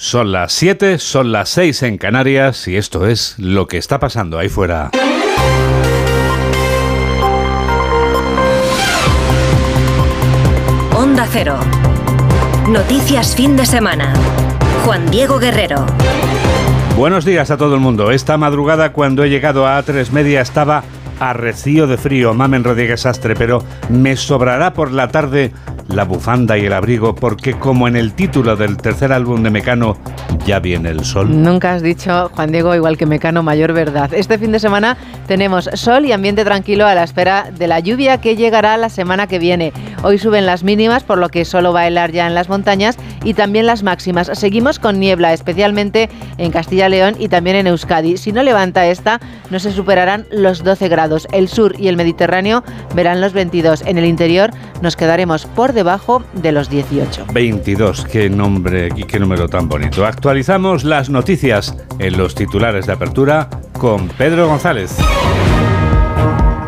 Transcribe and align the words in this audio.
Son 0.00 0.30
las 0.30 0.52
7, 0.52 1.00
son 1.00 1.32
las 1.32 1.48
6 1.48 1.82
en 1.82 1.98
Canarias 1.98 2.68
y 2.68 2.76
esto 2.76 3.08
es 3.08 3.34
lo 3.36 3.66
que 3.66 3.78
está 3.78 3.98
pasando 3.98 4.38
ahí 4.38 4.48
fuera. 4.48 4.92
Onda 10.94 11.26
Cero. 11.32 11.58
Noticias 12.68 13.34
fin 13.34 13.56
de 13.56 13.66
semana. 13.66 14.14
Juan 14.84 15.10
Diego 15.10 15.40
Guerrero. 15.40 15.84
Buenos 16.96 17.24
días 17.24 17.50
a 17.50 17.56
todo 17.56 17.74
el 17.74 17.80
mundo. 17.80 18.12
Esta 18.12 18.36
madrugada 18.36 18.92
cuando 18.92 19.24
he 19.24 19.28
llegado 19.28 19.66
a 19.66 19.82
A3 19.82 20.12
Media 20.12 20.42
estaba 20.42 20.84
arrecío 21.18 21.88
de 21.88 21.96
frío, 21.96 22.34
Mamen 22.34 22.62
Rodríguez 22.62 23.04
Astre, 23.04 23.34
pero 23.34 23.64
me 23.88 24.14
sobrará 24.14 24.74
por 24.74 24.92
la 24.92 25.08
tarde 25.08 25.52
la 25.88 26.04
bufanda 26.04 26.58
y 26.58 26.66
el 26.66 26.72
abrigo, 26.72 27.14
porque 27.14 27.54
como 27.54 27.88
en 27.88 27.96
el 27.96 28.12
título 28.12 28.56
del 28.56 28.76
tercer 28.76 29.12
álbum 29.12 29.42
de 29.42 29.50
Mecano, 29.50 29.96
ya 30.46 30.60
viene 30.60 30.90
el 30.90 31.04
sol. 31.04 31.42
Nunca 31.42 31.74
has 31.74 31.82
dicho, 31.82 32.30
Juan 32.34 32.52
Diego, 32.52 32.74
igual 32.74 32.96
que 32.96 33.06
Mecano, 33.06 33.42
mayor 33.42 33.72
verdad. 33.72 34.12
Este 34.12 34.38
fin 34.38 34.52
de 34.52 34.60
semana 34.60 34.96
tenemos 35.26 35.68
sol 35.74 36.04
y 36.04 36.12
ambiente 36.12 36.44
tranquilo 36.44 36.86
a 36.86 36.94
la 36.94 37.04
espera 37.04 37.50
de 37.56 37.66
la 37.66 37.80
lluvia 37.80 38.20
que 38.20 38.36
llegará 38.36 38.76
la 38.76 38.88
semana 38.88 39.26
que 39.26 39.38
viene. 39.38 39.72
Hoy 40.02 40.18
suben 40.18 40.46
las 40.46 40.62
mínimas, 40.62 41.02
por 41.02 41.18
lo 41.18 41.28
que 41.28 41.44
solo 41.44 41.72
va 41.72 41.80
a 41.80 41.86
helar 41.86 42.12
ya 42.12 42.26
en 42.26 42.34
las 42.34 42.48
montañas, 42.48 42.96
y 43.24 43.34
también 43.34 43.66
las 43.66 43.82
máximas. 43.82 44.30
Seguimos 44.34 44.78
con 44.78 45.00
niebla, 45.00 45.32
especialmente 45.32 46.08
en 46.36 46.50
Castilla-León 46.50 47.16
y 47.18 47.28
también 47.28 47.56
en 47.56 47.66
Euskadi. 47.66 48.16
Si 48.16 48.32
no 48.32 48.42
levanta 48.42 48.86
esta, 48.86 49.20
no 49.50 49.58
se 49.58 49.72
superarán 49.72 50.26
los 50.30 50.62
12 50.62 50.88
grados. 50.88 51.26
El 51.32 51.48
sur 51.48 51.74
y 51.78 51.88
el 51.88 51.96
Mediterráneo 51.96 52.62
verán 52.94 53.20
los 53.20 53.32
22. 53.32 53.82
En 53.86 53.98
el 53.98 54.04
interior 54.04 54.50
nos 54.82 54.96
quedaremos 54.96 55.46
por 55.46 55.72
debajo 55.78 56.24
de 56.32 56.50
los 56.50 56.68
18. 56.68 57.26
22, 57.32 58.04
qué 58.06 58.28
nombre 58.28 58.88
y 58.96 59.04
qué 59.04 59.20
número 59.20 59.48
tan 59.48 59.68
bonito. 59.68 60.04
Actualizamos 60.04 60.82
las 60.82 61.08
noticias 61.08 61.76
en 62.00 62.18
los 62.18 62.34
titulares 62.34 62.86
de 62.86 62.94
apertura 62.94 63.48
con 63.74 64.08
Pedro 64.08 64.48
González. 64.48 64.96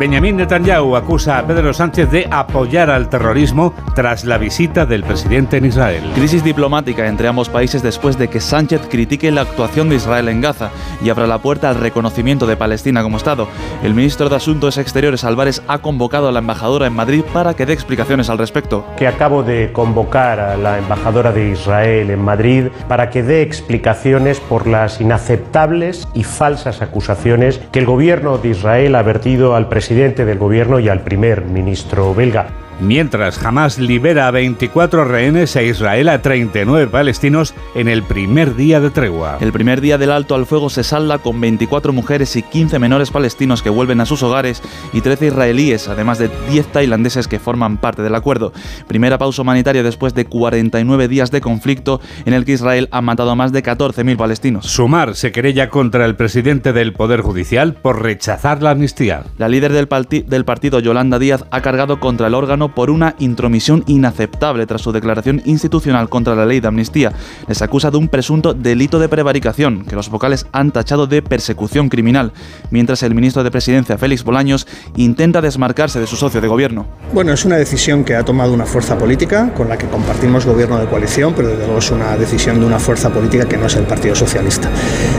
Benjamín 0.01 0.37
Netanyahu 0.37 0.95
acusa 0.95 1.37
a 1.37 1.45
Pedro 1.45 1.75
Sánchez 1.75 2.09
de 2.09 2.27
apoyar 2.31 2.89
al 2.89 3.07
terrorismo 3.07 3.71
tras 3.93 4.25
la 4.25 4.39
visita 4.39 4.87
del 4.87 5.03
presidente 5.03 5.57
en 5.57 5.65
Israel. 5.65 6.01
Crisis 6.15 6.43
diplomática 6.43 7.05
entre 7.07 7.27
ambos 7.27 7.49
países 7.49 7.83
después 7.83 8.17
de 8.17 8.27
que 8.27 8.39
Sánchez 8.39 8.81
critique 8.89 9.29
la 9.29 9.41
actuación 9.41 9.89
de 9.89 9.97
Israel 9.97 10.27
en 10.29 10.41
Gaza 10.41 10.71
y 11.03 11.11
abra 11.11 11.27
la 11.27 11.37
puerta 11.37 11.69
al 11.69 11.75
reconocimiento 11.75 12.47
de 12.47 12.57
Palestina 12.57 13.03
como 13.03 13.17
Estado. 13.17 13.47
El 13.83 13.93
ministro 13.93 14.27
de 14.27 14.37
Asuntos 14.37 14.79
Exteriores 14.79 15.23
Álvarez 15.23 15.61
ha 15.67 15.77
convocado 15.77 16.29
a 16.29 16.31
la 16.31 16.39
embajadora 16.39 16.87
en 16.87 16.93
Madrid 16.93 17.21
para 17.31 17.53
que 17.53 17.67
dé 17.67 17.73
explicaciones 17.73 18.31
al 18.31 18.39
respecto. 18.39 18.83
Que 18.97 19.07
acabo 19.07 19.43
de 19.43 19.71
convocar 19.71 20.39
a 20.39 20.57
la 20.57 20.79
embajadora 20.79 21.31
de 21.31 21.51
Israel 21.51 22.09
en 22.09 22.23
Madrid 22.23 22.69
para 22.87 23.11
que 23.11 23.21
dé 23.21 23.43
explicaciones 23.43 24.39
por 24.39 24.65
las 24.65 24.99
inaceptables 24.99 26.07
y 26.15 26.23
falsas 26.23 26.81
acusaciones 26.81 27.61
que 27.71 27.77
el 27.77 27.85
gobierno 27.85 28.39
de 28.39 28.49
Israel 28.49 28.95
ha 28.95 29.03
vertido 29.03 29.55
al 29.55 29.69
presidente 29.69 29.90
presidente 29.91 30.23
del 30.23 30.37
gobierno 30.37 30.79
y 30.79 30.87
al 30.87 31.01
primer 31.01 31.43
ministro 31.43 32.13
belga. 32.13 32.47
Mientras 32.81 33.45
Hamas 33.45 33.77
libera 33.77 34.25
a 34.27 34.31
24 34.31 35.05
rehenes 35.05 35.55
e 35.55 35.67
Israel 35.67 36.09
a 36.09 36.23
39 36.23 36.87
palestinos 36.87 37.53
en 37.75 37.87
el 37.87 38.01
primer 38.01 38.55
día 38.55 38.81
de 38.81 38.89
tregua. 38.89 39.37
El 39.39 39.51
primer 39.51 39.81
día 39.81 39.99
del 39.99 40.09
alto 40.09 40.33
al 40.33 40.47
fuego 40.47 40.67
se 40.71 40.83
salda 40.83 41.19
con 41.19 41.39
24 41.39 41.93
mujeres 41.93 42.35
y 42.35 42.41
15 42.41 42.79
menores 42.79 43.11
palestinos 43.11 43.61
que 43.61 43.69
vuelven 43.69 44.01
a 44.01 44.07
sus 44.07 44.23
hogares 44.23 44.63
y 44.93 45.01
13 45.01 45.27
israelíes, 45.27 45.89
además 45.89 46.17
de 46.17 46.31
10 46.49 46.71
tailandeses 46.71 47.27
que 47.27 47.37
forman 47.37 47.77
parte 47.77 48.01
del 48.01 48.15
acuerdo. 48.15 48.51
Primera 48.87 49.19
pausa 49.19 49.43
humanitaria 49.43 49.83
después 49.83 50.15
de 50.15 50.25
49 50.25 51.07
días 51.07 51.29
de 51.29 51.39
conflicto 51.39 52.01
en 52.25 52.33
el 52.33 52.45
que 52.45 52.53
Israel 52.53 52.89
ha 52.91 53.01
matado 53.01 53.29
a 53.29 53.35
más 53.35 53.51
de 53.51 53.61
14.000 53.61 54.17
palestinos. 54.17 54.65
Sumar 54.65 55.13
se 55.13 55.31
querella 55.31 55.69
contra 55.69 56.03
el 56.07 56.15
presidente 56.15 56.73
del 56.73 56.93
Poder 56.93 57.21
Judicial 57.21 57.75
por 57.75 58.01
rechazar 58.01 58.63
la 58.63 58.71
amnistía. 58.71 59.25
La 59.37 59.49
líder 59.49 59.71
del, 59.71 59.87
del 60.25 60.45
partido, 60.45 60.79
Yolanda 60.79 61.19
Díaz, 61.19 61.45
ha 61.51 61.61
cargado 61.61 61.99
contra 61.99 62.25
el 62.25 62.33
órgano 62.33 62.70
por 62.73 62.89
una 62.89 63.15
intromisión 63.19 63.83
inaceptable 63.87 64.65
tras 64.65 64.81
su 64.81 64.91
declaración 64.91 65.41
institucional 65.45 66.09
contra 66.09 66.35
la 66.35 66.45
ley 66.45 66.59
de 66.59 66.67
amnistía. 66.67 67.11
Les 67.47 67.61
acusa 67.61 67.91
de 67.91 67.97
un 67.97 68.07
presunto 68.07 68.53
delito 68.53 68.99
de 68.99 69.09
prevaricación, 69.09 69.85
que 69.85 69.95
los 69.95 70.09
vocales 70.09 70.45
han 70.51 70.71
tachado 70.71 71.07
de 71.07 71.21
persecución 71.21 71.89
criminal, 71.89 72.33
mientras 72.69 73.03
el 73.03 73.15
ministro 73.15 73.43
de 73.43 73.51
Presidencia, 73.51 73.97
Félix 73.97 74.23
Bolaños, 74.23 74.67
intenta 74.95 75.41
desmarcarse 75.41 75.99
de 75.99 76.07
su 76.07 76.15
socio 76.15 76.41
de 76.41 76.47
gobierno. 76.47 76.85
Bueno, 77.13 77.33
es 77.33 77.45
una 77.45 77.57
decisión 77.57 78.03
que 78.03 78.15
ha 78.15 78.23
tomado 78.23 78.53
una 78.53 78.65
fuerza 78.65 78.97
política 78.97 79.53
con 79.53 79.69
la 79.69 79.77
que 79.77 79.87
compartimos 79.87 80.45
gobierno 80.45 80.77
de 80.79 80.87
coalición, 80.87 81.33
pero 81.35 81.49
desde 81.49 81.65
luego 81.65 81.79
es 81.79 81.91
una 81.91 82.17
decisión 82.17 82.59
de 82.59 82.65
una 82.65 82.79
fuerza 82.79 83.09
política 83.09 83.45
que 83.47 83.57
no 83.57 83.67
es 83.67 83.75
el 83.75 83.83
Partido 83.83 84.15
Socialista. 84.15 84.69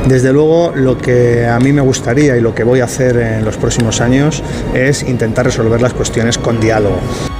Desde 0.06 0.32
luego, 0.32 0.72
lo 0.74 0.98
que 0.98 1.46
a 1.46 1.58
mí 1.58 1.72
me 1.72 1.82
gustaría 1.82 2.36
y 2.36 2.40
lo 2.40 2.54
que 2.54 2.64
voy 2.64 2.80
a 2.80 2.84
hacer 2.84 3.16
en 3.16 3.44
los 3.44 3.56
próximos 3.56 4.00
años 4.00 4.42
es 4.74 5.02
intentar 5.02 5.46
resolver 5.46 5.80
las 5.80 5.92
cuestiones 5.92 6.38
con 6.38 6.60
diálogo. 6.60 6.98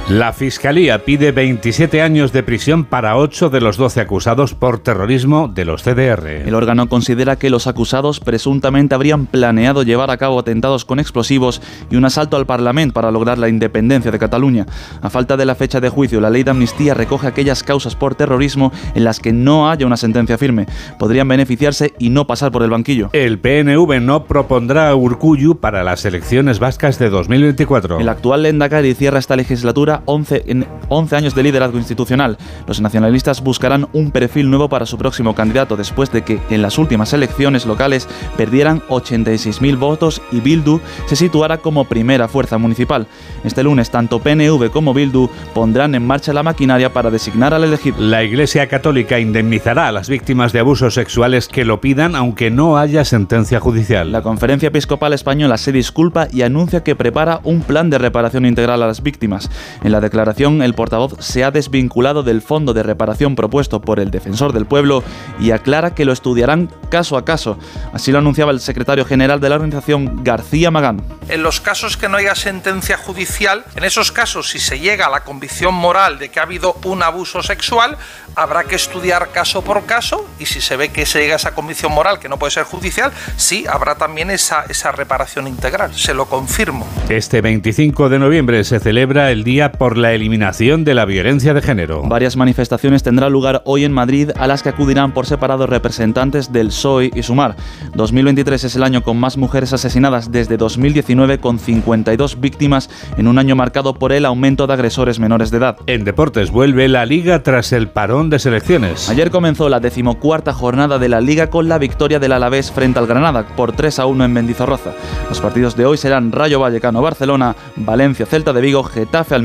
La 0.09 0.33
Fiscalía 0.33 1.05
pide 1.05 1.31
27 1.31 2.01
años 2.01 2.33
de 2.33 2.43
prisión 2.43 2.83
para 2.83 3.15
8 3.15 3.49
de 3.49 3.61
los 3.61 3.77
12 3.77 4.01
acusados 4.01 4.53
por 4.53 4.79
terrorismo 4.79 5.47
de 5.47 5.63
los 5.63 5.81
CDR. 5.81 6.27
El 6.45 6.55
órgano 6.55 6.89
considera 6.89 7.37
que 7.37 7.49
los 7.49 7.67
acusados 7.67 8.19
presuntamente 8.19 8.95
habrían 8.95 9.27
planeado 9.27 9.81
llevar 9.83 10.11
a 10.11 10.17
cabo 10.17 10.39
atentados 10.39 10.83
con 10.83 10.99
explosivos 10.99 11.61
y 11.89 11.95
un 11.95 12.03
asalto 12.03 12.35
al 12.35 12.45
Parlamento 12.45 12.93
para 12.93 13.11
lograr 13.11 13.37
la 13.37 13.47
independencia 13.47 14.11
de 14.11 14.19
Cataluña. 14.19 14.65
A 15.01 15.09
falta 15.09 15.37
de 15.37 15.45
la 15.45 15.55
fecha 15.55 15.79
de 15.79 15.87
juicio, 15.87 16.19
la 16.19 16.29
ley 16.29 16.43
de 16.43 16.51
amnistía 16.51 16.93
recoge 16.93 17.27
aquellas 17.27 17.63
causas 17.63 17.95
por 17.95 18.13
terrorismo 18.13 18.73
en 18.95 19.05
las 19.05 19.21
que 19.21 19.31
no 19.31 19.69
haya 19.69 19.87
una 19.87 19.95
sentencia 19.95 20.37
firme. 20.37 20.67
Podrían 20.99 21.29
beneficiarse 21.29 21.93
y 21.97 22.09
no 22.09 22.27
pasar 22.27 22.51
por 22.51 22.63
el 22.63 22.71
banquillo. 22.71 23.09
El 23.13 23.39
PNV 23.39 24.01
no 24.01 24.25
propondrá 24.25 24.89
a 24.89 24.95
Urcuyu 24.95 25.61
para 25.61 25.81
las 25.81 26.03
elecciones 26.03 26.59
vascas 26.59 26.99
de 26.99 27.09
2024. 27.09 28.01
El 28.01 28.09
actual 28.09 28.43
Lendakari 28.43 28.95
cierra 28.95 29.19
esta 29.19 29.37
legislatura 29.37 29.92
11, 30.05 30.43
en 30.47 30.65
11 30.89 31.15
años 31.15 31.35
de 31.35 31.43
liderazgo 31.43 31.77
institucional. 31.77 32.37
Los 32.67 32.81
nacionalistas 32.81 33.41
buscarán 33.41 33.87
un 33.93 34.11
perfil 34.11 34.49
nuevo 34.49 34.69
para 34.69 34.85
su 34.85 34.97
próximo 34.97 35.35
candidato 35.35 35.75
después 35.75 36.11
de 36.11 36.23
que 36.23 36.39
en 36.49 36.61
las 36.61 36.77
últimas 36.77 37.13
elecciones 37.13 37.65
locales 37.65 38.07
perdieran 38.37 38.81
86.000 38.89 39.77
votos 39.77 40.21
y 40.31 40.39
Bildu 40.39 40.79
se 41.05 41.15
situara 41.15 41.57
como 41.57 41.85
primera 41.85 42.27
fuerza 42.27 42.57
municipal. 42.57 43.07
Este 43.43 43.63
lunes 43.63 43.91
tanto 43.91 44.19
PNV 44.19 44.71
como 44.71 44.93
Bildu 44.93 45.29
pondrán 45.53 45.95
en 45.95 46.05
marcha 46.05 46.33
la 46.33 46.43
maquinaria 46.43 46.91
para 46.91 47.11
designar 47.11 47.53
al 47.53 47.63
elegido. 47.63 47.97
La 47.99 48.23
Iglesia 48.23 48.67
Católica 48.67 49.19
indemnizará 49.19 49.87
a 49.87 49.91
las 49.91 50.09
víctimas 50.09 50.53
de 50.53 50.59
abusos 50.59 50.93
sexuales 50.93 51.47
que 51.47 51.65
lo 51.65 51.81
pidan 51.81 52.15
aunque 52.15 52.49
no 52.49 52.77
haya 52.77 53.05
sentencia 53.05 53.59
judicial. 53.59 54.11
La 54.11 54.21
Conferencia 54.21 54.67
Episcopal 54.67 55.13
Española 55.13 55.57
se 55.57 55.71
disculpa 55.71 56.27
y 56.31 56.41
anuncia 56.41 56.83
que 56.83 56.95
prepara 56.95 57.39
un 57.43 57.61
plan 57.61 57.89
de 57.89 57.97
reparación 57.97 58.45
integral 58.45 58.81
a 58.83 58.87
las 58.87 59.03
víctimas. 59.03 59.49
En 59.83 59.91
la 59.91 59.99
declaración, 59.99 60.61
el 60.61 60.73
portavoz 60.73 61.15
se 61.19 61.43
ha 61.43 61.51
desvinculado 61.51 62.23
del 62.23 62.41
fondo 62.41 62.73
de 62.73 62.83
reparación 62.83 63.35
propuesto 63.35 63.81
por 63.81 63.99
el 63.99 64.11
defensor 64.11 64.53
del 64.53 64.65
pueblo 64.65 65.03
y 65.39 65.51
aclara 65.51 65.93
que 65.93 66.05
lo 66.05 66.13
estudiarán 66.13 66.69
caso 66.89 67.17
a 67.17 67.25
caso. 67.25 67.57
Así 67.91 68.11
lo 68.11 68.19
anunciaba 68.19 68.51
el 68.51 68.61
secretario 68.61 69.03
general 69.03 69.41
de 69.41 69.49
la 69.49 69.55
organización, 69.55 70.23
García 70.23 70.71
Magán. 70.71 71.01
En 71.27 71.43
los 71.43 71.59
casos 71.59 71.97
que 71.97 72.07
no 72.07 72.17
haya 72.17 72.33
sentencia 72.35 72.97
judicial, 72.97 73.65
en 73.75 73.83
esos 73.83 74.11
casos, 74.11 74.49
si 74.49 74.59
se 74.59 74.79
llega 74.79 75.07
a 75.07 75.09
la 75.09 75.25
convicción 75.25 75.73
moral 75.73 76.17
de 76.17 76.29
que 76.29 76.39
ha 76.39 76.43
habido 76.43 76.77
un 76.85 77.03
abuso 77.03 77.43
sexual, 77.43 77.97
habrá 78.35 78.63
que 78.63 78.75
estudiar 78.75 79.31
caso 79.31 79.63
por 79.63 79.85
caso 79.85 80.27
y 80.39 80.45
si 80.45 80.61
se 80.61 80.77
ve 80.77 80.89
que 80.89 81.05
se 81.05 81.19
llega 81.19 81.33
a 81.33 81.37
esa 81.37 81.53
convicción 81.53 81.91
moral 81.91 82.19
que 82.19 82.29
no 82.29 82.39
puede 82.39 82.51
ser 82.51 82.63
judicial, 82.63 83.11
sí 83.35 83.65
habrá 83.69 83.95
también 83.95 84.31
esa, 84.31 84.63
esa 84.69 84.93
reparación 84.93 85.47
integral. 85.47 85.93
Se 85.93 86.13
lo 86.13 86.25
confirmo. 86.25 86.87
Este 87.09 87.41
25 87.41 88.07
de 88.07 88.19
noviembre 88.19 88.63
se 88.63 88.79
celebra 88.79 89.31
el 89.31 89.43
Día 89.43 89.72
por 89.77 89.97
la 89.97 90.13
Eliminación 90.13 90.83
de 90.83 90.93
la 90.93 91.05
Violencia 91.05 91.53
de 91.53 91.61
Género. 91.61 92.03
Varias 92.03 92.37
manifestaciones 92.37 93.03
tendrán 93.03 93.31
lugar 93.31 93.61
hoy 93.65 93.83
en 93.83 93.91
Madrid 93.91 94.31
a 94.37 94.47
las 94.47 94.63
que 94.63 94.69
acudirán 94.69 95.13
por 95.13 95.25
separado 95.25 95.67
representantes 95.67 96.51
del 96.51 96.67
PSOE 96.67 97.11
y 97.13 97.23
Sumar. 97.23 97.55
2023 97.95 98.63
es 98.63 98.75
el 98.75 98.83
año 98.83 99.03
con 99.03 99.17
más 99.17 99.37
mujeres 99.37 99.73
asesinadas 99.73 100.31
desde 100.31 100.57
2019 100.57 101.39
con 101.39 101.59
52 101.59 102.39
víctimas 102.39 102.89
en 103.17 103.27
un 103.27 103.37
año 103.39 103.55
marcado 103.55 103.93
por 103.93 104.11
el 104.11 104.25
aumento 104.25 104.67
de 104.67 104.73
agresores 104.73 105.19
menores 105.19 105.51
de 105.51 105.57
edad. 105.57 105.77
En 105.87 106.03
deportes 106.03 106.51
vuelve 106.51 106.87
la 106.87 107.05
liga 107.05 107.43
tras 107.43 107.73
el 107.73 107.89
parón 107.89 108.29
de 108.29 108.39
selecciones. 108.39 109.09
Ayer 109.09 109.31
comenzó 109.31 109.69
la 109.69 109.79
decimocuarta 109.79 110.53
jornada 110.53 110.99
de 110.99 111.09
la 111.09 111.21
liga 111.21 111.49
con 111.49 111.67
la 111.67 111.77
victoria 111.77 112.19
del 112.19 112.31
Alavés 112.31 112.71
frente 112.71 112.99
al 112.99 113.07
Granada 113.07 113.45
por 113.55 113.73
3 113.73 113.99
a 113.99 114.05
1 114.05 114.25
en 114.25 114.33
Mendizorroza. 114.33 114.91
Los 115.29 115.41
partidos 115.41 115.75
de 115.75 115.85
hoy 115.85 115.97
serán 115.97 116.31
Rayo 116.31 116.59
Vallecano 116.59 117.01
Barcelona, 117.01 117.55
Valencia 117.75 118.25
Celta 118.25 118.53
de 118.53 118.61
Vigo, 118.61 118.83
Getafe 118.83 119.35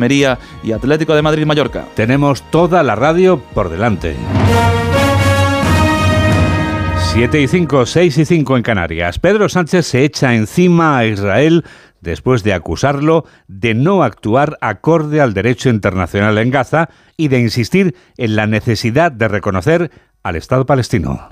Y 0.63 0.73
Atlético 0.73 1.15
de 1.15 1.23
Madrid 1.23 1.47
Mallorca. 1.47 1.85
Tenemos 1.95 2.43
toda 2.51 2.83
la 2.83 2.95
radio 2.95 3.39
por 3.55 3.69
delante. 3.69 4.17
7 7.13 7.41
y 7.41 7.49
5, 7.49 7.87
6 7.87 8.19
y 8.19 8.25
5 8.25 8.57
en 8.57 8.63
Canarias. 8.63 9.19
Pedro 9.19 9.49
Sánchez 9.49 9.87
se 9.87 10.05
echa 10.05 10.35
encima 10.35 10.99
a 10.99 11.07
Israel 11.07 11.65
después 12.01 12.43
de 12.43 12.53
acusarlo 12.53 13.25
de 13.49 13.75
no 13.75 14.03
actuar 14.03 14.57
acorde 14.61 15.21
al 15.21 15.35
derecho 15.35 15.69
internacional 15.69 16.39
en 16.39 16.51
Gaza 16.51 16.91
y 17.17 17.29
de 17.29 17.41
insistir 17.41 17.97
en 18.17 18.37
la 18.37 18.47
necesidad 18.47 19.11
de 19.11 19.29
reconocer 19.29 19.91
al 20.23 20.37
Estado 20.37 20.67
palestino. 20.67 21.29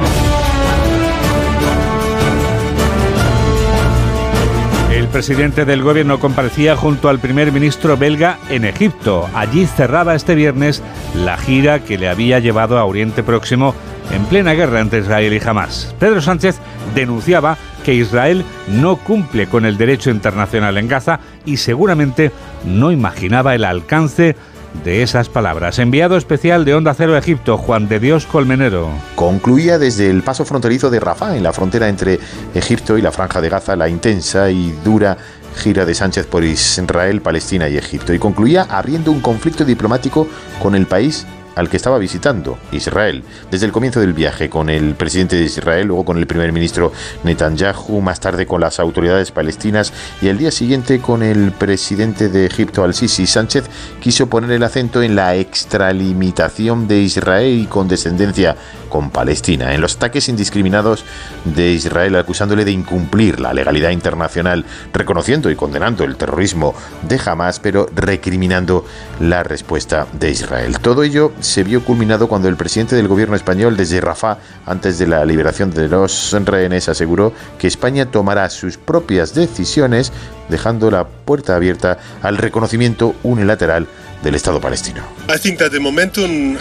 Presidente 5.16 5.64
del 5.64 5.82
gobierno 5.82 6.20
comparecía 6.20 6.76
junto 6.76 7.08
al 7.08 7.18
primer 7.18 7.50
ministro 7.50 7.96
belga 7.96 8.38
en 8.50 8.66
Egipto. 8.66 9.26
Allí 9.32 9.64
cerraba 9.64 10.14
este 10.14 10.34
viernes 10.34 10.82
la 11.14 11.38
gira 11.38 11.82
que 11.82 11.96
le 11.96 12.10
había 12.10 12.38
llevado 12.38 12.76
a 12.78 12.84
Oriente 12.84 13.22
Próximo 13.22 13.74
en 14.12 14.26
plena 14.26 14.52
guerra 14.52 14.80
entre 14.80 14.98
Israel 14.98 15.32
y 15.32 15.40
Hamas. 15.48 15.94
Pedro 15.98 16.20
Sánchez 16.20 16.58
denunciaba 16.94 17.56
que 17.82 17.94
Israel 17.94 18.44
no 18.68 18.96
cumple 18.96 19.46
con 19.46 19.64
el 19.64 19.78
derecho 19.78 20.10
internacional 20.10 20.76
en 20.76 20.86
Gaza 20.86 21.20
y 21.46 21.56
seguramente 21.56 22.30
no 22.66 22.92
imaginaba 22.92 23.54
el 23.54 23.64
alcance 23.64 24.36
de 24.84 25.02
esas 25.02 25.28
palabras. 25.28 25.78
Enviado 25.78 26.17
especial 26.17 26.64
de 26.64 26.75
Onda 26.75 26.94
Cero 26.94 27.17
Egipto, 27.17 27.58
Juan 27.58 27.88
de 27.88 28.00
Dios 28.00 28.26
Colmenero. 28.26 28.88
Concluía 29.14 29.78
desde 29.78 30.11
el 30.11 30.23
paso 30.23 30.44
fronterizo 30.44 30.90
de 30.90 31.00
Rafah, 31.00 31.37
en 31.37 31.43
la 31.43 31.52
frontera 31.52 31.88
entre 31.88 32.19
Egipto 32.55 32.96
y 32.99 33.02
la 33.02 33.12
Franja 33.12 33.40
de 33.40 33.49
Gaza, 33.49 33.76
la 33.76 33.88
intensa 33.88 34.50
y 34.50 34.73
dura 34.84 35.17
gira 35.56 35.84
de 35.84 35.94
Sánchez 35.94 36.26
por 36.26 36.44
Israel, 36.44 37.20
Palestina 37.23 37.69
y 37.69 37.76
Egipto. 37.76 38.12
Y 38.12 38.19
concluía 38.19 38.67
abriendo 38.69 39.11
un 39.11 39.20
conflicto 39.20 39.64
diplomático 39.64 40.28
con 40.62 40.75
el 40.75 40.87
país 40.87 41.26
al 41.56 41.70
que 41.70 41.78
estaba 41.78 41.98
visitando, 41.98 42.58
Israel, 42.70 43.24
desde 43.50 43.66
el 43.66 43.72
comienzo 43.72 43.98
del 43.98 44.12
viaje 44.12 44.48
con 44.50 44.68
el 44.68 44.94
presidente 44.94 45.36
de 45.36 45.44
Israel, 45.44 45.88
luego 45.88 46.04
con 46.04 46.18
el 46.18 46.26
primer 46.26 46.52
ministro 46.52 46.92
Netanyahu, 47.24 48.02
más 48.02 48.20
tarde 48.20 48.46
con 48.46 48.60
las 48.60 48.78
autoridades 48.78 49.32
palestinas 49.32 49.92
y 50.20 50.28
el 50.28 50.36
día 50.36 50.50
siguiente 50.50 51.00
con 51.00 51.22
el 51.22 51.52
presidente 51.52 52.28
de 52.28 52.46
Egipto, 52.46 52.84
Al-Sisi. 52.84 53.26
Sánchez 53.26 53.64
quiso 54.00 54.28
poner 54.28 54.50
el 54.50 54.62
acento 54.62 55.02
en 55.02 55.16
la 55.16 55.34
extralimitación 55.34 56.86
de 56.86 56.98
Israel 57.00 57.60
y 57.62 57.66
condescendencia 57.66 58.54
con 58.90 59.10
Palestina, 59.10 59.74
en 59.74 59.80
los 59.80 59.96
ataques 59.96 60.28
indiscriminados 60.28 61.04
de 61.44 61.72
Israel 61.72 62.16
acusándole 62.16 62.64
de 62.64 62.72
incumplir 62.72 63.40
la 63.40 63.54
legalidad 63.54 63.90
internacional, 63.90 64.64
reconociendo 64.92 65.50
y 65.50 65.56
condenando 65.56 66.04
el 66.04 66.16
terrorismo 66.16 66.74
de 67.02 67.18
Hamas, 67.24 67.60
pero 67.60 67.88
recriminando 67.94 68.84
la 69.20 69.42
respuesta 69.42 70.06
de 70.12 70.30
Israel. 70.30 70.78
Todo 70.80 71.02
ello 71.02 71.32
se 71.46 71.62
vio 71.62 71.82
culminado 71.84 72.28
cuando 72.28 72.48
el 72.48 72.56
presidente 72.56 72.96
del 72.96 73.08
gobierno 73.08 73.37
español 73.37 73.76
desde 73.76 74.00
Rafah, 74.00 74.38
antes 74.66 74.98
de 74.98 75.06
la 75.06 75.25
liberación 75.25 75.70
de 75.70 75.88
los 75.88 76.37
rehenes, 76.44 76.88
aseguró 76.88 77.32
que 77.58 77.66
España 77.66 78.06
tomará 78.06 78.50
sus 78.50 78.76
propias 78.76 79.34
decisiones, 79.34 80.12
dejando 80.48 80.90
la 80.90 81.06
puerta 81.06 81.56
abierta 81.56 81.98
al 82.22 82.37
reconocimiento 82.37 83.14
unilateral 83.22 83.87
del 84.22 84.34
Estado 84.34 84.60
palestino. 84.60 85.02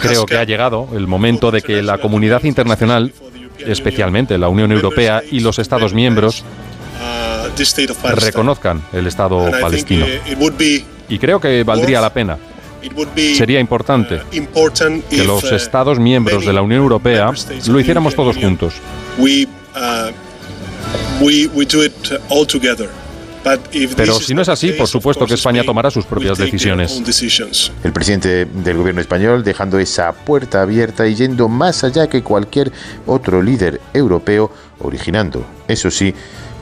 Creo 0.00 0.26
que 0.26 0.38
ha 0.38 0.44
llegado 0.44 0.88
el 0.94 1.06
momento 1.06 1.50
de 1.50 1.62
que 1.62 1.82
la 1.82 1.98
comunidad 1.98 2.44
internacional, 2.44 3.12
especialmente 3.58 4.38
la 4.38 4.48
Unión 4.48 4.70
Europea 4.72 5.22
y 5.30 5.40
los 5.40 5.58
Estados 5.58 5.92
miembros, 5.94 6.44
reconozcan 8.14 8.82
el 8.92 9.06
Estado 9.06 9.50
palestino. 9.60 10.06
Y 11.08 11.18
creo 11.18 11.40
que 11.40 11.62
valdría 11.64 12.00
la 12.00 12.12
pena 12.12 12.38
Sería 13.36 13.60
importante 13.60 14.20
que 15.10 15.24
los 15.24 15.44
Estados 15.52 15.98
miembros 15.98 16.44
de 16.44 16.52
la 16.52 16.62
Unión 16.62 16.82
Europea 16.82 17.32
lo 17.66 17.80
hiciéramos 17.80 18.14
todos 18.14 18.36
juntos. 18.36 18.74
Pero 23.96 24.14
si 24.14 24.34
no 24.34 24.42
es 24.42 24.48
así, 24.48 24.72
por 24.72 24.88
supuesto 24.88 25.26
que 25.26 25.34
España 25.34 25.62
tomará 25.62 25.90
sus 25.90 26.04
propias 26.04 26.36
decisiones. 26.36 27.00
El 27.84 27.92
presidente 27.92 28.44
del 28.44 28.76
gobierno 28.76 29.00
español 29.00 29.44
dejando 29.44 29.78
esa 29.78 30.12
puerta 30.12 30.62
abierta 30.62 31.06
y 31.06 31.14
yendo 31.14 31.48
más 31.48 31.84
allá 31.84 32.08
que 32.08 32.22
cualquier 32.22 32.72
otro 33.06 33.42
líder 33.42 33.80
europeo, 33.94 34.50
originando, 34.80 35.44
eso 35.68 35.90
sí, 35.90 36.12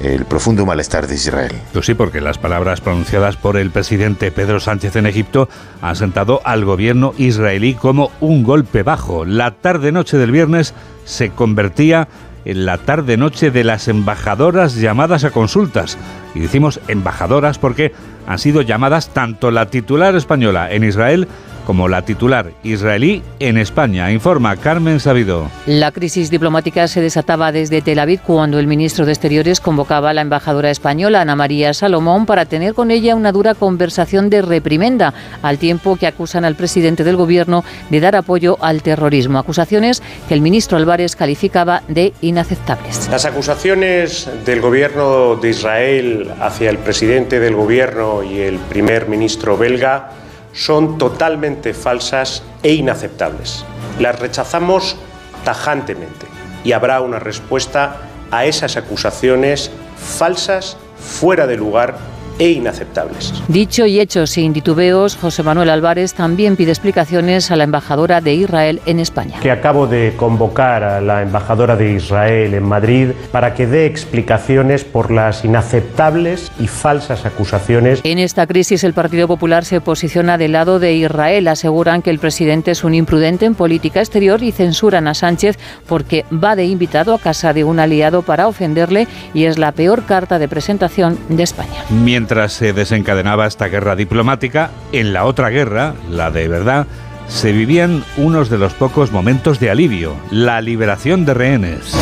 el 0.00 0.24
profundo 0.24 0.66
malestar 0.66 1.06
de 1.06 1.14
Israel. 1.14 1.52
Pues 1.72 1.86
sí, 1.86 1.94
porque 1.94 2.20
las 2.20 2.38
palabras 2.38 2.80
pronunciadas 2.80 3.36
por 3.36 3.56
el 3.56 3.70
presidente 3.70 4.30
Pedro 4.30 4.60
Sánchez 4.60 4.96
en 4.96 5.06
Egipto 5.06 5.48
han 5.80 5.96
sentado 5.96 6.40
al 6.44 6.64
gobierno 6.64 7.14
israelí 7.16 7.74
como 7.74 8.10
un 8.20 8.42
golpe 8.42 8.82
bajo. 8.82 9.24
La 9.24 9.52
tarde-noche 9.52 10.18
del 10.18 10.32
viernes 10.32 10.74
se 11.04 11.30
convertía 11.30 12.08
en 12.44 12.66
la 12.66 12.78
tarde-noche 12.78 13.50
de 13.50 13.64
las 13.64 13.88
embajadoras 13.88 14.76
llamadas 14.76 15.24
a 15.24 15.30
consultas. 15.30 15.96
Y 16.34 16.40
decimos 16.40 16.80
embajadoras 16.88 17.58
porque 17.58 17.92
han 18.26 18.38
sido 18.38 18.62
llamadas 18.62 19.08
tanto 19.08 19.50
la 19.50 19.66
titular 19.66 20.14
española 20.14 20.70
en 20.70 20.84
Israel 20.84 21.28
como 21.64 21.88
la 21.88 22.02
titular 22.02 22.52
israelí 22.62 23.22
en 23.40 23.58
España, 23.58 24.10
informa 24.12 24.56
Carmen 24.56 25.00
Sabido. 25.00 25.50
La 25.66 25.92
crisis 25.92 26.30
diplomática 26.30 26.88
se 26.88 27.00
desataba 27.00 27.52
desde 27.52 27.82
Tel 27.82 27.98
Aviv 27.98 28.20
cuando 28.20 28.58
el 28.58 28.66
ministro 28.66 29.06
de 29.06 29.12
Exteriores 29.12 29.60
convocaba 29.60 30.10
a 30.10 30.14
la 30.14 30.20
embajadora 30.20 30.70
española 30.70 31.20
Ana 31.20 31.36
María 31.36 31.74
Salomón 31.74 32.26
para 32.26 32.46
tener 32.46 32.74
con 32.74 32.90
ella 32.90 33.14
una 33.14 33.32
dura 33.32 33.54
conversación 33.54 34.30
de 34.30 34.42
reprimenda, 34.42 35.14
al 35.42 35.58
tiempo 35.58 35.96
que 35.96 36.06
acusan 36.06 36.44
al 36.44 36.54
presidente 36.54 37.04
del 37.04 37.16
gobierno 37.16 37.64
de 37.90 38.00
dar 38.00 38.16
apoyo 38.16 38.58
al 38.60 38.82
terrorismo. 38.82 39.38
Acusaciones 39.38 40.02
que 40.28 40.34
el 40.34 40.40
ministro 40.40 40.76
Álvarez 40.76 41.16
calificaba 41.16 41.82
de 41.88 42.12
inaceptables. 42.20 43.08
Las 43.10 43.24
acusaciones 43.24 44.28
del 44.44 44.60
gobierno 44.60 45.36
de 45.36 45.50
Israel 45.50 46.30
hacia 46.40 46.70
el 46.70 46.78
presidente 46.78 47.40
del 47.40 47.54
gobierno 47.54 48.22
y 48.22 48.40
el 48.40 48.58
primer 48.58 49.08
ministro 49.08 49.56
belga 49.56 50.10
son 50.54 50.98
totalmente 50.98 51.74
falsas 51.74 52.42
e 52.62 52.72
inaceptables. 52.72 53.64
Las 53.98 54.18
rechazamos 54.18 54.96
tajantemente 55.44 56.26
y 56.64 56.72
habrá 56.72 57.00
una 57.00 57.18
respuesta 57.18 57.96
a 58.30 58.46
esas 58.46 58.76
acusaciones 58.76 59.70
falsas, 59.96 60.76
fuera 60.98 61.46
de 61.46 61.56
lugar 61.56 61.98
e 62.38 62.50
inaceptables. 62.50 63.32
Dicho 63.48 63.86
y 63.86 64.00
hecho 64.00 64.26
sin 64.26 64.52
titubeos, 64.52 65.16
José 65.16 65.42
Manuel 65.42 65.70
Álvarez 65.70 66.14
también 66.14 66.56
pide 66.56 66.70
explicaciones 66.70 67.50
a 67.50 67.56
la 67.56 67.64
embajadora 67.64 68.20
de 68.20 68.34
Israel 68.34 68.80
en 68.86 69.00
España. 69.00 69.38
Que 69.40 69.50
acabo 69.50 69.86
de 69.86 70.14
convocar 70.16 70.82
a 70.82 71.00
la 71.00 71.22
embajadora 71.22 71.76
de 71.76 71.92
Israel 71.92 72.54
en 72.54 72.64
Madrid 72.64 73.10
para 73.30 73.54
que 73.54 73.66
dé 73.66 73.86
explicaciones 73.86 74.84
por 74.84 75.10
las 75.10 75.44
inaceptables 75.44 76.50
y 76.58 76.66
falsas 76.66 77.24
acusaciones. 77.24 78.00
En 78.04 78.18
esta 78.18 78.46
crisis 78.46 78.84
el 78.84 78.94
Partido 78.94 79.28
Popular 79.28 79.64
se 79.64 79.80
posiciona 79.80 80.38
del 80.38 80.52
lado 80.52 80.78
de 80.78 80.94
Israel. 80.94 81.48
Aseguran 81.48 82.02
que 82.02 82.10
el 82.10 82.18
presidente 82.18 82.72
es 82.72 82.84
un 82.84 82.94
imprudente 82.94 83.46
en 83.46 83.54
política 83.54 84.00
exterior 84.00 84.42
y 84.42 84.52
censuran 84.52 85.08
a 85.08 85.14
Sánchez 85.14 85.58
porque 85.86 86.24
va 86.32 86.56
de 86.56 86.64
invitado 86.64 87.14
a 87.14 87.18
casa 87.18 87.52
de 87.52 87.64
un 87.64 87.78
aliado 87.78 88.22
para 88.22 88.48
ofenderle 88.48 89.06
y 89.32 89.44
es 89.44 89.58
la 89.58 89.72
peor 89.72 90.04
carta 90.04 90.38
de 90.38 90.48
presentación 90.48 91.18
de 91.28 91.42
España 91.42 91.84
mientras 91.90 92.23
se 92.48 92.72
desencadenaba 92.72 93.46
esta 93.46 93.68
guerra 93.68 93.96
diplomática, 93.96 94.70
en 94.92 95.12
la 95.12 95.24
otra 95.24 95.50
guerra, 95.50 95.94
la 96.10 96.30
de 96.30 96.48
verdad, 96.48 96.86
se 97.28 97.52
vivían 97.52 98.04
unos 98.16 98.50
de 98.50 98.58
los 98.58 98.74
pocos 98.74 99.12
momentos 99.12 99.60
de 99.60 99.70
alivio, 99.70 100.16
la 100.30 100.60
liberación 100.60 101.24
de 101.24 101.34
rehenes. 101.34 101.94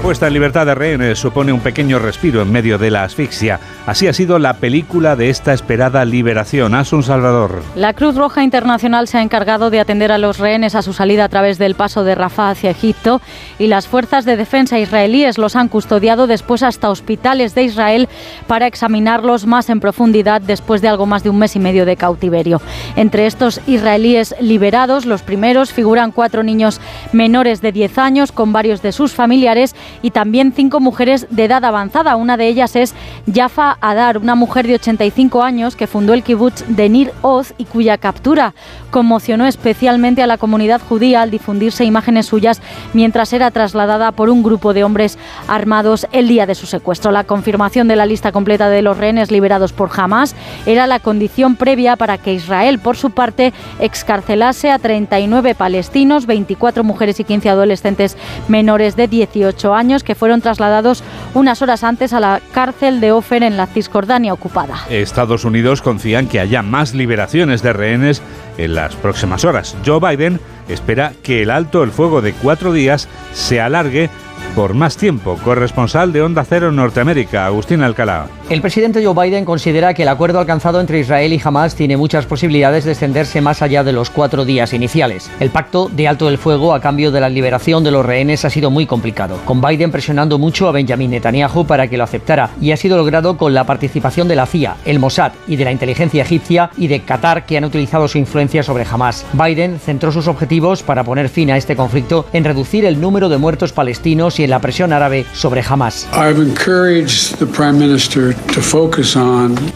Puesta 0.00 0.26
en 0.26 0.32
libertad 0.32 0.64
de 0.64 0.74
rehenes 0.74 1.18
supone 1.18 1.52
un 1.52 1.60
pequeño 1.60 1.98
respiro 1.98 2.40
en 2.40 2.50
medio 2.50 2.78
de 2.78 2.90
la 2.90 3.04
asfixia. 3.04 3.60
Así 3.86 4.06
ha 4.06 4.12
sido 4.12 4.38
la 4.38 4.54
película 4.54 5.14
de 5.14 5.28
esta 5.28 5.52
esperada 5.52 6.04
liberación. 6.04 6.74
Asun 6.74 7.02
Salvador. 7.02 7.62
La 7.74 7.92
Cruz 7.92 8.14
Roja 8.14 8.42
Internacional 8.42 9.08
se 9.08 9.18
ha 9.18 9.22
encargado 9.22 9.68
de 9.68 9.80
atender 9.80 10.10
a 10.10 10.18
los 10.18 10.38
rehenes 10.38 10.74
a 10.74 10.82
su 10.82 10.92
salida 10.92 11.24
a 11.24 11.28
través 11.28 11.58
del 11.58 11.74
paso 11.74 12.04
de 12.04 12.14
Rafah 12.14 12.50
hacia 12.50 12.70
Egipto 12.70 13.20
y 13.58 13.66
las 13.66 13.88
fuerzas 13.88 14.24
de 14.24 14.36
defensa 14.36 14.78
israelíes 14.78 15.38
los 15.38 15.54
han 15.54 15.68
custodiado 15.68 16.26
después 16.26 16.62
hasta 16.62 16.88
hospitales 16.88 17.54
de 17.54 17.64
Israel 17.64 18.08
para 18.46 18.66
examinarlos 18.66 19.46
más 19.46 19.68
en 19.68 19.80
profundidad 19.80 20.40
después 20.40 20.80
de 20.80 20.88
algo 20.88 21.04
más 21.04 21.24
de 21.24 21.30
un 21.30 21.38
mes 21.38 21.56
y 21.56 21.58
medio 21.58 21.84
de 21.84 21.96
cautiverio. 21.96 22.62
Entre 22.96 23.26
estos 23.26 23.60
israelíes 23.66 24.34
liberados, 24.40 25.04
los 25.04 25.22
primeros 25.22 25.72
figuran 25.72 26.12
cuatro 26.12 26.42
niños 26.42 26.80
menores 27.12 27.60
de 27.60 27.72
10 27.72 27.98
años 27.98 28.32
con 28.32 28.52
varios 28.52 28.82
de 28.82 28.92
sus 28.92 29.12
familiares 29.12 29.74
y 30.02 30.10
también 30.10 30.52
cinco 30.54 30.80
mujeres 30.80 31.26
de 31.30 31.44
edad 31.44 31.64
avanzada. 31.64 32.16
Una 32.16 32.36
de 32.36 32.48
ellas 32.48 32.76
es 32.76 32.94
Jaffa 33.32 33.76
Adar, 33.80 34.18
una 34.18 34.34
mujer 34.34 34.66
de 34.66 34.74
85 34.74 35.42
años 35.42 35.76
que 35.76 35.86
fundó 35.86 36.14
el 36.14 36.22
kibbutz 36.22 36.64
de 36.68 36.88
Nir 36.88 37.12
Oz 37.22 37.54
y 37.58 37.64
cuya 37.64 37.98
captura 37.98 38.54
conmocionó 38.90 39.46
especialmente 39.46 40.22
a 40.22 40.26
la 40.26 40.38
comunidad 40.38 40.80
judía 40.80 41.22
al 41.22 41.30
difundirse 41.30 41.84
imágenes 41.84 42.26
suyas 42.26 42.60
mientras 42.92 43.32
era 43.32 43.50
trasladada 43.50 44.12
por 44.12 44.30
un 44.30 44.42
grupo 44.42 44.74
de 44.74 44.84
hombres 44.84 45.18
armados 45.48 46.06
el 46.12 46.28
día 46.28 46.46
de 46.46 46.54
su 46.54 46.66
secuestro. 46.66 47.12
La 47.12 47.24
confirmación 47.24 47.88
de 47.88 47.96
la 47.96 48.06
lista 48.06 48.32
completa 48.32 48.68
de 48.68 48.82
los 48.82 48.96
rehenes 48.96 49.30
liberados 49.30 49.72
por 49.72 49.90
Hamas 49.94 50.34
era 50.66 50.86
la 50.86 50.98
condición 51.00 51.56
previa 51.56 51.96
para 51.96 52.18
que 52.18 52.34
Israel, 52.34 52.78
por 52.78 52.96
su 52.96 53.10
parte, 53.10 53.52
excarcelase 53.78 54.70
a 54.70 54.78
39 54.78 55.54
palestinos, 55.54 56.26
24 56.26 56.84
mujeres 56.84 57.20
y 57.20 57.24
15 57.24 57.48
adolescentes 57.50 58.16
menores 58.48 58.96
de 58.96 59.08
18 59.08 59.74
años 59.74 60.02
que 60.02 60.14
fueron 60.14 60.40
trasladados 60.40 61.02
unas 61.34 61.62
horas 61.62 61.84
antes 61.84 62.12
a 62.12 62.20
la 62.20 62.40
cárcel 62.52 63.00
de 63.00 63.09
Ofer 63.12 63.42
en 63.42 63.56
la 63.56 63.66
Cisjordania 63.66 64.32
ocupada. 64.32 64.84
Estados 64.88 65.44
Unidos 65.44 65.82
confía 65.82 66.18
en 66.18 66.28
que 66.28 66.40
haya 66.40 66.62
más 66.62 66.94
liberaciones 66.94 67.62
de 67.62 67.72
rehenes 67.72 68.22
en 68.58 68.74
las 68.74 68.94
próximas 68.96 69.44
horas. 69.44 69.76
Joe 69.84 70.00
Biden 70.00 70.40
espera 70.68 71.12
que 71.22 71.42
el 71.42 71.50
alto 71.50 71.82
el 71.82 71.90
fuego 71.90 72.22
de 72.22 72.32
cuatro 72.32 72.72
días 72.72 73.08
se 73.32 73.60
alargue 73.60 74.10
por 74.54 74.74
más 74.74 74.96
tiempo. 74.96 75.38
Corresponsal 75.44 76.12
de 76.12 76.22
Onda 76.22 76.44
Cero 76.44 76.72
Norteamérica, 76.72 77.46
Agustín 77.46 77.82
Alcalá. 77.82 78.26
El 78.48 78.60
presidente 78.60 79.04
Joe 79.04 79.14
Biden 79.14 79.44
considera 79.44 79.94
que 79.94 80.02
el 80.02 80.08
acuerdo 80.08 80.40
alcanzado 80.40 80.80
entre 80.80 80.98
Israel 80.98 81.32
y 81.32 81.40
Hamas 81.42 81.76
tiene 81.76 81.96
muchas 81.96 82.26
posibilidades 82.26 82.84
de 82.84 82.90
extenderse 82.90 83.40
más 83.40 83.62
allá 83.62 83.84
de 83.84 83.92
los 83.92 84.10
cuatro 84.10 84.44
días 84.44 84.72
iniciales. 84.72 85.30
El 85.38 85.50
pacto 85.50 85.88
de 85.88 86.08
alto 86.08 86.26
del 86.26 86.38
fuego 86.38 86.74
a 86.74 86.80
cambio 86.80 87.12
de 87.12 87.20
la 87.20 87.28
liberación 87.28 87.84
de 87.84 87.92
los 87.92 88.04
rehenes 88.04 88.44
ha 88.44 88.50
sido 88.50 88.70
muy 88.70 88.86
complicado, 88.86 89.38
con 89.44 89.60
Biden 89.60 89.92
presionando 89.92 90.38
mucho 90.38 90.68
a 90.68 90.72
Benjamin 90.72 91.10
Netanyahu 91.12 91.64
para 91.64 91.88
que 91.88 91.96
lo 91.96 92.04
aceptara 92.04 92.50
y 92.60 92.72
ha 92.72 92.76
sido 92.76 92.96
logrado 92.96 93.36
con 93.36 93.54
la 93.54 93.64
participación 93.64 94.26
de 94.26 94.36
la 94.36 94.46
CIA, 94.46 94.76
el 94.84 94.98
Mossad 94.98 95.32
y 95.46 95.56
de 95.56 95.64
la 95.64 95.72
inteligencia 95.72 96.22
egipcia 96.22 96.70
y 96.76 96.88
de 96.88 97.00
Qatar 97.00 97.46
que 97.46 97.56
han 97.56 97.64
utilizado 97.64 98.08
su 98.08 98.18
influencia 98.18 98.62
sobre 98.62 98.84
Hamas. 98.90 99.24
Biden 99.32 99.78
centró 99.78 100.10
sus 100.10 100.26
objetivos 100.26 100.82
para 100.82 101.04
poner 101.04 101.28
fin 101.28 101.50
a 101.50 101.56
este 101.56 101.76
conflicto 101.76 102.26
en 102.32 102.44
reducir 102.44 102.84
el 102.84 103.00
número 103.00 103.28
de 103.28 103.38
muertos 103.38 103.72
palestinos 103.72 104.29
y 104.38 104.44
en 104.44 104.50
la 104.50 104.60
presión 104.60 104.92
árabe 104.92 105.26
sobre 105.32 105.62
Hamas. 105.66 106.06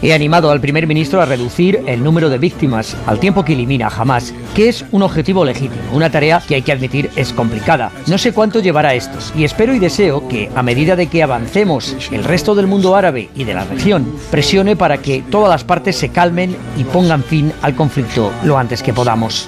He 0.01 0.13
animado 0.13 0.51
al 0.51 0.61
primer 0.61 0.87
ministro 0.87 1.21
a 1.21 1.25
reducir 1.25 1.81
el 1.87 2.03
número 2.03 2.29
de 2.29 2.37
víctimas 2.37 2.95
al 3.07 3.19
tiempo 3.19 3.43
que 3.43 3.53
elimina 3.53 3.87
a 3.87 4.01
Hamas, 4.01 4.33
que 4.55 4.69
es 4.69 4.85
un 4.91 5.01
objetivo 5.01 5.43
legítimo, 5.43 5.81
una 5.91 6.09
tarea 6.09 6.41
que 6.47 6.55
hay 6.55 6.61
que 6.61 6.71
admitir 6.71 7.09
es 7.15 7.33
complicada. 7.33 7.91
No 8.07 8.17
sé 8.17 8.31
cuánto 8.31 8.59
llevará 8.59 8.93
esto 8.93 9.17
y 9.35 9.43
espero 9.43 9.73
y 9.73 9.79
deseo 9.79 10.27
que 10.27 10.49
a 10.55 10.63
medida 10.63 10.95
de 10.95 11.07
que 11.07 11.23
avancemos 11.23 11.95
el 12.11 12.23
resto 12.23 12.55
del 12.55 12.67
mundo 12.67 12.95
árabe 12.95 13.29
y 13.35 13.43
de 13.43 13.53
la 13.53 13.65
región 13.65 14.05
presione 14.31 14.75
para 14.75 14.97
que 14.97 15.23
todas 15.29 15.49
las 15.49 15.63
partes 15.63 15.95
se 15.95 16.09
calmen 16.09 16.55
y 16.77 16.83
pongan 16.83 17.23
fin 17.23 17.51
al 17.61 17.75
conflicto 17.75 18.31
lo 18.43 18.57
antes 18.57 18.83
que 18.83 18.93
podamos. 18.93 19.45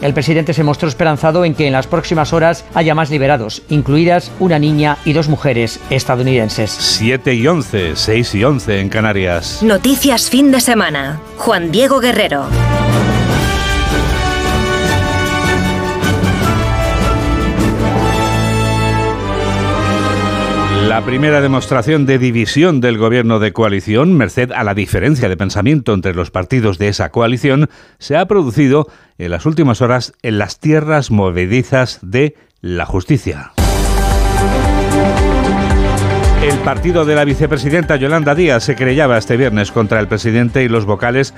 El 0.00 0.14
presidente 0.14 0.54
se 0.54 0.62
mostró 0.62 0.88
esperanzado 0.88 1.33
en 1.42 1.54
que 1.54 1.66
en 1.66 1.72
las 1.72 1.86
próximas 1.86 2.34
horas 2.34 2.66
haya 2.74 2.94
más 2.94 3.08
liberados, 3.08 3.62
incluidas 3.70 4.30
una 4.38 4.58
niña 4.58 4.98
y 5.06 5.14
dos 5.14 5.28
mujeres 5.28 5.80
estadounidenses. 5.88 6.70
7 6.70 7.32
y 7.32 7.46
11, 7.46 7.96
6 7.96 8.34
y 8.34 8.44
11 8.44 8.80
en 8.80 8.88
Canarias. 8.90 9.62
Noticias 9.62 10.28
fin 10.28 10.52
de 10.52 10.60
semana. 10.60 11.20
Juan 11.38 11.72
Diego 11.72 12.00
Guerrero. 12.00 12.44
La 20.88 21.02
primera 21.02 21.40
demostración 21.40 22.04
de 22.04 22.18
división 22.18 22.82
del 22.82 22.98
gobierno 22.98 23.38
de 23.38 23.54
coalición, 23.54 24.12
merced 24.12 24.52
a 24.52 24.62
la 24.64 24.74
diferencia 24.74 25.30
de 25.30 25.36
pensamiento 25.36 25.94
entre 25.94 26.14
los 26.14 26.30
partidos 26.30 26.76
de 26.76 26.88
esa 26.88 27.08
coalición, 27.08 27.70
se 27.98 28.18
ha 28.18 28.26
producido 28.26 28.86
en 29.16 29.30
las 29.30 29.46
últimas 29.46 29.80
horas 29.80 30.12
en 30.22 30.36
las 30.36 30.60
tierras 30.60 31.10
movedizas 31.10 32.00
de 32.02 32.36
la 32.60 32.84
justicia. 32.84 33.52
El 36.42 36.58
partido 36.58 37.06
de 37.06 37.14
la 37.14 37.24
vicepresidenta 37.24 37.96
Yolanda 37.96 38.34
Díaz 38.34 38.64
se 38.64 38.76
creyaba 38.76 39.16
este 39.16 39.38
viernes 39.38 39.72
contra 39.72 39.98
el 40.00 40.08
presidente 40.08 40.62
y 40.62 40.68
los 40.68 40.84
vocales 40.84 41.32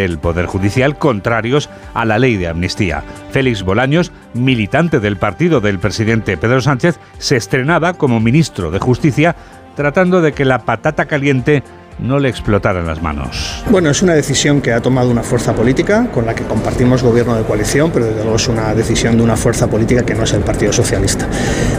del 0.00 0.18
Poder 0.18 0.46
Judicial 0.46 0.98
contrarios 0.98 1.68
a 1.94 2.04
la 2.04 2.18
ley 2.18 2.36
de 2.36 2.48
amnistía. 2.48 3.02
Félix 3.30 3.62
Bolaños, 3.62 4.12
militante 4.34 4.98
del 4.98 5.16
partido 5.16 5.60
del 5.60 5.78
presidente 5.78 6.36
Pedro 6.36 6.60
Sánchez, 6.60 6.98
se 7.18 7.36
estrenaba 7.36 7.94
como 7.94 8.18
ministro 8.18 8.70
de 8.70 8.78
Justicia 8.78 9.36
tratando 9.76 10.20
de 10.20 10.32
que 10.32 10.44
la 10.44 10.60
patata 10.60 11.06
caliente 11.06 11.62
no 12.02 12.18
le 12.18 12.28
explotaran 12.28 12.86
las 12.86 13.02
manos. 13.02 13.62
Bueno, 13.70 13.90
es 13.90 14.02
una 14.02 14.14
decisión 14.14 14.60
que 14.60 14.72
ha 14.72 14.80
tomado 14.80 15.10
una 15.10 15.22
fuerza 15.22 15.54
política 15.54 16.08
con 16.12 16.26
la 16.26 16.34
que 16.34 16.44
compartimos 16.44 17.02
gobierno 17.02 17.36
de 17.36 17.42
coalición, 17.42 17.90
pero 17.92 18.06
desde 18.06 18.22
luego 18.22 18.36
es 18.36 18.48
una 18.48 18.74
decisión 18.74 19.16
de 19.16 19.22
una 19.22 19.36
fuerza 19.36 19.68
política 19.68 20.04
que 20.04 20.14
no 20.14 20.24
es 20.24 20.32
el 20.32 20.40
Partido 20.40 20.72
Socialista. 20.72 21.26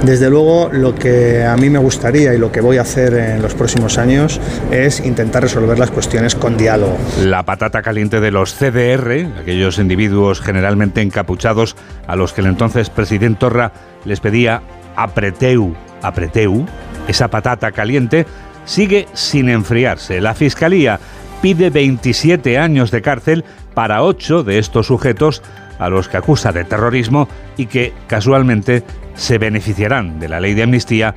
Desde 0.04 0.30
luego, 0.30 0.70
lo 0.72 0.96
que 0.96 1.44
a 1.44 1.56
mí 1.58 1.70
me 1.70 1.80
gustaría 1.80 2.34
y 2.34 2.38
lo 2.38 2.52
que 2.52 2.62
voy 2.62 2.78
a 2.78 2.82
hacer 2.82 3.14
en 3.14 3.42
los 3.42 3.54
próximos 3.54 3.98
años 3.98 4.40
es 4.72 5.00
intentar 5.06 5.44
resolver 5.44 5.78
las 5.80 5.92
cuestiones 5.92 6.36
con 6.36 6.58
diálogo. 6.58 6.98
La 7.24 7.44
patata 7.44 7.82
caliente 7.82 8.20
de 8.20 8.32
los 8.32 8.54
CDR, 8.54 9.28
aquellos 9.40 9.80
individuos 9.80 10.42
generalmente 10.42 11.02
encapuchados 11.02 11.76
a 12.08 12.16
los 12.16 12.34
que 12.34 12.42
el 12.42 12.48
entonces 12.48 12.90
presidente 12.90 13.40
Torra 13.40 13.72
les 14.06 14.20
pedía 14.20 14.62
apreteu, 14.96 15.74
apreteu, 16.02 16.66
esa 17.08 17.30
patata 17.30 17.72
caliente, 17.72 18.26
sigue 18.66 19.08
sin 19.14 19.50
enfriarse. 19.50 20.22
La 20.22 20.34
Fiscalía 20.34 21.00
pide 21.42 21.70
27 21.70 22.58
años 22.58 22.92
de 22.92 23.02
cárcel 23.02 23.44
para 23.74 24.04
ocho 24.04 24.44
de 24.44 24.60
estos 24.60 24.88
sujetos 24.88 25.42
a 25.80 25.90
los 25.90 26.08
que 26.08 26.18
acusa 26.18 26.52
de 26.52 26.64
terrorismo 26.64 27.28
y 27.58 27.66
que 27.66 27.94
casualmente 28.08 28.84
se 29.16 29.38
beneficiarán 29.38 30.20
de 30.20 30.30
la 30.30 30.40
ley 30.40 30.54
de 30.54 30.64
amnistía 30.64 31.16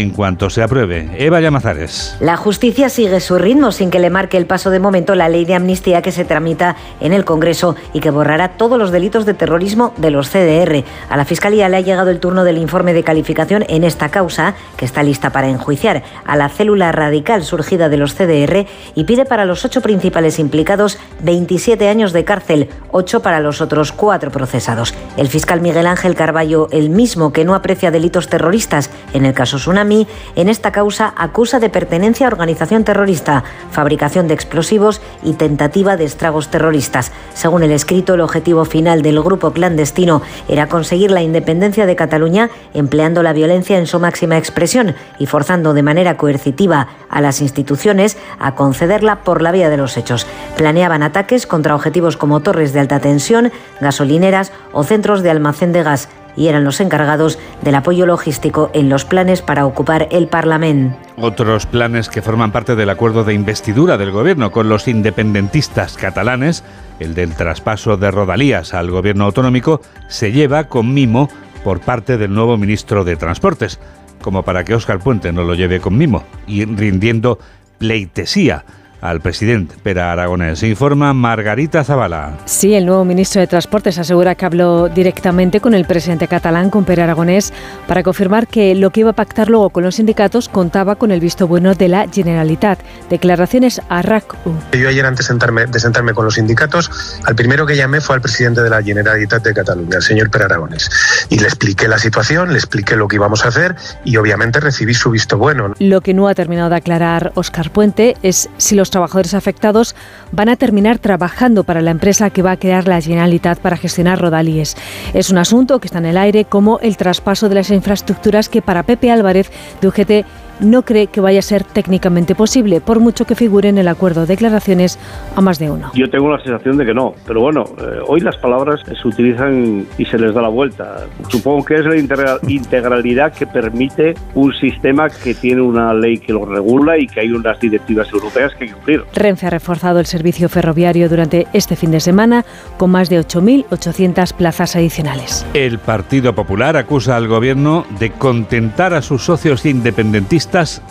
en 0.00 0.10
cuanto 0.10 0.50
se 0.50 0.60
apruebe. 0.60 1.08
Eva 1.18 1.40
Llamazares. 1.40 2.16
La 2.18 2.36
justicia 2.36 2.88
sigue 2.88 3.20
su 3.20 3.38
ritmo 3.38 3.70
sin 3.70 3.90
que 3.90 4.00
le 4.00 4.10
marque 4.10 4.36
el 4.36 4.46
paso 4.46 4.70
de 4.70 4.80
momento 4.80 5.14
la 5.14 5.28
ley 5.28 5.44
de 5.44 5.54
amnistía 5.54 6.02
que 6.02 6.10
se 6.10 6.24
tramita 6.24 6.74
en 7.00 7.12
el 7.12 7.24
Congreso 7.24 7.76
y 7.92 8.00
que 8.00 8.10
borrará 8.10 8.56
todos 8.56 8.76
los 8.76 8.90
delitos 8.90 9.24
de 9.24 9.34
terrorismo 9.34 9.94
de 9.96 10.10
los 10.10 10.30
CDR. 10.30 10.82
A 11.08 11.16
la 11.16 11.24
Fiscalía 11.24 11.68
le 11.68 11.76
ha 11.76 11.80
llegado 11.80 12.10
el 12.10 12.18
turno 12.18 12.42
del 12.42 12.58
informe 12.58 12.92
de 12.92 13.04
calificación 13.04 13.64
en 13.68 13.84
esta 13.84 14.08
causa, 14.08 14.54
que 14.76 14.84
está 14.84 15.04
lista 15.04 15.30
para 15.30 15.48
enjuiciar 15.48 16.02
a 16.24 16.36
la 16.36 16.48
célula 16.48 16.90
radical 16.90 17.44
surgida 17.44 17.88
de 17.88 17.96
los 17.96 18.14
CDR 18.14 18.66
y 18.96 19.04
pide 19.04 19.24
para 19.24 19.44
los 19.44 19.64
ocho 19.64 19.80
principales 19.80 20.40
implicados 20.40 20.98
27 21.22 21.88
años 21.88 22.12
de 22.12 22.24
cárcel, 22.24 22.68
ocho 22.90 23.22
para 23.22 23.38
los 23.38 23.60
otros 23.60 23.92
cuatro 23.92 24.32
procesados. 24.32 24.92
El 25.16 25.28
fiscal 25.28 25.60
Miguel 25.60 25.86
Ángel 25.86 26.16
Carballo, 26.16 26.68
el 26.72 26.90
mismo 26.90 27.32
que 27.32 27.44
no 27.44 27.54
aprecia 27.54 27.92
delitos 27.92 28.28
terroristas 28.28 28.90
en 29.12 29.24
el 29.24 29.34
caso 29.34 29.58
Tsunami, 29.58 29.83
en 29.84 30.48
esta 30.48 30.72
causa 30.72 31.12
acusa 31.16 31.60
de 31.60 31.68
pertenencia 31.68 32.26
a 32.26 32.30
organización 32.30 32.84
terrorista, 32.84 33.44
fabricación 33.70 34.28
de 34.28 34.34
explosivos 34.34 35.02
y 35.22 35.34
tentativa 35.34 35.96
de 35.96 36.04
estragos 36.04 36.48
terroristas. 36.48 37.12
Según 37.34 37.62
el 37.62 37.70
escrito, 37.70 38.14
el 38.14 38.22
objetivo 38.22 38.64
final 38.64 39.02
del 39.02 39.20
grupo 39.22 39.52
clandestino 39.52 40.22
era 40.48 40.68
conseguir 40.68 41.10
la 41.10 41.22
independencia 41.22 41.86
de 41.86 41.96
Cataluña 41.96 42.50
empleando 42.72 43.22
la 43.22 43.32
violencia 43.32 43.78
en 43.78 43.86
su 43.86 44.00
máxima 44.00 44.38
expresión 44.38 44.94
y 45.18 45.26
forzando 45.26 45.74
de 45.74 45.82
manera 45.82 46.16
coercitiva 46.16 46.88
a 47.10 47.20
las 47.20 47.40
instituciones 47.40 48.16
a 48.38 48.54
concederla 48.54 49.22
por 49.22 49.42
la 49.42 49.52
vía 49.52 49.68
de 49.68 49.76
los 49.76 49.96
hechos. 49.96 50.26
Planeaban 50.56 51.02
ataques 51.02 51.46
contra 51.46 51.74
objetivos 51.74 52.16
como 52.16 52.40
torres 52.40 52.72
de 52.72 52.80
alta 52.80 53.00
tensión, 53.00 53.52
gasolineras 53.80 54.50
o 54.72 54.82
centros 54.82 55.22
de 55.22 55.30
almacén 55.30 55.72
de 55.72 55.82
gas 55.82 56.08
y 56.36 56.48
eran 56.48 56.64
los 56.64 56.80
encargados 56.80 57.38
del 57.62 57.74
apoyo 57.74 58.06
logístico 58.06 58.70
en 58.74 58.88
los 58.88 59.04
planes 59.04 59.42
para 59.42 59.66
ocupar 59.66 60.08
el 60.10 60.28
Parlamento. 60.28 60.96
Otros 61.16 61.66
planes 61.66 62.08
que 62.08 62.22
forman 62.22 62.52
parte 62.52 62.74
del 62.74 62.90
acuerdo 62.90 63.24
de 63.24 63.34
investidura 63.34 63.96
del 63.96 64.10
gobierno 64.10 64.50
con 64.50 64.68
los 64.68 64.88
independentistas 64.88 65.96
catalanes, 65.96 66.64
el 66.98 67.14
del 67.14 67.34
traspaso 67.34 67.96
de 67.96 68.10
Rodalías 68.10 68.74
al 68.74 68.90
gobierno 68.90 69.24
autonómico, 69.24 69.80
se 70.08 70.32
lleva 70.32 70.64
con 70.64 70.92
mimo 70.92 71.28
por 71.62 71.80
parte 71.80 72.18
del 72.18 72.34
nuevo 72.34 72.56
ministro 72.56 73.04
de 73.04 73.16
Transportes, 73.16 73.78
como 74.20 74.42
para 74.42 74.64
que 74.64 74.74
Óscar 74.74 74.98
Puente 74.98 75.32
no 75.32 75.44
lo 75.44 75.54
lleve 75.54 75.80
con 75.80 75.96
mimo 75.96 76.24
y 76.46 76.64
rindiendo 76.64 77.38
pleitesía 77.78 78.64
al 79.04 79.20
presidente 79.20 79.74
Pera 79.82 80.10
Aragonés. 80.10 80.62
Informa 80.62 81.12
Margarita 81.12 81.84
Zavala. 81.84 82.38
Sí, 82.46 82.72
el 82.72 82.86
nuevo 82.86 83.04
ministro 83.04 83.42
de 83.42 83.46
Transportes 83.46 83.98
asegura 83.98 84.34
que 84.34 84.46
habló 84.46 84.88
directamente 84.88 85.60
con 85.60 85.74
el 85.74 85.84
presidente 85.84 86.26
catalán, 86.26 86.70
con 86.70 86.86
Pere 86.86 87.02
Aragonés, 87.02 87.52
para 87.86 88.02
confirmar 88.02 88.46
que 88.46 88.74
lo 88.74 88.88
que 88.88 89.00
iba 89.00 89.10
a 89.10 89.12
pactar 89.12 89.50
luego 89.50 89.68
con 89.68 89.84
los 89.84 89.96
sindicatos 89.96 90.48
contaba 90.48 90.96
con 90.96 91.10
el 91.10 91.20
visto 91.20 91.46
bueno 91.46 91.74
de 91.74 91.88
la 91.88 92.08
Generalitat. 92.10 92.80
Declaraciones 93.10 93.82
a 93.90 94.00
RAC-U. 94.00 94.54
Yo 94.72 94.88
ayer, 94.88 95.04
antes 95.04 95.26
de 95.26 95.28
sentarme, 95.28 95.66
de 95.66 95.80
sentarme 95.80 96.14
con 96.14 96.24
los 96.24 96.36
sindicatos, 96.36 97.20
al 97.26 97.34
primero 97.34 97.66
que 97.66 97.76
llamé 97.76 98.00
fue 98.00 98.16
al 98.16 98.22
presidente 98.22 98.62
de 98.62 98.70
la 98.70 98.82
Generalitat 98.82 99.44
de 99.44 99.52
Cataluña, 99.52 99.96
el 99.96 100.02
señor 100.02 100.30
Pere 100.30 100.46
Aragonés. 100.46 100.88
Y 101.28 101.38
le 101.38 101.44
expliqué 101.44 101.88
la 101.88 101.98
situación, 101.98 102.52
le 102.52 102.58
expliqué 102.58 102.96
lo 102.96 103.06
que 103.06 103.16
íbamos 103.16 103.44
a 103.44 103.48
hacer 103.48 103.76
y 104.02 104.16
obviamente 104.16 104.60
recibí 104.60 104.94
su 104.94 105.10
visto 105.10 105.36
bueno. 105.36 105.74
Lo 105.78 106.00
que 106.00 106.14
no 106.14 106.26
ha 106.26 106.34
terminado 106.34 106.70
de 106.70 106.76
aclarar 106.76 107.32
Óscar 107.34 107.70
Puente 107.70 108.16
es 108.22 108.48
si 108.56 108.74
los 108.74 108.93
trabajadores 108.94 109.34
afectados 109.34 109.94
van 110.32 110.48
a 110.48 110.56
terminar 110.56 110.98
trabajando 110.98 111.64
para 111.64 111.82
la 111.82 111.90
empresa 111.90 112.30
que 112.30 112.42
va 112.42 112.52
a 112.52 112.56
crear 112.56 112.88
la 112.88 113.00
Generalitat 113.00 113.58
para 113.58 113.76
gestionar 113.76 114.20
Rodalíes. 114.20 114.76
Es 115.12 115.30
un 115.30 115.38
asunto 115.38 115.80
que 115.80 115.88
está 115.88 115.98
en 115.98 116.06
el 116.06 116.16
aire 116.16 116.44
como 116.44 116.78
el 116.78 116.96
traspaso 116.96 117.48
de 117.48 117.56
las 117.56 117.70
infraestructuras 117.70 118.48
que 118.48 118.62
para 118.62 118.84
Pepe 118.84 119.10
Álvarez 119.10 119.50
de 119.80 119.88
UGT 119.88 120.26
no 120.60 120.82
cree 120.82 121.08
que 121.08 121.20
vaya 121.20 121.38
a 121.38 121.42
ser 121.42 121.64
técnicamente 121.64 122.34
posible, 122.34 122.80
por 122.80 123.00
mucho 123.00 123.24
que 123.24 123.34
figure 123.34 123.68
en 123.68 123.78
el 123.78 123.88
acuerdo 123.88 124.22
de 124.22 124.26
declaraciones 124.28 124.98
a 125.34 125.40
más 125.40 125.58
de 125.58 125.70
uno. 125.70 125.90
Yo 125.94 126.08
tengo 126.10 126.30
la 126.30 126.42
sensación 126.42 126.76
de 126.76 126.86
que 126.86 126.94
no, 126.94 127.14
pero 127.26 127.40
bueno, 127.40 127.64
eh, 127.78 128.00
hoy 128.06 128.20
las 128.20 128.36
palabras 128.36 128.80
se 128.84 129.08
utilizan 129.08 129.86
y 129.98 130.04
se 130.04 130.18
les 130.18 130.34
da 130.34 130.42
la 130.42 130.48
vuelta. 130.48 131.06
Supongo 131.28 131.64
que 131.64 131.74
es 131.74 131.84
la 131.84 131.96
integralidad 131.96 133.32
que 133.32 133.46
permite 133.46 134.14
un 134.34 134.52
sistema 134.54 135.08
que 135.08 135.34
tiene 135.34 135.62
una 135.62 135.92
ley 135.94 136.18
que 136.18 136.32
lo 136.32 136.44
regula 136.44 136.98
y 136.98 137.06
que 137.06 137.20
hay 137.20 137.30
unas 137.30 137.58
directivas 137.60 138.12
europeas 138.12 138.52
que 138.54 138.64
hay 138.64 138.70
que 138.70 138.74
cumplir. 138.76 139.04
Renfe 139.14 139.46
ha 139.46 139.50
reforzado 139.50 140.00
el 140.00 140.06
servicio 140.06 140.48
ferroviario 140.48 141.08
durante 141.08 141.46
este 141.52 141.76
fin 141.76 141.90
de 141.90 142.00
semana 142.00 142.44
con 142.76 142.90
más 142.90 143.08
de 143.08 143.20
8.800 143.20 144.32
plazas 144.34 144.76
adicionales. 144.76 145.46
El 145.54 145.78
Partido 145.78 146.34
Popular 146.34 146.76
acusa 146.76 147.16
al 147.16 147.28
gobierno 147.28 147.86
de 147.98 148.10
contentar 148.10 148.94
a 148.94 149.02
sus 149.02 149.22
socios 149.22 149.66
independentistas 149.66 150.43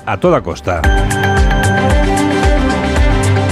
a 0.05 0.17
toda 0.17 0.41
costa. 0.41 0.81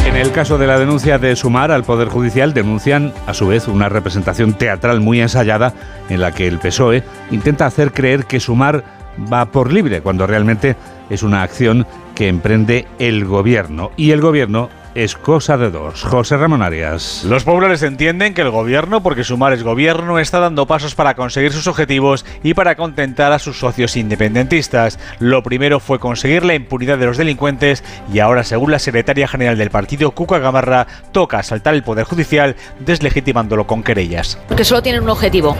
En 0.06 0.16
el 0.16 0.32
caso 0.32 0.58
de 0.58 0.68
la 0.68 0.80
denuncia 0.80 1.20
de 1.20 1.36
Sumar 1.36 1.72
al 1.72 1.84
Poder 1.84 2.10
Judicial, 2.10 2.54
denuncian 2.54 3.14
a 3.28 3.34
su 3.34 3.48
vez 3.48 3.68
una 3.68 3.88
representación 3.88 4.54
teatral 4.54 5.00
muy 5.00 5.22
ensayada 5.22 5.74
en 6.10 6.20
la 6.20 6.32
que 6.32 6.48
el 6.48 6.58
PSOE 6.58 7.04
intenta 7.30 7.66
hacer 7.66 7.94
creer 7.94 8.26
que 8.26 8.40
Sumar 8.40 8.84
va 9.32 9.46
por 9.46 9.72
libre, 9.72 10.02
cuando 10.02 10.26
realmente 10.26 10.76
es 11.10 11.24
una 11.24 11.44
acción 11.44 11.86
que 12.16 12.28
emprende 12.28 12.88
el 12.98 13.26
gobierno. 13.26 13.92
Y 13.96 14.12
el 14.12 14.22
gobierno 14.22 14.70
es 14.96 15.16
cosa 15.16 15.58
de 15.58 15.72
dos. 15.72 16.04
José 16.04 16.38
Ramón 16.38 16.62
Arias. 16.62 17.24
Los 17.24 17.44
populares 17.44 17.82
entienden 17.84 18.34
que 18.34 18.42
el 18.42 18.50
gobierno, 18.50 19.02
porque 19.02 19.24
Sumar 19.24 19.54
es 19.54 19.64
gobierno, 19.64 20.20
está 20.20 20.40
dando 20.40 20.66
pasos 20.66 20.96
para 20.96 21.16
conseguir 21.16 21.54
sus 21.54 21.68
objetivos 21.68 22.26
y 22.44 22.54
para 22.54 22.76
contentar 22.76 23.32
a 23.32 23.40
sus 23.40 23.60
socios 23.60 23.96
independentistas. 23.96 25.00
Lo 25.20 25.44
primero 25.44 25.80
fue 25.80 26.00
conseguir 26.00 26.44
la 26.44 26.56
impunidad 26.56 26.98
de 26.98 27.06
los 27.06 27.18
delincuentes 27.18 27.84
y 28.14 28.20
ahora, 28.20 28.44
según 28.44 28.72
la 28.72 28.80
secretaria 28.80 29.28
general 29.28 29.58
del 29.58 29.70
partido, 29.70 30.12
Cuca 30.12 30.40
Gamarra, 30.40 30.88
toca 31.12 31.40
asaltar 31.40 31.74
el 31.74 31.84
Poder 31.84 32.06
Judicial 32.06 32.56
deslegitimándolo 32.80 33.68
con 33.68 33.84
querellas. 33.84 34.38
Porque 34.48 34.66
solo 34.66 34.82
tienen 34.82 35.04
un 35.04 35.10
objetivo 35.10 35.56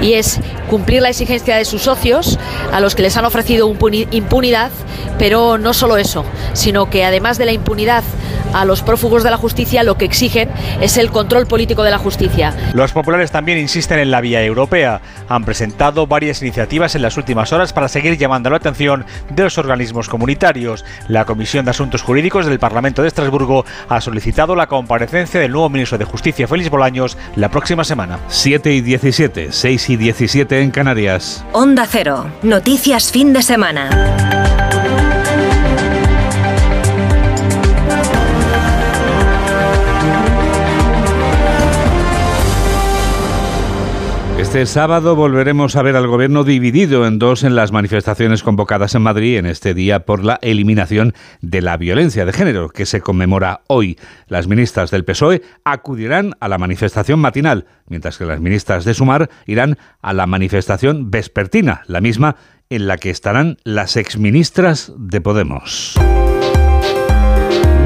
y 0.00 0.14
es 0.14 0.40
cumplir 0.68 1.02
la 1.02 1.08
exigencia 1.08 1.56
de 1.56 1.64
sus 1.64 1.82
socios 1.82 2.38
a 2.72 2.80
los 2.80 2.94
que 2.94 3.02
les 3.02 3.16
han 3.16 3.24
ofrecido 3.24 3.68
impunidad, 4.10 4.70
pero 5.18 5.58
no 5.58 5.74
solo 5.74 5.96
eso, 5.96 6.24
sino 6.52 6.88
que 6.88 7.04
además 7.04 7.38
de 7.38 7.46
la 7.46 7.52
impunidad 7.52 8.04
a 8.52 8.64
los 8.64 8.75
prófugos 8.82 9.22
de 9.22 9.30
la 9.30 9.36
justicia 9.36 9.82
lo 9.82 9.96
que 9.96 10.04
exigen 10.04 10.50
es 10.80 10.96
el 10.96 11.10
control 11.10 11.46
político 11.46 11.82
de 11.82 11.90
la 11.90 11.98
justicia. 11.98 12.54
Los 12.72 12.92
populares 12.92 13.30
también 13.30 13.58
insisten 13.58 13.98
en 13.98 14.10
la 14.10 14.20
vía 14.20 14.42
europea. 14.44 15.00
Han 15.28 15.44
presentado 15.44 16.06
varias 16.06 16.42
iniciativas 16.42 16.94
en 16.94 17.02
las 17.02 17.16
últimas 17.16 17.52
horas 17.52 17.72
para 17.72 17.88
seguir 17.88 18.16
llamando 18.16 18.50
la 18.50 18.56
atención 18.56 19.04
de 19.30 19.42
los 19.42 19.58
organismos 19.58 20.08
comunitarios. 20.08 20.84
La 21.08 21.24
Comisión 21.24 21.64
de 21.64 21.70
Asuntos 21.70 22.02
Jurídicos 22.02 22.46
del 22.46 22.58
Parlamento 22.58 23.02
de 23.02 23.08
Estrasburgo 23.08 23.64
ha 23.88 24.00
solicitado 24.00 24.56
la 24.56 24.66
comparecencia 24.66 25.40
del 25.40 25.52
nuevo 25.52 25.68
ministro 25.68 25.98
de 25.98 26.04
Justicia, 26.04 26.48
Félix 26.48 26.70
Bolaños, 26.70 27.16
la 27.36 27.50
próxima 27.50 27.84
semana. 27.84 28.18
7 28.28 28.72
y 28.72 28.80
17, 28.80 29.52
6 29.52 29.90
y 29.90 29.96
17 29.96 30.60
en 30.60 30.70
Canarias. 30.70 31.44
Onda 31.52 31.86
Cero, 31.88 32.26
noticias 32.42 33.10
fin 33.10 33.32
de 33.32 33.42
semana. 33.42 34.65
Este 44.46 44.64
sábado 44.64 45.16
volveremos 45.16 45.74
a 45.74 45.82
ver 45.82 45.96
al 45.96 46.06
gobierno 46.06 46.44
dividido 46.44 47.04
en 47.04 47.18
dos 47.18 47.42
en 47.42 47.56
las 47.56 47.72
manifestaciones 47.72 48.44
convocadas 48.44 48.94
en 48.94 49.02
Madrid 49.02 49.38
en 49.38 49.44
este 49.44 49.74
día 49.74 50.06
por 50.06 50.24
la 50.24 50.38
eliminación 50.40 51.14
de 51.40 51.60
la 51.60 51.76
violencia 51.76 52.24
de 52.24 52.32
género 52.32 52.68
que 52.68 52.86
se 52.86 53.00
conmemora 53.00 53.62
hoy. 53.66 53.98
Las 54.28 54.46
ministras 54.46 54.92
del 54.92 55.04
PSOE 55.04 55.42
acudirán 55.64 56.34
a 56.38 56.46
la 56.48 56.58
manifestación 56.58 57.18
matinal, 57.18 57.66
mientras 57.88 58.18
que 58.18 58.24
las 58.24 58.40
ministras 58.40 58.84
de 58.84 58.94
Sumar 58.94 59.28
irán 59.46 59.78
a 60.00 60.14
la 60.14 60.26
manifestación 60.26 61.10
vespertina, 61.10 61.82
la 61.88 62.00
misma 62.00 62.36
en 62.70 62.86
la 62.86 62.98
que 62.98 63.10
estarán 63.10 63.58
las 63.64 63.96
exministras 63.96 64.92
de 64.96 65.20
Podemos. 65.20 65.98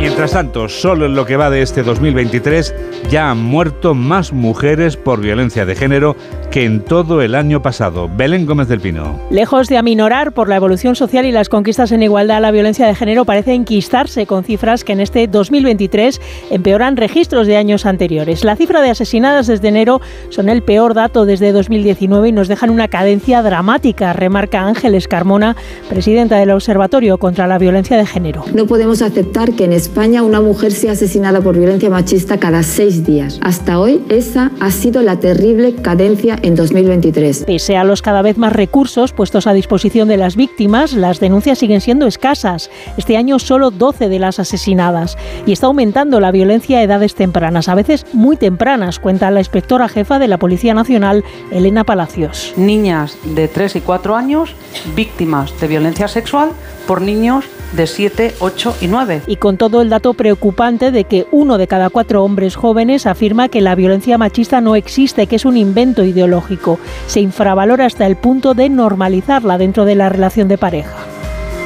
Mientras 0.00 0.32
tanto, 0.32 0.70
solo 0.70 1.04
en 1.04 1.14
lo 1.14 1.26
que 1.26 1.36
va 1.36 1.50
de 1.50 1.60
este 1.60 1.82
2023 1.82 2.74
ya 3.10 3.30
han 3.30 3.44
muerto 3.44 3.92
más 3.94 4.32
mujeres 4.32 4.96
por 4.96 5.20
violencia 5.20 5.66
de 5.66 5.74
género 5.74 6.16
que 6.50 6.64
en 6.64 6.80
todo 6.80 7.20
el 7.20 7.34
año 7.34 7.60
pasado. 7.60 8.08
Belén 8.08 8.46
Gómez 8.46 8.68
del 8.68 8.80
Pino. 8.80 9.20
Lejos 9.30 9.68
de 9.68 9.76
aminorar 9.76 10.32
por 10.32 10.48
la 10.48 10.56
evolución 10.56 10.96
social 10.96 11.26
y 11.26 11.32
las 11.32 11.50
conquistas 11.50 11.92
en 11.92 12.02
igualdad, 12.02 12.40
la 12.40 12.50
violencia 12.50 12.86
de 12.86 12.94
género 12.94 13.26
parece 13.26 13.52
enquistarse 13.52 14.24
con 14.24 14.42
cifras 14.42 14.84
que 14.84 14.92
en 14.92 15.00
este 15.00 15.28
2023 15.28 16.18
empeoran 16.50 16.96
registros 16.96 17.46
de 17.46 17.58
años 17.58 17.84
anteriores. 17.84 18.42
La 18.42 18.56
cifra 18.56 18.80
de 18.80 18.90
asesinadas 18.90 19.48
desde 19.48 19.68
enero 19.68 20.00
son 20.30 20.48
el 20.48 20.62
peor 20.62 20.94
dato 20.94 21.26
desde 21.26 21.52
2019 21.52 22.28
y 22.28 22.32
nos 22.32 22.48
dejan 22.48 22.70
una 22.70 22.88
cadencia 22.88 23.42
dramática, 23.42 24.14
remarca 24.14 24.62
Ángeles 24.62 25.08
Carmona, 25.08 25.56
presidenta 25.90 26.38
del 26.38 26.52
Observatorio 26.52 27.18
contra 27.18 27.46
la 27.46 27.58
Violencia 27.58 27.98
de 27.98 28.06
Género. 28.06 28.44
No 28.54 28.66
podemos 28.66 29.02
aceptar 29.02 29.52
que 29.52 29.64
en 29.64 29.74
España 29.74 29.89
una 29.96 30.40
mujer 30.40 30.72
sea 30.72 30.92
asesinada 30.92 31.40
por 31.40 31.56
violencia 31.56 31.90
machista 31.90 32.38
cada 32.38 32.62
seis 32.62 33.04
días. 33.04 33.38
Hasta 33.42 33.78
hoy 33.78 34.02
esa 34.08 34.50
ha 34.58 34.70
sido 34.70 35.02
la 35.02 35.20
terrible 35.20 35.74
cadencia 35.74 36.38
en 36.42 36.54
2023. 36.54 37.44
Pese 37.46 37.76
a 37.76 37.84
los 37.84 38.00
cada 38.00 38.22
vez 38.22 38.38
más 38.38 38.52
recursos 38.52 39.12
puestos 39.12 39.46
a 39.46 39.52
disposición 39.52 40.08
de 40.08 40.16
las 40.16 40.36
víctimas, 40.36 40.94
las 40.94 41.20
denuncias 41.20 41.58
siguen 41.58 41.80
siendo 41.80 42.06
escasas. 42.06 42.70
Este 42.96 43.16
año 43.16 43.38
solo 43.38 43.70
12 43.70 44.08
de 44.08 44.18
las 44.18 44.38
asesinadas. 44.38 45.18
Y 45.46 45.52
está 45.52 45.66
aumentando 45.66 46.18
la 46.18 46.32
violencia 46.32 46.78
a 46.78 46.82
edades 46.82 47.14
tempranas, 47.14 47.68
a 47.68 47.74
veces 47.74 48.06
muy 48.12 48.36
tempranas, 48.36 48.98
cuenta 48.98 49.30
la 49.30 49.40
inspectora 49.40 49.88
jefa 49.88 50.18
de 50.18 50.28
la 50.28 50.38
Policía 50.38 50.72
Nacional, 50.72 51.24
Elena 51.50 51.84
Palacios. 51.84 52.54
Niñas 52.56 53.16
de 53.24 53.48
3 53.48 53.76
y 53.76 53.80
4 53.80 54.16
años 54.16 54.54
víctimas 54.96 55.58
de 55.60 55.68
violencia 55.68 56.08
sexual 56.08 56.50
por 56.90 57.02
niños 57.02 57.44
de 57.76 57.86
7, 57.86 58.34
8 58.40 58.78
y 58.80 58.88
9. 58.88 59.22
Y 59.28 59.36
con 59.36 59.56
todo 59.56 59.80
el 59.80 59.90
dato 59.90 60.12
preocupante 60.12 60.90
de 60.90 61.04
que 61.04 61.24
uno 61.30 61.56
de 61.56 61.68
cada 61.68 61.88
cuatro 61.88 62.24
hombres 62.24 62.56
jóvenes 62.56 63.06
afirma 63.06 63.48
que 63.48 63.60
la 63.60 63.76
violencia 63.76 64.18
machista 64.18 64.60
no 64.60 64.74
existe, 64.74 65.28
que 65.28 65.36
es 65.36 65.44
un 65.44 65.56
invento 65.56 66.02
ideológico. 66.02 66.80
Se 67.06 67.20
infravalora 67.20 67.86
hasta 67.86 68.08
el 68.08 68.16
punto 68.16 68.54
de 68.54 68.68
normalizarla 68.70 69.56
dentro 69.56 69.84
de 69.84 69.94
la 69.94 70.08
relación 70.08 70.48
de 70.48 70.58
pareja. 70.58 70.96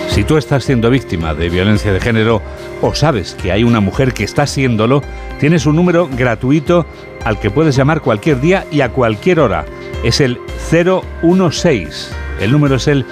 Si 0.09 0.25
tú 0.25 0.37
estás 0.37 0.65
siendo 0.65 0.91
víctima 0.91 1.33
de 1.33 1.49
violencia 1.49 1.91
de 1.91 2.01
género 2.01 2.43
o 2.83 2.95
sabes 2.95 3.35
que 3.35 3.51
hay 3.51 3.65
una 3.65 3.81
mujer 3.81 4.13
que 4.13 4.25
está 4.25 4.47
siéndolo, 4.47 5.01
tienes 5.41 5.65
un 5.65 5.77
número 5.77 6.07
gratuito 6.07 6.85
al 7.25 7.41
que 7.41 7.51
puedes 7.51 7.75
llamar 7.75 8.03
cualquier 8.03 8.43
día 8.43 8.67
y 8.71 8.83
a 8.83 8.91
cualquier 8.91 9.41
hora. 9.41 9.65
Es 10.03 10.21
el 10.21 10.39
016. 10.71 12.11
El 12.43 12.53
número 12.53 12.75
es 12.75 12.89
el 12.89 13.07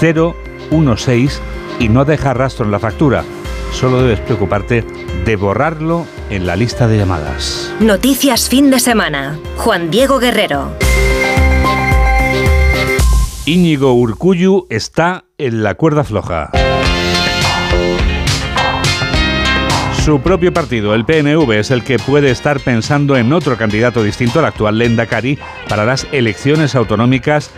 016 0.00 0.46
y 1.78 1.88
no 1.88 2.04
deja 2.04 2.34
rastro 2.34 2.64
en 2.64 2.70
la 2.70 2.78
factura. 2.78 3.24
Solo 3.72 4.02
debes 4.02 4.20
preocuparte 4.20 4.84
de 5.24 5.36
borrarlo 5.36 6.06
en 6.30 6.46
la 6.46 6.56
lista 6.56 6.88
de 6.88 6.98
llamadas. 6.98 7.72
Noticias 7.80 8.48
fin 8.48 8.70
de 8.70 8.80
semana. 8.80 9.38
Juan 9.56 9.90
Diego 9.90 10.18
Guerrero. 10.18 10.72
Íñigo 13.44 13.92
Urcuyu 13.94 14.66
está 14.70 15.24
en 15.38 15.62
la 15.62 15.74
cuerda 15.74 16.04
floja. 16.04 16.50
Su 20.06 20.20
propio 20.20 20.52
partido, 20.52 20.94
el 20.94 21.04
PNV, 21.04 21.50
es 21.50 21.72
el 21.72 21.82
que 21.82 21.98
puede 21.98 22.30
estar 22.30 22.60
pensando 22.60 23.16
en 23.16 23.32
otro 23.32 23.56
candidato 23.56 24.04
distinto 24.04 24.38
al 24.38 24.44
actual 24.44 24.78
Lenda 24.78 25.06
Cari 25.06 25.36
para 25.68 25.84
las 25.84 26.06
elecciones 26.12 26.76
autonómicas 26.76 27.50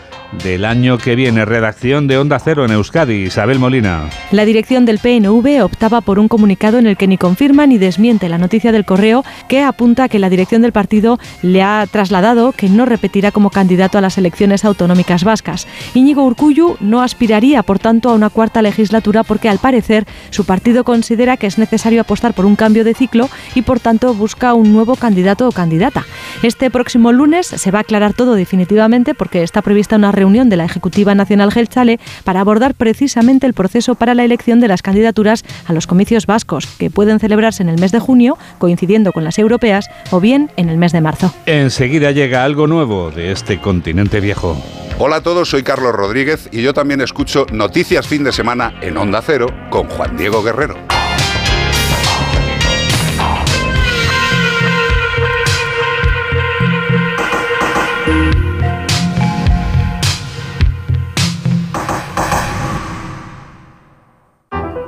del 0.42 0.64
año 0.64 0.98
que 0.98 1.14
viene. 1.14 1.44
Redacción 1.44 2.06
de 2.06 2.18
Onda 2.18 2.38
Cero 2.38 2.64
en 2.64 2.72
Euskadi, 2.72 3.24
Isabel 3.24 3.58
Molina. 3.58 4.08
La 4.30 4.44
dirección 4.44 4.84
del 4.84 4.98
PNV 4.98 5.64
optaba 5.64 6.00
por 6.00 6.18
un 6.18 6.28
comunicado 6.28 6.78
en 6.78 6.86
el 6.86 6.96
que 6.96 7.06
ni 7.06 7.16
confirma 7.16 7.66
ni 7.66 7.78
desmiente 7.78 8.28
la 8.28 8.38
noticia 8.38 8.72
del 8.72 8.84
correo 8.84 9.24
que 9.48 9.62
apunta 9.62 10.08
que 10.08 10.18
la 10.18 10.30
dirección 10.30 10.62
del 10.62 10.72
partido 10.72 11.18
le 11.42 11.62
ha 11.62 11.86
trasladado 11.90 12.52
que 12.52 12.68
no 12.68 12.84
repetirá 12.84 13.30
como 13.30 13.50
candidato 13.50 13.98
a 13.98 14.00
las 14.00 14.18
elecciones 14.18 14.64
autonómicas 14.64 15.24
vascas. 15.24 15.66
Íñigo 15.94 16.24
Urcuyu 16.24 16.76
no 16.80 17.02
aspiraría, 17.02 17.62
por 17.62 17.78
tanto, 17.78 18.10
a 18.10 18.14
una 18.14 18.30
cuarta 18.30 18.62
legislatura 18.62 19.24
porque, 19.24 19.48
al 19.48 19.58
parecer, 19.58 20.06
su 20.30 20.44
partido 20.44 20.84
considera 20.84 21.36
que 21.36 21.46
es 21.46 21.58
necesario 21.58 22.00
apostar 22.00 22.34
por 22.38 22.46
un 22.46 22.54
cambio 22.54 22.84
de 22.84 22.94
ciclo 22.94 23.28
y, 23.56 23.62
por 23.62 23.80
tanto, 23.80 24.14
busca 24.14 24.54
un 24.54 24.72
nuevo 24.72 24.94
candidato 24.94 25.48
o 25.48 25.50
candidata. 25.50 26.06
Este 26.44 26.70
próximo 26.70 27.10
lunes 27.10 27.48
se 27.48 27.70
va 27.72 27.80
a 27.80 27.82
aclarar 27.82 28.14
todo 28.14 28.34
definitivamente 28.34 29.12
porque 29.12 29.42
está 29.42 29.60
prevista 29.60 29.96
una 29.96 30.12
reunión 30.12 30.48
de 30.48 30.56
la 30.56 30.64
Ejecutiva 30.64 31.16
Nacional 31.16 31.50
Gelchale 31.50 31.98
para 32.22 32.38
abordar 32.38 32.74
precisamente 32.74 33.44
el 33.44 33.54
proceso 33.54 33.96
para 33.96 34.14
la 34.14 34.24
elección 34.24 34.60
de 34.60 34.68
las 34.68 34.82
candidaturas 34.82 35.44
a 35.66 35.72
los 35.72 35.88
comicios 35.88 36.26
vascos, 36.26 36.66
que 36.78 36.90
pueden 36.90 37.18
celebrarse 37.18 37.64
en 37.64 37.70
el 37.70 37.80
mes 37.80 37.90
de 37.90 37.98
junio, 37.98 38.38
coincidiendo 38.58 39.12
con 39.12 39.24
las 39.24 39.36
europeas, 39.40 39.90
o 40.12 40.20
bien 40.20 40.48
en 40.56 40.68
el 40.68 40.76
mes 40.76 40.92
de 40.92 41.00
marzo. 41.00 41.34
Enseguida 41.46 42.12
llega 42.12 42.44
algo 42.44 42.68
nuevo 42.68 43.10
de 43.10 43.32
este 43.32 43.60
continente 43.60 44.20
viejo. 44.20 44.56
Hola 45.00 45.16
a 45.16 45.22
todos, 45.24 45.50
soy 45.50 45.64
Carlos 45.64 45.92
Rodríguez 45.92 46.48
y 46.52 46.62
yo 46.62 46.72
también 46.72 47.00
escucho 47.00 47.46
Noticias 47.50 48.06
Fin 48.06 48.22
de 48.22 48.30
Semana 48.30 48.74
en 48.80 48.96
Onda 48.96 49.22
Cero 49.26 49.48
con 49.70 49.88
Juan 49.88 50.16
Diego 50.16 50.44
Guerrero. 50.44 50.76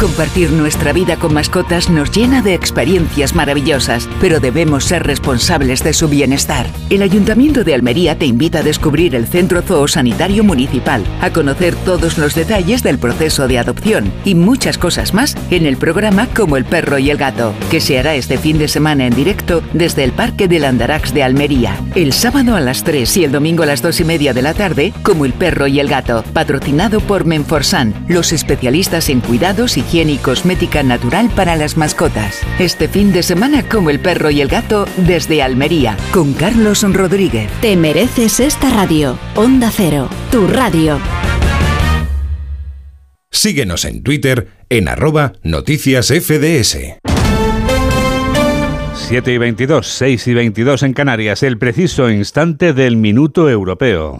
Compartir 0.00 0.50
nuestra 0.50 0.92
vida 0.92 1.16
con 1.16 1.32
mascotas 1.32 1.88
nos 1.88 2.10
llena 2.10 2.42
de 2.42 2.52
experiencias 2.52 3.34
maravillosas, 3.34 4.08
pero 4.20 4.40
debemos 4.40 4.84
ser 4.84 5.06
responsables 5.06 5.82
de 5.84 5.92
su 5.92 6.08
bienestar. 6.08 6.66
El 6.90 7.00
Ayuntamiento 7.02 7.64
de 7.64 7.74
Almería 7.74 8.18
te 8.18 8.26
invita 8.26 8.58
a 8.58 8.62
descubrir 8.62 9.14
el 9.14 9.26
Centro 9.26 9.62
Zoosanitario 9.62 10.42
Municipal, 10.42 11.04
a 11.22 11.30
conocer 11.30 11.74
todos 11.76 12.18
los 12.18 12.34
detalles 12.34 12.82
del 12.82 12.98
proceso 12.98 13.46
de 13.46 13.58
adopción 13.58 14.12
y 14.24 14.34
muchas 14.34 14.78
cosas 14.78 15.14
más 15.14 15.36
en 15.50 15.64
el 15.64 15.76
programa 15.76 16.26
Como 16.34 16.56
el 16.56 16.64
perro 16.64 16.98
y 16.98 17.10
el 17.10 17.16
gato, 17.16 17.54
que 17.70 17.80
se 17.80 17.98
hará 17.98 18.14
este 18.14 18.36
fin 18.36 18.58
de 18.58 18.68
semana 18.68 19.06
en 19.06 19.14
directo 19.14 19.62
desde 19.72 20.02
el 20.04 20.12
Parque 20.12 20.48
del 20.48 20.64
Andarax 20.64 21.14
de 21.14 21.22
Almería. 21.22 21.80
El 21.94 22.12
sábado 22.12 22.56
a 22.56 22.60
las 22.60 22.82
3 22.82 23.16
y 23.16 23.24
el 23.24 23.32
domingo 23.32 23.62
a 23.62 23.66
las 23.66 23.80
2 23.80 24.00
y 24.00 24.04
media 24.04 24.34
de 24.34 24.42
la 24.42 24.54
tarde, 24.54 24.92
Como 25.02 25.24
el 25.24 25.32
perro 25.32 25.68
y 25.68 25.78
el 25.78 25.88
gato, 25.88 26.24
patrocinado 26.32 27.00
por 27.00 27.24
Menforsan, 27.24 27.94
los 28.08 28.32
especialistas 28.32 29.08
en 29.08 29.20
cuidados, 29.20 29.76
higiene 29.84 30.12
y 30.12 30.18
cosmética 30.18 30.82
natural 30.82 31.30
para 31.34 31.56
las 31.56 31.76
mascotas. 31.76 32.40
Este 32.58 32.88
fin 32.88 33.12
de 33.12 33.22
semana 33.22 33.68
como 33.68 33.90
el 33.90 34.00
perro 34.00 34.30
y 34.30 34.40
el 34.40 34.48
gato 34.48 34.86
desde 34.96 35.42
Almería, 35.42 35.96
con 36.12 36.32
Carlos 36.34 36.82
Rodríguez. 36.82 37.50
Te 37.60 37.76
mereces 37.76 38.40
esta 38.40 38.70
radio. 38.70 39.18
Onda 39.34 39.70
Cero, 39.70 40.08
tu 40.30 40.46
radio. 40.46 40.98
Síguenos 43.30 43.84
en 43.84 44.02
Twitter 44.02 44.48
en 44.68 44.88
arroba 44.88 45.32
noticias 45.42 46.08
FDS. 46.08 46.78
7 48.94 49.32
y 49.32 49.38
22, 49.38 49.86
6 49.86 50.28
y 50.28 50.34
22 50.34 50.82
en 50.82 50.92
Canarias, 50.94 51.42
el 51.42 51.58
preciso 51.58 52.10
instante 52.10 52.72
del 52.72 52.96
minuto 52.96 53.50
europeo. 53.50 54.18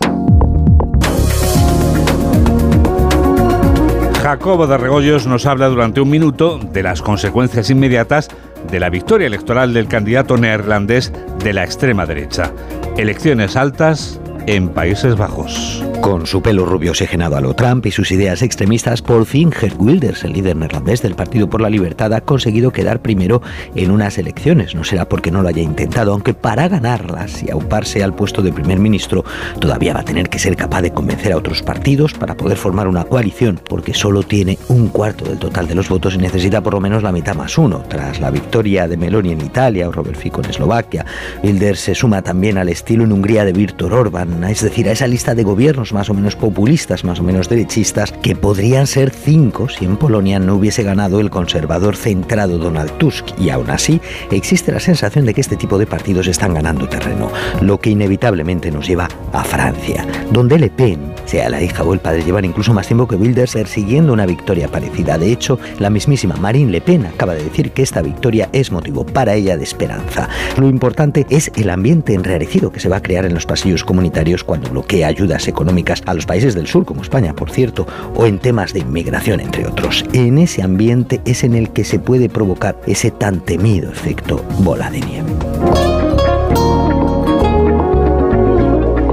Jacobo 4.34 4.66
de 4.66 4.76
Regoyos 4.76 5.28
nos 5.28 5.46
habla 5.46 5.68
durante 5.68 6.00
un 6.00 6.10
minuto 6.10 6.58
de 6.58 6.82
las 6.82 7.02
consecuencias 7.02 7.70
inmediatas 7.70 8.28
de 8.68 8.80
la 8.80 8.90
victoria 8.90 9.28
electoral 9.28 9.72
del 9.72 9.86
candidato 9.86 10.36
neerlandés 10.36 11.12
de 11.38 11.52
la 11.52 11.62
extrema 11.62 12.04
derecha. 12.04 12.52
Elecciones 12.96 13.54
altas 13.54 14.20
en 14.46 14.68
Países 14.68 15.16
Bajos. 15.16 15.82
Con 16.00 16.26
su 16.26 16.42
pelo 16.42 16.66
rubio 16.66 16.90
oxigenado 16.90 17.36
a 17.36 17.40
lo 17.40 17.54
Trump 17.54 17.86
y 17.86 17.90
sus 17.90 18.10
ideas 18.10 18.42
extremistas, 18.42 19.00
por 19.00 19.24
fin 19.24 19.50
Geert 19.50 19.76
Wilders, 19.78 20.24
el 20.24 20.34
líder 20.34 20.54
neerlandés 20.56 21.00
del 21.00 21.14
Partido 21.14 21.48
por 21.48 21.62
la 21.62 21.70
Libertad, 21.70 22.12
ha 22.12 22.20
conseguido 22.20 22.72
quedar 22.72 23.00
primero 23.00 23.40
en 23.74 23.90
unas 23.90 24.18
elecciones. 24.18 24.74
No 24.74 24.84
será 24.84 25.08
porque 25.08 25.30
no 25.30 25.40
lo 25.40 25.48
haya 25.48 25.62
intentado, 25.62 26.12
aunque 26.12 26.34
para 26.34 26.68
ganarlas 26.68 27.42
y 27.42 27.50
auparse 27.50 28.02
al 28.02 28.14
puesto 28.14 28.42
de 28.42 28.52
primer 28.52 28.78
ministro, 28.78 29.24
todavía 29.60 29.94
va 29.94 30.00
a 30.00 30.04
tener 30.04 30.28
que 30.28 30.38
ser 30.38 30.56
capaz 30.56 30.82
de 30.82 30.92
convencer 30.92 31.32
a 31.32 31.38
otros 31.38 31.62
partidos 31.62 32.12
para 32.12 32.36
poder 32.36 32.58
formar 32.58 32.86
una 32.86 33.04
coalición, 33.04 33.58
porque 33.66 33.94
solo 33.94 34.22
tiene 34.22 34.58
un 34.68 34.88
cuarto 34.88 35.24
del 35.24 35.38
total 35.38 35.68
de 35.68 35.74
los 35.74 35.88
votos 35.88 36.16
y 36.16 36.18
necesita 36.18 36.60
por 36.60 36.74
lo 36.74 36.80
menos 36.80 37.02
la 37.02 37.12
mitad 37.12 37.34
más 37.34 37.56
uno. 37.56 37.82
Tras 37.88 38.20
la 38.20 38.30
victoria 38.30 38.86
de 38.88 38.98
Meloni 38.98 39.32
en 39.32 39.40
Italia 39.40 39.88
o 39.88 39.92
Robert 39.92 40.18
Fico 40.18 40.42
en 40.42 40.50
Eslovaquia, 40.50 41.06
Wilders 41.42 41.80
se 41.80 41.94
suma 41.94 42.20
también 42.20 42.58
al 42.58 42.68
estilo 42.68 43.04
en 43.04 43.12
Hungría 43.12 43.46
de 43.46 43.52
Víctor 43.52 43.94
Orban, 43.94 44.33
es 44.42 44.62
decir, 44.62 44.88
a 44.88 44.92
esa 44.92 45.06
lista 45.06 45.34
de 45.34 45.44
gobiernos 45.44 45.92
más 45.92 46.10
o 46.10 46.14
menos 46.14 46.36
populistas, 46.36 47.04
más 47.04 47.20
o 47.20 47.22
menos 47.22 47.48
derechistas, 47.48 48.12
que 48.12 48.34
podrían 48.34 48.86
ser 48.86 49.10
cinco 49.10 49.68
si 49.68 49.84
en 49.84 49.96
Polonia 49.96 50.38
no 50.38 50.56
hubiese 50.56 50.82
ganado 50.82 51.20
el 51.20 51.30
conservador 51.30 51.96
centrado 51.96 52.58
Donald 52.58 52.92
Tusk. 52.98 53.26
Y 53.38 53.50
aún 53.50 53.70
así, 53.70 54.00
existe 54.30 54.72
la 54.72 54.80
sensación 54.80 55.26
de 55.26 55.34
que 55.34 55.40
este 55.40 55.56
tipo 55.56 55.78
de 55.78 55.86
partidos 55.86 56.26
están 56.26 56.54
ganando 56.54 56.88
terreno, 56.88 57.30
lo 57.60 57.78
que 57.80 57.90
inevitablemente 57.90 58.70
nos 58.70 58.86
lleva 58.86 59.08
a 59.32 59.44
Francia, 59.44 60.06
donde 60.32 60.58
Le 60.58 60.70
Pen, 60.70 61.00
sea 61.26 61.48
la 61.48 61.62
hija 61.62 61.82
o 61.82 61.94
el 61.94 62.00
padre, 62.00 62.24
llevan 62.24 62.44
incluso 62.44 62.72
más 62.72 62.86
tiempo 62.86 63.06
que 63.06 63.16
Wilders 63.16 63.54
persiguiendo 63.54 64.12
una 64.12 64.26
victoria 64.26 64.68
parecida. 64.68 65.18
De 65.18 65.32
hecho, 65.32 65.58
la 65.78 65.90
mismísima 65.90 66.36
Marine 66.36 66.70
Le 66.70 66.80
Pen 66.80 67.06
acaba 67.06 67.34
de 67.34 67.44
decir 67.44 67.70
que 67.72 67.82
esta 67.82 68.02
victoria 68.02 68.48
es 68.52 68.72
motivo 68.72 69.06
para 69.06 69.34
ella 69.34 69.56
de 69.56 69.64
esperanza. 69.64 70.28
Lo 70.58 70.68
importante 70.68 71.26
es 71.30 71.50
el 71.56 71.70
ambiente 71.70 72.14
enrarecido 72.14 72.72
que 72.72 72.80
se 72.80 72.88
va 72.88 72.96
a 72.96 73.02
crear 73.02 73.24
en 73.24 73.34
los 73.34 73.46
pasillos 73.46 73.84
comunitarios 73.84 74.23
cuando 74.44 74.70
bloquea 74.70 75.08
ayudas 75.08 75.46
económicas 75.48 76.02
a 76.06 76.14
los 76.14 76.26
países 76.26 76.54
del 76.54 76.66
sur, 76.66 76.84
como 76.84 77.02
España, 77.02 77.34
por 77.34 77.50
cierto, 77.50 77.86
o 78.16 78.26
en 78.26 78.38
temas 78.38 78.72
de 78.72 78.80
inmigración, 78.80 79.40
entre 79.40 79.66
otros. 79.66 80.04
En 80.12 80.38
ese 80.38 80.62
ambiente 80.62 81.20
es 81.24 81.44
en 81.44 81.54
el 81.54 81.70
que 81.70 81.84
se 81.84 81.98
puede 81.98 82.28
provocar 82.28 82.80
ese 82.86 83.10
tan 83.10 83.40
temido 83.40 83.90
efecto 83.92 84.42
bola 84.60 84.90
de 84.90 85.00
nieve. 85.00 85.28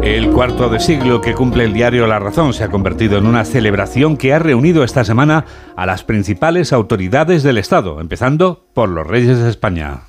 El 0.03 0.29
cuarto 0.31 0.69
de 0.69 0.79
siglo 0.79 1.21
que 1.21 1.33
cumple 1.33 1.65
el 1.65 1.73
diario 1.73 2.07
La 2.07 2.19
Razón 2.19 2.53
se 2.53 2.63
ha 2.63 2.69
convertido 2.69 3.17
en 3.17 3.27
una 3.27 3.45
celebración 3.45 4.17
que 4.17 4.33
ha 4.33 4.39
reunido 4.39 4.83
esta 4.83 5.03
semana 5.03 5.45
a 5.75 5.85
las 5.85 6.03
principales 6.03 6.73
autoridades 6.73 7.43
del 7.43 7.57
Estado, 7.57 8.01
empezando 8.01 8.65
por 8.73 8.89
los 8.89 9.05
Reyes 9.05 9.39
de 9.39 9.49
España. 9.49 10.01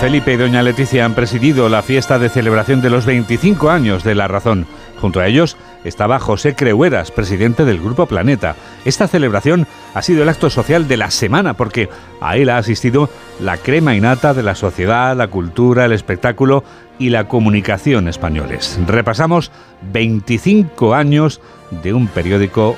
Felipe 0.00 0.32
y 0.32 0.36
Doña 0.36 0.62
Leticia 0.62 1.04
han 1.04 1.14
presidido 1.14 1.68
la 1.68 1.82
fiesta 1.82 2.20
de 2.20 2.28
celebración 2.28 2.80
de 2.80 2.88
los 2.88 3.04
25 3.04 3.68
años 3.68 4.04
de 4.04 4.14
La 4.14 4.28
Razón. 4.28 4.64
Junto 5.00 5.18
a 5.18 5.26
ellos 5.26 5.56
estaba 5.82 6.20
José 6.20 6.54
Creueras, 6.54 7.10
presidente 7.10 7.64
del 7.64 7.80
Grupo 7.80 8.06
Planeta. 8.06 8.54
Esta 8.84 9.08
celebración 9.08 9.66
ha 9.94 10.02
sido 10.02 10.22
el 10.22 10.28
acto 10.28 10.50
social 10.50 10.86
de 10.86 10.98
la 10.98 11.10
semana 11.10 11.54
porque 11.54 11.88
a 12.20 12.36
él 12.36 12.48
ha 12.48 12.58
asistido 12.58 13.10
la 13.40 13.56
crema 13.56 13.96
innata 13.96 14.34
de 14.34 14.44
la 14.44 14.54
sociedad, 14.54 15.16
la 15.16 15.28
cultura, 15.28 15.84
el 15.84 15.92
espectáculo 15.92 16.62
y 17.00 17.10
la 17.10 17.26
comunicación 17.26 18.06
españoles. 18.06 18.78
Repasamos 18.86 19.50
25 19.92 20.94
años 20.94 21.40
de 21.82 21.92
un 21.92 22.06
periódico 22.06 22.76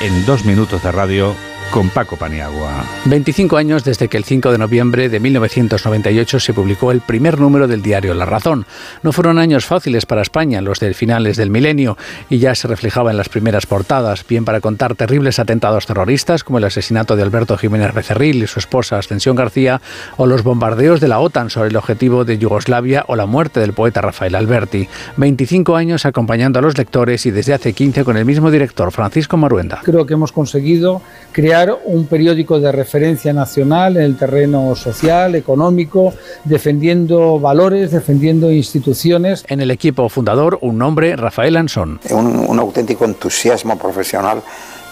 en 0.00 0.24
dos 0.24 0.46
minutos 0.46 0.82
de 0.82 0.90
radio 0.90 1.34
con 1.72 1.88
Paco 1.88 2.16
Paniagua. 2.16 2.84
25 3.06 3.56
años 3.56 3.82
desde 3.82 4.08
que 4.08 4.18
el 4.18 4.24
5 4.24 4.52
de 4.52 4.58
noviembre 4.58 5.08
de 5.08 5.18
1998 5.18 6.38
se 6.38 6.52
publicó 6.52 6.92
el 6.92 7.00
primer 7.00 7.40
número 7.40 7.66
del 7.66 7.80
diario 7.80 8.12
La 8.12 8.26
Razón. 8.26 8.66
No 9.02 9.10
fueron 9.10 9.38
años 9.38 9.64
fáciles 9.64 10.04
para 10.04 10.20
España, 10.20 10.60
los 10.60 10.80
de 10.80 10.92
finales 10.92 11.38
del 11.38 11.50
milenio, 11.50 11.96
y 12.28 12.38
ya 12.38 12.54
se 12.54 12.68
reflejaba 12.68 13.10
en 13.10 13.16
las 13.16 13.30
primeras 13.30 13.64
portadas, 13.64 14.24
bien 14.28 14.44
para 14.44 14.60
contar 14.60 14.94
terribles 14.96 15.38
atentados 15.38 15.86
terroristas 15.86 16.44
como 16.44 16.58
el 16.58 16.64
asesinato 16.64 17.16
de 17.16 17.22
Alberto 17.22 17.56
Jiménez 17.56 17.94
Becerril 17.94 18.42
y 18.42 18.46
su 18.46 18.58
esposa 18.58 18.98
Ascensión 18.98 19.34
García, 19.34 19.80
o 20.18 20.26
los 20.26 20.42
bombardeos 20.42 21.00
de 21.00 21.08
la 21.08 21.20
OTAN 21.20 21.48
sobre 21.48 21.70
el 21.70 21.76
objetivo 21.76 22.26
de 22.26 22.36
Yugoslavia 22.36 23.06
o 23.08 23.16
la 23.16 23.24
muerte 23.24 23.60
del 23.60 23.72
poeta 23.72 24.02
Rafael 24.02 24.34
Alberti. 24.34 24.88
25 25.16 25.74
años 25.74 26.04
acompañando 26.04 26.58
a 26.58 26.62
los 26.62 26.76
lectores 26.76 27.24
y 27.24 27.30
desde 27.30 27.54
hace 27.54 27.72
15 27.72 28.04
con 28.04 28.18
el 28.18 28.26
mismo 28.26 28.50
director, 28.50 28.92
Francisco 28.92 29.38
Maruenda. 29.38 29.80
Creo 29.82 30.04
que 30.04 30.12
hemos 30.12 30.32
conseguido 30.32 31.00
crear 31.32 31.61
crear 31.64 31.78
un 31.84 32.06
periódico 32.06 32.60
de 32.60 32.72
referencia 32.72 33.32
nacional 33.32 33.96
en 33.96 34.02
el 34.02 34.16
terreno 34.16 34.74
social, 34.74 35.34
económico, 35.34 36.12
defendiendo 36.44 37.38
valores, 37.38 37.90
defendiendo 37.90 38.50
instituciones. 38.50 39.44
En 39.48 39.60
el 39.60 39.70
equipo 39.70 40.08
fundador, 40.08 40.58
un 40.62 40.78
nombre, 40.78 41.16
Rafael 41.16 41.56
Ansón. 41.56 42.00
Un, 42.10 42.26
un 42.26 42.58
auténtico 42.58 43.04
entusiasmo 43.04 43.78
profesional 43.78 44.42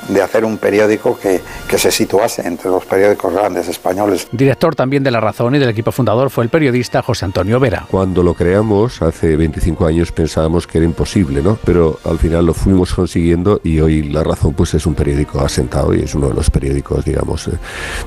de 0.08 0.22
hacer 0.22 0.44
un 0.44 0.58
periódico 0.58 1.18
que, 1.18 1.40
que, 1.68 1.78
se 1.78 1.90
situase 1.90 2.46
entre 2.46 2.70
los 2.70 2.84
periódicos 2.84 3.32
grandes 3.32 3.68
españoles. 3.68 4.28
Director 4.32 4.74
también 4.74 5.02
de 5.02 5.10
La 5.10 5.20
Razón 5.20 5.54
y 5.54 5.58
del 5.58 5.68
equipo 5.68 5.92
fundador 5.92 6.30
fue 6.30 6.44
el 6.44 6.50
periodista 6.50 7.02
José 7.02 7.24
Antonio 7.24 7.60
Vera. 7.60 7.86
Cuando 7.90 8.22
lo 8.22 8.34
creamos, 8.34 9.02
hace 9.02 9.36
25 9.36 9.86
años, 9.86 10.12
pensábamos 10.12 10.66
que 10.66 10.78
era 10.78 10.84
imposible, 10.84 11.42
¿no? 11.42 11.58
Pero 11.64 11.98
al 12.04 12.18
final 12.18 12.46
lo 12.46 12.54
fuimos 12.54 12.94
consiguiendo 12.94 13.60
y 13.62 13.80
hoy 13.80 14.02
La 14.02 14.24
Razón 14.24 14.54
pues 14.54 14.74
es 14.74 14.86
un 14.86 14.94
periódico 14.94 15.40
asentado 15.40 15.94
y 15.94 16.00
es 16.00 16.14
uno 16.14 16.28
de 16.28 16.34
los 16.34 16.50
periódicos, 16.50 17.04
digamos, 17.04 17.48
eh, 17.48 17.52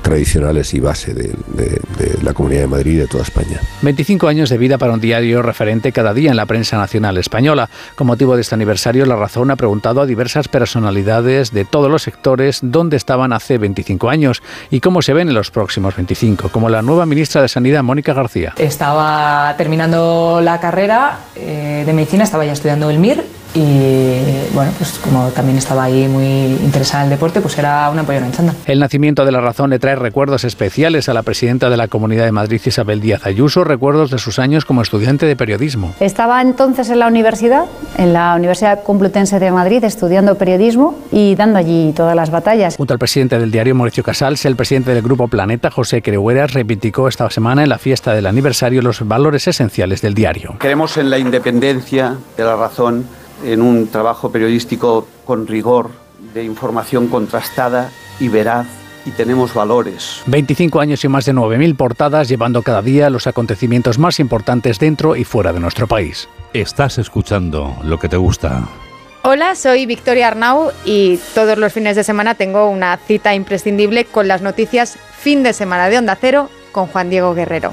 tradicionales 0.02 0.72
y 0.74 0.80
base 0.80 1.14
de, 1.14 1.34
de, 1.48 1.80
de 1.98 2.22
la 2.22 2.32
Comunidad 2.34 2.62
de 2.62 2.66
Madrid 2.68 2.92
y 2.92 2.96
de 2.96 3.06
toda 3.06 3.24
España. 3.24 3.60
25 3.82 4.28
años 4.28 4.50
de 4.50 4.58
vida 4.58 4.78
para 4.78 4.92
un 4.92 5.00
diario 5.00 5.42
referente 5.42 5.92
cada 5.92 6.14
día 6.14 6.30
en 6.30 6.36
la 6.36 6.46
prensa 6.46 6.76
nacional 6.76 7.18
española. 7.18 7.68
Con 7.94 8.06
motivo 8.06 8.34
de 8.34 8.42
este 8.42 8.54
aniversario, 8.54 9.06
La 9.06 9.16
Razón 9.16 9.50
ha 9.50 9.56
preguntado 9.56 10.00
a 10.00 10.06
diversas 10.06 10.48
personalidades 10.48 11.52
de 11.52 11.64
todo 11.64 11.83
los 11.90 12.02
sectores 12.02 12.60
dónde 12.62 12.96
estaban 12.96 13.32
hace 13.32 13.58
25 13.58 14.08
años 14.08 14.42
y 14.70 14.80
cómo 14.80 15.02
se 15.02 15.12
ven 15.12 15.28
en 15.28 15.34
los 15.34 15.50
próximos 15.50 15.96
25, 15.96 16.48
como 16.50 16.68
la 16.68 16.82
nueva 16.82 17.06
ministra 17.06 17.42
de 17.42 17.48
Sanidad, 17.48 17.82
Mónica 17.82 18.12
García. 18.12 18.54
Estaba 18.56 19.54
terminando 19.56 20.40
la 20.42 20.60
carrera 20.60 21.18
eh, 21.34 21.84
de 21.86 21.92
medicina, 21.92 22.24
estaba 22.24 22.44
ya 22.44 22.52
estudiando 22.52 22.90
el 22.90 22.98
MIR 22.98 23.24
y 23.54 24.52
bueno, 24.52 24.72
pues 24.76 24.98
como 24.98 25.28
también 25.30 25.58
estaba 25.58 25.84
ahí 25.84 26.08
muy 26.08 26.24
interesada 26.64 27.04
en 27.04 27.12
el 27.12 27.16
deporte, 27.16 27.40
pues 27.40 27.56
era 27.58 27.88
una 27.90 28.02
apoyo 28.02 28.18
en 28.18 28.32
chanda. 28.32 28.54
El 28.66 28.80
nacimiento 28.80 29.24
de 29.24 29.32
la 29.32 29.40
razón 29.40 29.70
le 29.70 29.78
trae 29.78 29.94
recuerdos 29.96 30.44
especiales 30.44 31.08
a 31.08 31.14
la 31.14 31.22
presidenta 31.22 31.70
de 31.70 31.76
la 31.76 31.88
Comunidad 31.88 32.24
de 32.24 32.32
Madrid, 32.32 32.60
Isabel 32.64 33.00
Díaz 33.00 33.26
Ayuso, 33.26 33.64
recuerdos 33.64 34.10
de 34.10 34.18
sus 34.18 34.38
años 34.38 34.64
como 34.64 34.82
estudiante 34.82 35.26
de 35.26 35.36
periodismo. 35.36 35.94
Estaba 36.00 36.42
entonces 36.42 36.90
en 36.90 36.98
la 36.98 37.06
universidad, 37.06 37.66
en 37.96 38.12
la 38.12 38.34
Universidad 38.34 38.82
Complutense 38.82 39.38
de 39.38 39.50
Madrid, 39.50 39.84
estudiando 39.84 40.34
periodismo 40.36 40.98
y 41.12 41.34
dando 41.36 41.58
allí 41.58 41.92
todas 41.94 42.16
las 42.16 42.30
batallas. 42.30 42.76
Junto 42.76 42.92
al 42.92 42.98
presidente 42.98 43.38
del 43.38 43.50
diario 43.50 43.74
Mauricio 43.74 44.02
Casals, 44.02 44.44
el 44.44 44.56
presidente 44.56 44.92
del 44.92 45.02
Grupo 45.02 45.28
Planeta, 45.28 45.70
José 45.70 46.02
Creueras, 46.02 46.52
reivindicó 46.54 47.08
esta 47.08 47.28
semana 47.30 47.62
en 47.62 47.68
la 47.68 47.78
fiesta 47.78 48.14
del 48.14 48.26
aniversario 48.26 48.82
los 48.82 49.06
valores 49.06 49.46
esenciales 49.46 50.02
del 50.02 50.14
diario. 50.14 50.56
Creemos 50.58 50.96
en 50.96 51.10
la 51.10 51.18
independencia 51.18 52.16
de 52.36 52.44
la 52.44 52.56
razón 52.56 53.06
en 53.42 53.62
un 53.62 53.88
trabajo 53.88 54.30
periodístico 54.30 55.06
con 55.24 55.46
rigor, 55.46 55.90
de 56.32 56.44
información 56.44 57.08
contrastada 57.08 57.90
y 58.20 58.28
veraz 58.28 58.66
y 59.06 59.10
tenemos 59.10 59.52
valores. 59.54 60.22
25 60.26 60.80
años 60.80 61.04
y 61.04 61.08
más 61.08 61.26
de 61.26 61.34
9.000 61.34 61.76
portadas 61.76 62.28
llevando 62.28 62.62
cada 62.62 62.82
día 62.82 63.10
los 63.10 63.26
acontecimientos 63.26 63.98
más 63.98 64.20
importantes 64.20 64.78
dentro 64.78 65.16
y 65.16 65.24
fuera 65.24 65.52
de 65.52 65.60
nuestro 65.60 65.86
país. 65.86 66.28
Estás 66.52 66.98
escuchando 66.98 67.76
lo 67.84 67.98
que 67.98 68.08
te 68.08 68.16
gusta. 68.16 68.68
Hola, 69.22 69.54
soy 69.54 69.86
Victoria 69.86 70.28
Arnau 70.28 70.70
y 70.84 71.18
todos 71.34 71.56
los 71.56 71.72
fines 71.72 71.96
de 71.96 72.04
semana 72.04 72.34
tengo 72.34 72.68
una 72.68 72.96
cita 72.98 73.34
imprescindible 73.34 74.04
con 74.04 74.28
las 74.28 74.42
noticias 74.42 74.98
fin 75.18 75.42
de 75.42 75.54
semana 75.54 75.88
de 75.88 75.98
Onda 75.98 76.16
Cero 76.20 76.50
con 76.72 76.86
Juan 76.88 77.08
Diego 77.08 77.34
Guerrero. 77.34 77.72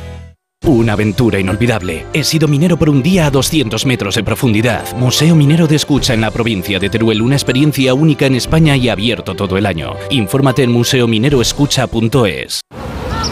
Una 0.63 0.93
aventura 0.93 1.39
inolvidable. 1.39 2.05
He 2.13 2.23
sido 2.23 2.47
minero 2.47 2.77
por 2.77 2.87
un 2.87 3.01
día 3.01 3.25
a 3.25 3.31
200 3.31 3.83
metros 3.87 4.13
de 4.13 4.23
profundidad. 4.23 4.95
Museo 4.95 5.35
Minero 5.35 5.65
de 5.65 5.75
Escucha 5.75 6.13
en 6.13 6.21
la 6.21 6.29
provincia 6.29 6.77
de 6.77 6.87
Teruel. 6.87 7.23
Una 7.23 7.33
experiencia 7.33 7.95
única 7.95 8.27
en 8.27 8.35
España 8.35 8.77
y 8.77 8.87
abierto 8.87 9.33
todo 9.33 9.57
el 9.57 9.65
año. 9.65 9.95
Infórmate 10.11 10.61
en 10.61 10.71
museomineroescucha.es. 10.71 12.61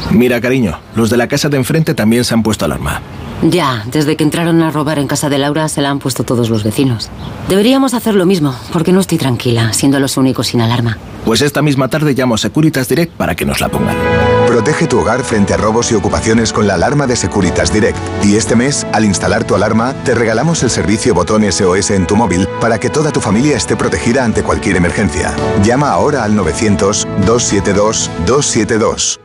Mira, 0.09 0.41
cariño, 0.41 0.79
los 0.95 1.11
de 1.11 1.17
la 1.17 1.27
casa 1.27 1.49
de 1.49 1.57
enfrente 1.57 1.93
también 1.93 2.23
se 2.23 2.33
han 2.33 2.41
puesto 2.41 2.65
alarma. 2.65 2.99
Ya, 3.43 3.85
desde 3.91 4.17
que 4.17 4.23
entraron 4.23 4.63
a 4.63 4.71
robar 4.71 4.97
en 4.97 5.05
casa 5.05 5.29
de 5.29 5.37
Laura 5.37 5.69
se 5.69 5.81
la 5.83 5.91
han 5.91 5.99
puesto 5.99 6.23
todos 6.23 6.49
los 6.49 6.63
vecinos. 6.63 7.11
Deberíamos 7.47 7.93
hacer 7.93 8.15
lo 8.15 8.25
mismo, 8.25 8.55
porque 8.73 8.91
no 8.91 9.01
estoy 9.01 9.19
tranquila, 9.19 9.71
siendo 9.73 9.99
los 9.99 10.17
únicos 10.17 10.47
sin 10.47 10.61
alarma. 10.61 10.97
Pues 11.25 11.41
esta 11.41 11.61
misma 11.61 11.89
tarde 11.89 12.15
llamo 12.15 12.33
a 12.33 12.37
Securitas 12.39 12.89
Direct 12.89 13.13
para 13.13 13.35
que 13.35 13.45
nos 13.45 13.61
la 13.61 13.69
pongan. 13.69 13.95
Protege 14.59 14.87
tu 14.87 14.99
hogar 14.99 15.23
frente 15.23 15.53
a 15.53 15.57
robos 15.57 15.89
y 15.89 15.95
ocupaciones 15.95 16.51
con 16.51 16.67
la 16.67 16.73
alarma 16.73 17.07
de 17.07 17.15
Securitas 17.15 17.71
Direct. 17.71 17.97
Y 18.25 18.35
este 18.35 18.57
mes, 18.57 18.85
al 18.91 19.05
instalar 19.05 19.47
tu 19.47 19.55
alarma, 19.55 19.95
te 20.03 20.13
regalamos 20.13 20.63
el 20.63 20.69
servicio 20.69 21.13
botón 21.13 21.49
SOS 21.49 21.91
en 21.91 22.05
tu 22.05 22.17
móvil 22.17 22.45
para 22.59 22.77
que 22.77 22.89
toda 22.89 23.13
tu 23.13 23.21
familia 23.21 23.55
esté 23.55 23.77
protegida 23.77 24.25
ante 24.25 24.43
cualquier 24.43 24.75
emergencia. 24.75 25.33
Llama 25.63 25.91
ahora 25.91 26.25
al 26.25 26.33
900-272-272. 26.33 29.21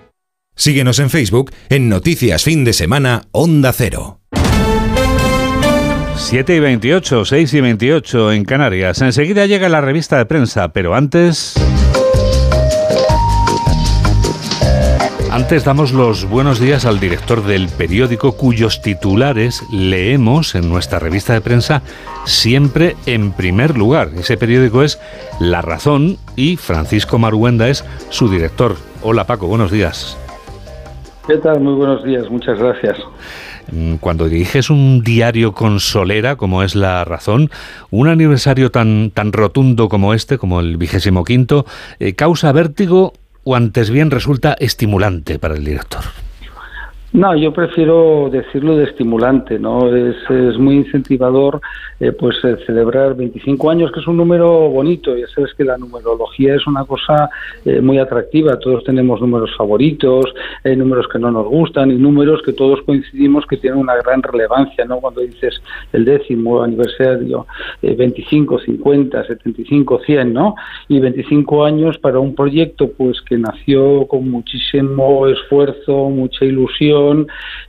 Síguenos 0.54 1.00
en 1.00 1.10
Facebook 1.10 1.50
en 1.68 1.88
Noticias 1.88 2.44
Fin 2.44 2.64
de 2.64 2.72
Semana 2.72 3.22
Onda 3.32 3.72
Cero. 3.72 4.20
7 6.14 6.54
y 6.54 6.60
28, 6.60 7.24
6 7.24 7.54
y 7.54 7.60
28 7.60 8.32
en 8.34 8.44
Canarias. 8.44 9.02
Enseguida 9.02 9.46
llega 9.46 9.68
la 9.68 9.80
revista 9.80 10.16
de 10.16 10.26
prensa, 10.26 10.68
pero 10.68 10.94
antes... 10.94 11.54
Antes 15.34 15.64
damos 15.64 15.92
los 15.92 16.28
buenos 16.30 16.60
días 16.60 16.86
al 16.86 17.00
director 17.00 17.42
del 17.42 17.68
periódico 17.68 18.36
cuyos 18.36 18.80
titulares 18.82 19.64
leemos 19.72 20.54
en 20.54 20.68
nuestra 20.68 21.00
revista 21.00 21.32
de 21.32 21.40
prensa 21.40 21.82
siempre 22.24 22.94
en 23.04 23.32
primer 23.32 23.76
lugar. 23.76 24.10
Ese 24.16 24.36
periódico 24.36 24.84
es 24.84 25.00
La 25.40 25.60
Razón 25.60 26.18
y 26.36 26.54
Francisco 26.54 27.18
Maruenda 27.18 27.68
es 27.68 27.84
su 28.10 28.28
director. 28.28 28.76
Hola 29.02 29.26
Paco, 29.26 29.48
buenos 29.48 29.72
días. 29.72 30.16
¿Qué 31.26 31.38
tal? 31.38 31.58
Muy 31.58 31.74
buenos 31.74 32.04
días, 32.04 32.30
muchas 32.30 32.56
gracias. 32.56 32.96
Cuando 33.98 34.28
diriges 34.28 34.70
un 34.70 35.02
diario 35.02 35.52
con 35.52 35.80
solera, 35.80 36.36
como 36.36 36.62
es 36.62 36.76
La 36.76 37.04
Razón, 37.04 37.50
un 37.90 38.06
aniversario 38.06 38.70
tan, 38.70 39.10
tan 39.10 39.32
rotundo 39.32 39.88
como 39.88 40.14
este, 40.14 40.38
como 40.38 40.60
el 40.60 40.76
vigésimo 40.76 41.24
quinto, 41.24 41.66
eh, 41.98 42.14
¿causa 42.14 42.52
vértigo 42.52 43.14
o 43.44 43.54
antes 43.54 43.90
bien 43.90 44.10
resulta 44.10 44.54
estimulante 44.58 45.38
para 45.38 45.54
el 45.54 45.64
director? 45.64 46.23
No, 47.14 47.36
yo 47.36 47.52
prefiero 47.52 48.28
decirlo 48.28 48.76
de 48.76 48.86
estimulante, 48.86 49.56
¿no? 49.56 49.94
Es, 49.94 50.16
es 50.28 50.58
muy 50.58 50.74
incentivador 50.78 51.60
eh, 52.00 52.10
pues 52.10 52.34
eh, 52.42 52.56
celebrar 52.66 53.14
25 53.14 53.70
años, 53.70 53.92
que 53.92 54.00
es 54.00 54.06
un 54.08 54.16
número 54.16 54.68
bonito. 54.68 55.16
Ya 55.16 55.28
sabes 55.28 55.54
que 55.54 55.62
la 55.62 55.78
numerología 55.78 56.56
es 56.56 56.66
una 56.66 56.84
cosa 56.84 57.30
eh, 57.64 57.80
muy 57.80 57.98
atractiva. 57.98 58.58
Todos 58.58 58.82
tenemos 58.82 59.20
números 59.20 59.52
favoritos, 59.56 60.24
hay 60.64 60.74
números 60.74 61.06
que 61.06 61.20
no 61.20 61.30
nos 61.30 61.46
gustan 61.46 61.92
y 61.92 61.94
números 61.94 62.42
que 62.44 62.52
todos 62.52 62.82
coincidimos 62.82 63.46
que 63.46 63.58
tienen 63.58 63.78
una 63.78 63.94
gran 63.94 64.20
relevancia, 64.20 64.84
¿no? 64.84 64.98
Cuando 64.98 65.20
dices 65.20 65.62
el 65.92 66.04
décimo 66.04 66.64
aniversario, 66.64 67.46
25, 67.80 68.58
50, 68.58 69.24
75, 69.24 70.00
100, 70.04 70.32
¿no? 70.32 70.56
Y 70.88 70.98
25 70.98 71.64
años 71.64 71.96
para 71.98 72.18
un 72.18 72.34
proyecto 72.34 72.90
pues 72.90 73.20
que 73.22 73.38
nació 73.38 74.08
con 74.08 74.28
muchísimo 74.28 75.28
esfuerzo, 75.28 76.10
mucha 76.10 76.44
ilusión 76.44 77.03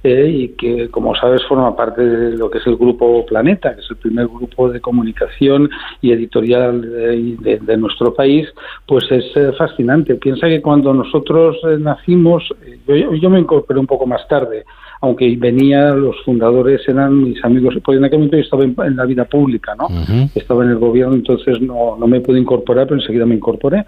eh, 0.03 0.27
y 0.29 0.47
que, 0.49 0.89
como 0.89 1.15
sabes, 1.15 1.43
forma 1.47 1.75
parte 1.75 2.03
de 2.05 2.37
lo 2.37 2.49
que 2.49 2.59
es 2.59 2.67
el 2.67 2.75
Grupo 2.75 3.25
Planeta, 3.25 3.73
que 3.73 3.81
es 3.81 3.89
el 3.89 3.97
primer 3.97 4.27
grupo 4.27 4.69
de 4.69 4.81
comunicación 4.81 5.69
y 6.01 6.11
editorial 6.11 6.81
de, 6.81 7.77
nuestro 7.77 8.13
país, 8.13 8.47
pues 8.87 9.05
es 9.11 9.25
eh, 9.35 9.51
fascinante. 9.57 10.15
Piensa 10.15 10.47
que 10.47 10.61
cuando 10.61 10.93
nosotros 10.93 11.57
eh, 11.63 11.77
nacimos, 11.79 12.43
yo, 12.87 13.13
yo 13.13 13.29
me 13.29 13.39
incorporé 13.39 13.79
un 13.79 13.87
poco 13.87 14.05
más 14.05 14.27
tarde, 14.27 14.65
aunque 15.01 15.35
venía, 15.37 15.91
los 15.91 16.15
fundadores 16.23 16.81
eran 16.87 17.23
mis 17.23 17.43
amigos, 17.43 17.75
porque 17.83 17.97
en 17.97 18.05
aquel 18.05 18.19
momento 18.19 18.37
yo 18.37 18.43
estaba 18.43 18.63
en, 18.63 18.95
la 18.95 19.05
vida 19.05 19.25
pública, 19.25 19.75
¿no? 19.75 19.87
Estaba 20.33 20.63
en 20.63 20.71
el 20.71 20.77
gobierno, 20.77 21.15
entonces 21.15 21.61
no, 21.61 21.97
no 21.97 22.07
me 22.07 22.21
pude 22.21 22.39
incorporar, 22.39 22.87
pero 22.87 22.99
enseguida 22.99 23.25
me 23.25 23.35
incorporé. 23.35 23.85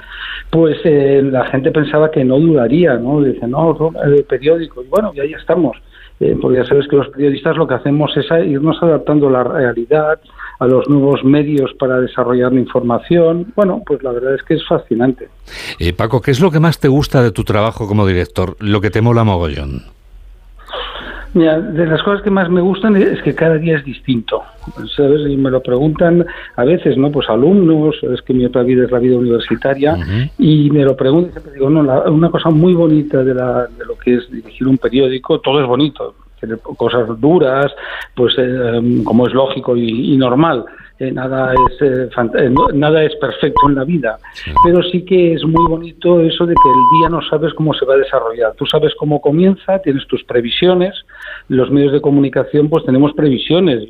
Pues 0.50 0.78
eh, 0.84 1.22
la 1.24 1.46
gente 1.46 1.72
pensaba 1.72 2.12
que 2.12 2.24
no 2.24 2.40
duraría, 2.40 2.96
¿no? 2.96 3.22
Dice, 3.22 3.48
no, 3.48 3.94
el 4.04 4.24
periódico, 4.24 4.84
y 4.84 4.88
bueno, 4.88 5.12
y 5.16 5.20
ahí 5.20 5.34
estamos. 5.34 5.78
eh, 6.20 6.36
porque 6.42 6.58
ya 6.58 6.66
sabes 6.66 6.88
que 6.88 6.96
los 6.96 7.10
periodistas 7.10 7.58
lo 7.58 7.68
que 7.68 7.76
hacemos 7.76 8.12
es 8.18 8.26
irnos 8.46 8.82
adaptando 8.82 9.28
a 9.28 9.32
la 9.32 9.44
realidad, 9.44 10.20
a 10.60 10.66
los 10.66 10.90
nuevos 10.90 11.24
medios 11.24 11.74
para 11.80 12.00
desarrollar 12.00 12.52
la 12.52 12.60
información. 12.60 13.54
Bueno, 13.56 13.84
pues 13.86 14.02
la 14.04 14.12
verdad 14.12 14.36
es 14.36 14.44
que 14.44 14.56
es 14.56 14.68
fascinante. 14.68 15.30
Eh, 15.80 15.94
Paco, 15.94 16.22
¿qué 16.22 16.32
es 16.32 16.40
lo 16.40 16.52
que 16.52 16.60
más 16.60 16.80
te 16.80 16.88
gusta 16.88 17.22
de 17.22 17.32
tu 17.32 17.44
trabajo 17.44 17.88
como 17.88 18.08
director? 18.08 18.56
Lo 18.60 18.82
que 18.82 18.90
te 18.90 19.02
mola 19.02 19.24
mogollón. 19.24 19.97
Mira, 21.38 21.60
de 21.60 21.86
las 21.86 22.02
cosas 22.02 22.24
que 22.24 22.32
más 22.32 22.50
me 22.50 22.62
gustan 22.62 22.96
es 22.96 23.22
que 23.22 23.36
cada 23.36 23.60
día 23.60 23.78
es 23.78 23.86
distinto, 23.86 24.42
¿sabes? 24.96 25.22
Y 25.30 25.38
me 25.38 25.52
lo 25.52 25.62
preguntan 25.62 26.26
a 26.56 26.66
veces, 26.66 26.98
¿no? 26.98 27.12
Pues 27.12 27.30
alumnos, 27.30 27.96
es 28.02 28.24
que 28.24 28.34
mi 28.34 28.44
otra 28.44 28.64
vida 28.64 28.86
es 28.86 28.92
la 28.92 28.98
vida 28.98 29.18
universitaria, 29.18 29.96
y 30.40 30.72
me 30.72 30.84
lo 30.84 30.96
preguntan 30.96 31.30
y 31.30 31.32
siempre 31.34 31.54
digo, 31.54 31.70
no, 31.70 31.82
una 32.12 32.32
cosa 32.32 32.50
muy 32.50 32.74
bonita 32.74 33.24
de, 33.24 33.36
la, 33.36 33.68
de 33.68 33.86
lo 33.86 33.96
que 34.00 34.16
es 34.16 34.32
dirigir 34.32 34.68
un 34.68 34.80
periódico, 34.80 35.40
todo 35.40 35.62
es 35.62 35.68
bonito, 35.68 36.16
cosas 36.76 37.08
duras, 37.22 37.72
pues 38.16 38.34
eh, 38.40 39.04
como 39.04 39.28
es 39.28 39.34
lógico 39.34 39.78
y 39.78 40.18
normal, 40.18 40.66
eh, 41.00 41.12
nada 41.12 41.54
es 41.54 41.82
eh, 41.82 42.10
eh, 42.10 42.50
nada 42.74 43.04
es 43.04 43.16
perfecto 43.18 43.70
en 43.70 43.76
la 43.76 43.84
vida, 43.84 44.18
pero 44.64 44.82
sí 44.82 45.06
que 45.06 45.34
es 45.34 45.44
muy 45.44 45.68
bonito 45.68 46.20
eso 46.22 46.46
de 46.46 46.56
que 46.56 46.70
el 46.70 47.00
día 47.00 47.10
no 47.10 47.22
sabes 47.30 47.54
cómo 47.54 47.74
se 47.74 47.86
va 47.86 47.94
a 47.94 47.98
desarrollar. 47.98 48.54
Tú 48.56 48.66
sabes 48.66 48.94
cómo 48.96 49.22
comienza, 49.22 49.80
tienes 49.80 50.08
tus 50.08 50.24
previsiones. 50.24 50.96
Los 51.50 51.70
medios 51.70 51.94
de 51.94 52.02
comunicación, 52.02 52.68
pues 52.70 52.84
tenemos 52.84 53.14
previsiones. 53.14 53.88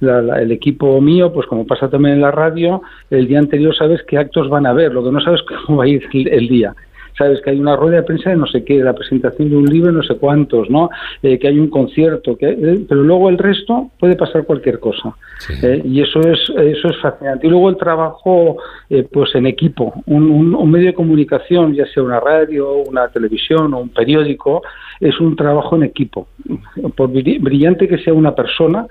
el 0.00 0.52
equipo 0.52 1.00
mío, 1.00 1.32
pues 1.32 1.46
como 1.46 1.66
pasa 1.66 1.90
también 1.90 2.14
en 2.14 2.22
la 2.22 2.30
radio, 2.30 2.80
el 3.10 3.28
día 3.28 3.38
anterior 3.38 3.76
sabes 3.76 4.02
qué 4.04 4.16
actos 4.18 4.48
van 4.48 4.66
a 4.66 4.70
haber, 4.70 4.92
lo 4.92 5.04
que 5.04 5.12
no 5.12 5.20
sabes 5.20 5.42
cómo 5.66 5.78
va 5.78 5.84
a 5.84 5.88
ir 5.88 6.02
el 6.12 6.48
día 6.48 6.74
sabes 7.16 7.40
que 7.40 7.50
hay 7.50 7.58
una 7.58 7.76
rueda 7.76 7.96
de 7.96 8.02
prensa 8.02 8.30
de 8.30 8.36
no 8.36 8.46
sé 8.46 8.64
qué, 8.64 8.78
la 8.78 8.94
presentación 8.94 9.50
de 9.50 9.56
un 9.56 9.66
libro 9.66 9.92
no 9.92 10.02
sé 10.02 10.16
cuántos, 10.16 10.68
¿no? 10.70 10.90
Eh, 11.22 11.38
que 11.38 11.48
hay 11.48 11.58
un 11.58 11.68
concierto, 11.68 12.36
que, 12.36 12.48
eh, 12.48 12.84
pero 12.88 13.02
luego 13.02 13.28
el 13.28 13.38
resto 13.38 13.90
puede 13.98 14.16
pasar 14.16 14.44
cualquier 14.44 14.78
cosa. 14.80 15.14
Eh, 15.62 15.82
y 15.84 16.00
eso 16.00 16.20
es, 16.20 16.38
eso 16.56 16.88
es 16.88 16.96
fascinante. 17.00 17.46
Y 17.46 17.50
luego 17.50 17.70
el 17.70 17.76
trabajo 17.76 18.56
pues 19.12 19.34
en 19.34 19.46
equipo, 19.46 19.92
un, 20.06 20.54
un, 20.54 20.70
medio 20.70 20.86
de 20.86 20.94
comunicación, 20.94 21.74
ya 21.74 21.86
sea 21.86 22.02
una 22.02 22.20
radio, 22.20 22.72
una 22.72 23.08
televisión 23.08 23.74
o 23.74 23.78
un 23.78 23.88
periódico, 23.88 24.62
es 25.00 25.18
un 25.20 25.36
trabajo 25.36 25.76
en 25.76 25.84
equipo. 25.84 26.28
Por 26.94 27.10
brillante 27.10 27.88
que 27.88 27.98
sea 27.98 28.14
una 28.14 28.34
persona, 28.34 28.86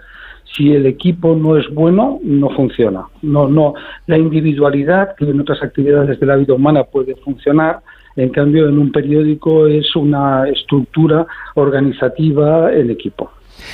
si 0.56 0.74
el 0.74 0.86
equipo 0.86 1.36
no 1.36 1.58
es 1.58 1.68
bueno, 1.74 2.20
no 2.24 2.50
funciona. 2.50 3.06
No, 3.22 3.48
no, 3.48 3.74
la 4.08 4.18
individualidad, 4.18 5.16
que 5.16 5.26
en 5.26 5.40
otras 5.40 5.62
actividades 5.64 6.20
de 6.20 6.26
la 6.26 6.36
vida 6.36 6.54
humana 6.54 6.84
puede 6.84 7.16
funcionar, 7.16 7.82
en 8.16 8.30
cambio, 8.30 8.68
en 8.70 8.78
un 8.78 8.92
periódico 8.92 9.68
es 9.68 9.96
una 9.96 10.48
estructura 10.50 11.26
organizativa 11.56 12.74
en 12.74 12.92
equipo. 12.92 13.32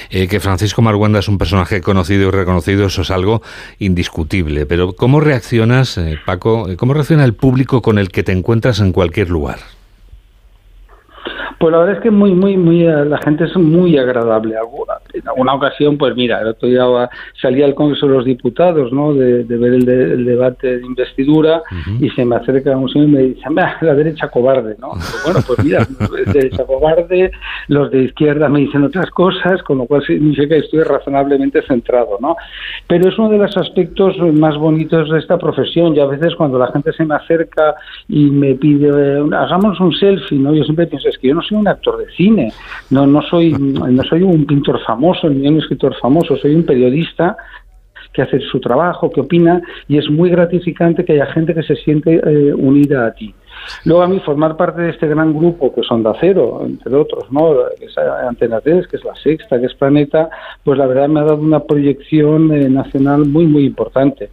Eh, 0.10 0.28
que 0.28 0.40
Francisco 0.40 0.82
Marguanda 0.82 1.20
es 1.20 1.28
un 1.28 1.38
personaje 1.38 1.82
conocido 1.82 2.28
y 2.28 2.32
reconocido, 2.32 2.86
eso 2.86 3.02
es 3.02 3.12
algo 3.12 3.42
indiscutible. 3.80 4.66
Pero 4.66 4.94
¿cómo 4.94 5.20
reaccionas, 5.20 5.98
eh, 5.98 6.18
Paco? 6.26 6.68
¿Cómo 6.78 6.94
reacciona 6.94 7.26
el 7.26 7.34
público 7.34 7.82
con 7.82 7.98
el 7.98 8.10
que 8.10 8.24
te 8.24 8.32
encuentras 8.32 8.80
en 8.80 8.92
cualquier 8.92 9.30
lugar? 9.30 9.60
Pues 11.62 11.72
la 11.74 11.78
verdad 11.78 11.98
es 11.98 12.02
que 12.02 12.10
muy, 12.10 12.34
muy, 12.34 12.58
muy, 12.58 12.88
eh, 12.88 13.06
la 13.06 13.20
gente 13.20 13.44
es 13.44 13.56
muy 13.56 13.96
agradable. 13.96 14.56
En 15.14 15.28
alguna 15.28 15.54
ocasión, 15.54 15.96
pues 15.96 16.16
mira, 16.16 16.42
el 16.42 16.48
otro 16.48 16.68
día 16.68 17.08
salía 17.40 17.66
al 17.66 17.76
Congreso 17.76 18.08
de 18.08 18.14
los 18.14 18.26
Diputados, 18.26 18.92
¿no? 18.92 19.14
De, 19.14 19.44
ver 19.44 19.74
el, 19.76 20.26
debate 20.26 20.80
de 20.80 20.86
investidura 20.88 21.62
y 22.00 22.10
se 22.10 22.26
me 22.26 22.38
acerca 22.38 22.76
un 22.76 22.90
señor 22.90 23.10
y 23.10 23.12
me 23.12 23.22
dice, 23.22 23.42
la 23.82 23.94
derecha 23.94 24.28
cobarde, 24.30 24.76
¿no? 24.80 24.94
bueno, 25.24 25.40
pues 25.46 25.64
mira, 25.64 25.86
la 26.00 26.34
derecha 26.34 26.66
cobarde, 26.66 27.32
los 27.68 27.92
de 27.92 28.06
izquierda 28.06 28.50
me 28.50 28.62
dicen 28.62 28.84
otras 28.84 29.12
cosas, 29.12 29.62
con 29.62 29.78
lo 29.78 29.86
cual 29.86 30.04
significa 30.04 30.56
que 30.56 30.62
estoy 30.62 30.82
razonablemente 30.82 31.62
centrado, 31.62 32.18
¿no? 32.20 32.38
Pero 32.88 33.08
es 33.08 33.20
uno 33.20 33.30
de 33.30 33.38
los 33.38 33.56
aspectos 33.56 34.18
más 34.34 34.58
bonitos 34.58 35.12
de 35.12 35.20
esta 35.20 35.38
profesión 35.38 35.96
y 35.96 36.00
a 36.00 36.08
veces 36.08 36.34
cuando 36.36 36.58
la 36.58 36.72
gente 36.72 36.92
se 36.94 37.06
me 37.06 37.14
acerca 37.14 37.76
y 38.08 38.32
me 38.32 38.56
pide, 38.56 38.90
hagamos 39.36 39.80
un 39.80 39.94
selfie, 39.94 40.40
¿no? 40.40 40.56
Yo 40.56 40.64
siempre 40.64 40.88
pienso, 40.88 41.08
es 41.08 41.20
que 41.20 41.28
yo 41.28 41.36
no 41.36 41.51
soy 41.52 41.60
un 41.60 41.68
actor 41.68 41.98
de 41.98 42.12
cine, 42.14 42.52
no, 42.90 43.06
no, 43.06 43.22
soy, 43.22 43.52
no 43.60 44.04
soy 44.04 44.24
un 44.24 44.46
pintor 44.46 44.80
famoso 44.86 45.30
ni 45.30 45.48
un 45.48 45.60
escritor 45.60 45.96
famoso, 46.00 46.38
soy 46.38 46.56
un 46.56 46.66
periodista 46.66 47.38
que 48.14 48.22
hace 48.22 48.40
su 48.42 48.60
trabajo, 48.60 49.10
que 49.10 49.22
opina, 49.22 49.62
y 49.88 49.98
es 49.98 50.10
muy 50.10 50.30
gratificante 50.30 51.06
que 51.06 51.14
haya 51.14 51.28
gente 51.28 51.54
que 51.54 51.64
se 51.64 51.76
siente 51.78 52.16
eh, 52.16 52.54
unida 52.54 53.08
a 53.08 53.14
ti. 53.14 53.34
Luego 53.86 54.02
a 54.02 54.08
mí 54.08 54.20
formar 54.20 54.58
parte 54.58 54.82
de 54.82 54.90
este 54.90 55.08
gran 55.08 55.34
grupo 55.34 55.74
que 55.74 55.84
son 55.84 56.04
de 56.04 56.10
acero, 56.10 56.62
entre 56.66 56.94
otros, 56.94 57.32
¿no? 57.32 57.56
que 57.80 57.86
es 57.86 57.98
Antena 57.98 58.60
3, 58.60 58.88
que 58.88 58.98
es 58.98 59.06
La 59.06 59.16
Sexta, 59.16 59.60
que 59.60 59.68
es 59.68 59.74
Planeta, 59.76 60.30
pues 60.64 60.78
la 60.78 60.88
verdad 60.88 61.08
me 61.08 61.22
ha 61.22 61.24
dado 61.24 61.38
una 61.38 61.62
proyección 61.62 62.52
eh, 62.52 62.70
nacional 62.70 63.26
muy, 63.26 63.46
muy 63.46 63.66
importante. 63.66 64.30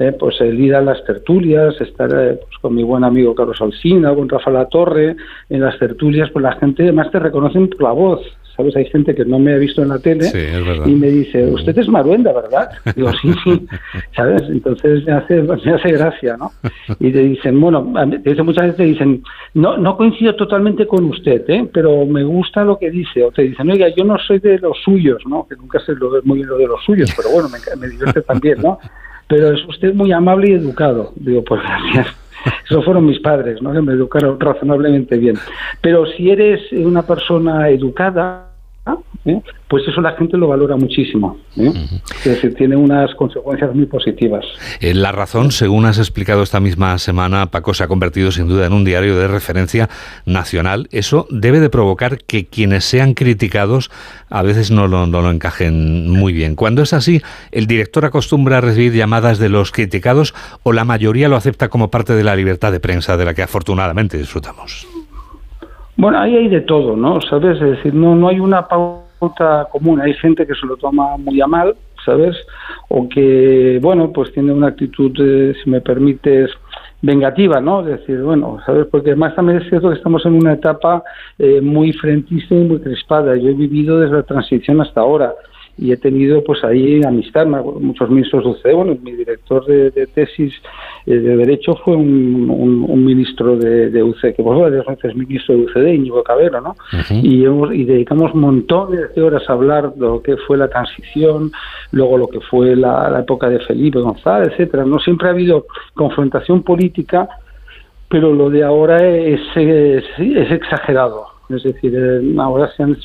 Eh, 0.00 0.10
pues 0.18 0.40
el 0.40 0.58
ir 0.58 0.74
a 0.74 0.80
las 0.80 1.04
tertulias, 1.04 1.80
estar 1.80 2.10
eh, 2.12 2.40
pues, 2.40 2.58
con 2.60 2.74
mi 2.74 2.82
buen 2.82 3.04
amigo 3.04 3.32
Carlos 3.32 3.60
Alsina, 3.60 4.12
con 4.12 4.28
Rafa 4.28 4.50
La 4.50 4.66
Torre, 4.66 5.14
en 5.48 5.60
las 5.60 5.78
tertulias, 5.78 6.30
pues 6.30 6.42
la 6.42 6.56
gente 6.56 6.82
además 6.82 7.12
te 7.12 7.20
reconocen 7.20 7.68
por 7.68 7.82
la 7.82 7.92
voz, 7.92 8.20
¿sabes? 8.56 8.74
Hay 8.74 8.86
gente 8.86 9.14
que 9.14 9.24
no 9.24 9.38
me 9.38 9.54
ha 9.54 9.58
visto 9.58 9.82
en 9.82 9.90
la 9.90 10.00
tele 10.00 10.28
y 10.84 10.96
me 10.96 11.06
dice, 11.06 11.46
usted 11.46 11.78
es 11.78 11.88
Maruenda, 11.88 12.32
¿verdad? 12.32 12.70
Digo, 12.96 13.12
sí, 13.22 13.32
sí, 13.44 13.66
¿sabes? 14.16 14.42
Entonces 14.48 15.04
me 15.04 15.12
hace, 15.12 15.42
me 15.42 15.54
hace 15.54 15.92
gracia, 15.92 16.36
¿no? 16.38 16.50
Y 16.98 17.12
te 17.12 17.20
dicen, 17.20 17.60
bueno, 17.60 17.92
te 18.24 18.42
muchas 18.42 18.64
veces 18.64 18.76
te 18.76 18.84
dicen, 18.84 19.22
no, 19.54 19.76
no 19.76 19.96
coincido 19.96 20.34
totalmente 20.34 20.88
con 20.88 21.04
usted, 21.04 21.48
¿eh? 21.48 21.68
Pero 21.72 22.04
me 22.04 22.24
gusta 22.24 22.64
lo 22.64 22.80
que 22.80 22.90
dice. 22.90 23.22
O 23.22 23.30
te 23.30 23.42
dicen, 23.42 23.70
oiga, 23.70 23.86
yo 23.96 24.02
no 24.02 24.18
soy 24.18 24.40
de 24.40 24.58
los 24.58 24.76
suyos, 24.82 25.22
¿no? 25.24 25.46
Que 25.48 25.54
nunca 25.54 25.78
sé 25.78 25.94
lo, 25.94 26.10
muy 26.24 26.38
bien 26.38 26.48
lo 26.48 26.58
de 26.58 26.66
los 26.66 26.82
suyos, 26.84 27.14
pero 27.16 27.30
bueno, 27.30 27.48
me, 27.48 27.58
me 27.80 27.88
divierte 27.88 28.22
también, 28.22 28.58
¿no? 28.60 28.78
Pero 29.28 29.52
es 29.52 29.64
usted 29.66 29.94
muy 29.94 30.12
amable 30.12 30.50
y 30.50 30.52
educado. 30.52 31.12
Digo, 31.16 31.42
pues 31.44 31.62
gracias. 31.62 32.06
Esos 32.68 32.84
fueron 32.84 33.06
mis 33.06 33.20
padres, 33.20 33.62
¿no? 33.62 33.72
Que 33.72 33.80
me 33.80 33.92
educaron 33.92 34.38
razonablemente 34.38 35.16
bien. 35.16 35.36
Pero 35.80 36.06
si 36.06 36.30
eres 36.30 36.60
una 36.72 37.02
persona 37.02 37.68
educada, 37.70 38.53
¿eh? 39.24 39.40
pues 39.68 39.86
eso 39.88 40.00
la 40.00 40.12
gente 40.12 40.36
lo 40.36 40.48
valora 40.48 40.76
muchísimo. 40.76 41.38
¿eh? 41.56 41.72
Es 42.18 42.24
decir, 42.24 42.54
tiene 42.54 42.76
unas 42.76 43.14
consecuencias 43.14 43.74
muy 43.74 43.86
positivas. 43.86 44.44
Eh, 44.80 44.94
la 44.94 45.12
razón, 45.12 45.50
según 45.50 45.86
has 45.86 45.98
explicado 45.98 46.42
esta 46.42 46.60
misma 46.60 46.98
semana, 46.98 47.50
Paco, 47.50 47.74
se 47.74 47.84
ha 47.84 47.88
convertido 47.88 48.30
sin 48.30 48.48
duda 48.48 48.66
en 48.66 48.72
un 48.72 48.84
diario 48.84 49.18
de 49.18 49.28
referencia 49.28 49.88
nacional. 50.26 50.88
Eso 50.90 51.26
debe 51.30 51.60
de 51.60 51.70
provocar 51.70 52.18
que 52.18 52.46
quienes 52.46 52.84
sean 52.84 53.14
criticados 53.14 53.90
a 54.28 54.42
veces 54.42 54.70
no 54.70 54.86
lo, 54.88 55.06
no 55.06 55.22
lo 55.22 55.30
encajen 55.30 56.10
muy 56.10 56.32
bien. 56.32 56.54
Cuando 56.54 56.82
es 56.82 56.92
así, 56.92 57.22
¿el 57.50 57.66
director 57.66 58.04
acostumbra 58.04 58.58
a 58.58 58.60
recibir 58.60 58.92
llamadas 58.92 59.38
de 59.38 59.48
los 59.48 59.72
criticados 59.72 60.34
o 60.62 60.72
la 60.72 60.84
mayoría 60.84 61.28
lo 61.28 61.36
acepta 61.36 61.68
como 61.68 61.90
parte 61.90 62.14
de 62.14 62.24
la 62.24 62.36
libertad 62.36 62.72
de 62.72 62.80
prensa 62.80 63.16
de 63.16 63.24
la 63.24 63.34
que 63.34 63.42
afortunadamente 63.42 64.18
disfrutamos? 64.18 64.86
Bueno, 65.96 66.18
ahí 66.18 66.36
hay 66.36 66.48
de 66.48 66.62
todo, 66.62 66.96
¿no? 66.96 67.20
¿Sabes? 67.20 67.60
Es 67.60 67.76
decir, 67.76 67.94
no, 67.94 68.16
no 68.16 68.28
hay 68.28 68.40
una 68.40 68.66
pauta 68.66 69.68
común. 69.70 70.00
Hay 70.00 70.14
gente 70.14 70.46
que 70.46 70.54
se 70.54 70.66
lo 70.66 70.76
toma 70.76 71.16
muy 71.16 71.40
a 71.40 71.46
mal, 71.46 71.74
¿sabes? 72.04 72.36
O 72.88 73.08
que, 73.08 73.78
bueno, 73.80 74.12
pues 74.12 74.32
tiene 74.32 74.52
una 74.52 74.68
actitud, 74.68 75.12
si 75.62 75.70
me 75.70 75.80
permites, 75.80 76.50
vengativa, 77.00 77.60
¿no? 77.60 77.80
Es 77.80 78.00
decir, 78.00 78.22
bueno, 78.22 78.58
¿sabes? 78.66 78.86
Porque 78.90 79.10
además 79.10 79.34
también 79.34 79.60
es 79.60 79.68
cierto 79.68 79.90
que 79.90 79.96
estamos 79.96 80.24
en 80.26 80.34
una 80.34 80.54
etapa 80.54 81.02
eh, 81.38 81.60
muy 81.60 81.92
frentista 81.92 82.54
y 82.54 82.64
muy 82.64 82.80
crispada. 82.80 83.36
Yo 83.36 83.50
he 83.50 83.54
vivido 83.54 84.00
desde 84.00 84.16
la 84.16 84.22
transición 84.22 84.80
hasta 84.80 85.00
ahora 85.00 85.34
y 85.76 85.92
he 85.92 85.96
tenido 85.96 86.42
pues 86.44 86.62
ahí 86.62 87.02
amistad, 87.04 87.46
muchos 87.46 88.08
ministros 88.08 88.44
de 88.44 88.50
UCD, 88.50 88.76
bueno, 88.76 88.96
mi 89.02 89.12
director 89.12 89.64
de, 89.66 90.06
tesis 90.14 90.54
eh, 91.06 91.14
de 91.14 91.36
Derecho 91.36 91.74
fue 91.84 91.96
un, 91.96 93.04
ministro 93.04 93.56
de, 93.56 93.90
de 93.90 94.02
UCD, 94.02 94.34
que 94.34 94.42
por 94.42 94.58
varias 94.58 94.86
veces 94.86 95.14
ministro 95.16 95.56
de 95.56 95.62
UCD, 95.64 95.94
Íñigo 95.94 96.22
Cabero, 96.22 96.60
¿no? 96.60 96.76
y, 97.10 97.44
y 97.44 97.84
dedicamos 97.84 98.34
montones 98.34 99.14
de 99.14 99.22
horas 99.22 99.42
a 99.48 99.52
hablar 99.52 99.94
de 99.94 100.00
lo 100.00 100.22
que 100.22 100.36
fue 100.36 100.56
la 100.56 100.68
transición, 100.68 101.50
luego 101.90 102.18
lo 102.18 102.28
que 102.28 102.40
fue 102.40 102.76
la, 102.76 103.18
época 103.20 103.48
de 103.48 103.60
Felipe 103.60 104.00
González, 104.00 104.52
etcétera. 104.52 104.84
No 104.84 104.98
siempre 104.98 105.28
ha 105.28 105.32
habido 105.32 105.66
confrontación 105.94 106.62
política, 106.62 107.28
pero 108.08 108.32
lo 108.32 108.50
de 108.50 108.62
ahora 108.62 109.04
es, 109.06 109.40
es, 109.56 110.04
es 110.18 110.50
exagerado. 110.50 111.26
Es 111.48 111.62
decir, 111.62 111.94
eh, 111.94 112.34
ahora 112.38 112.70
se 112.76 112.82
han 112.82 112.96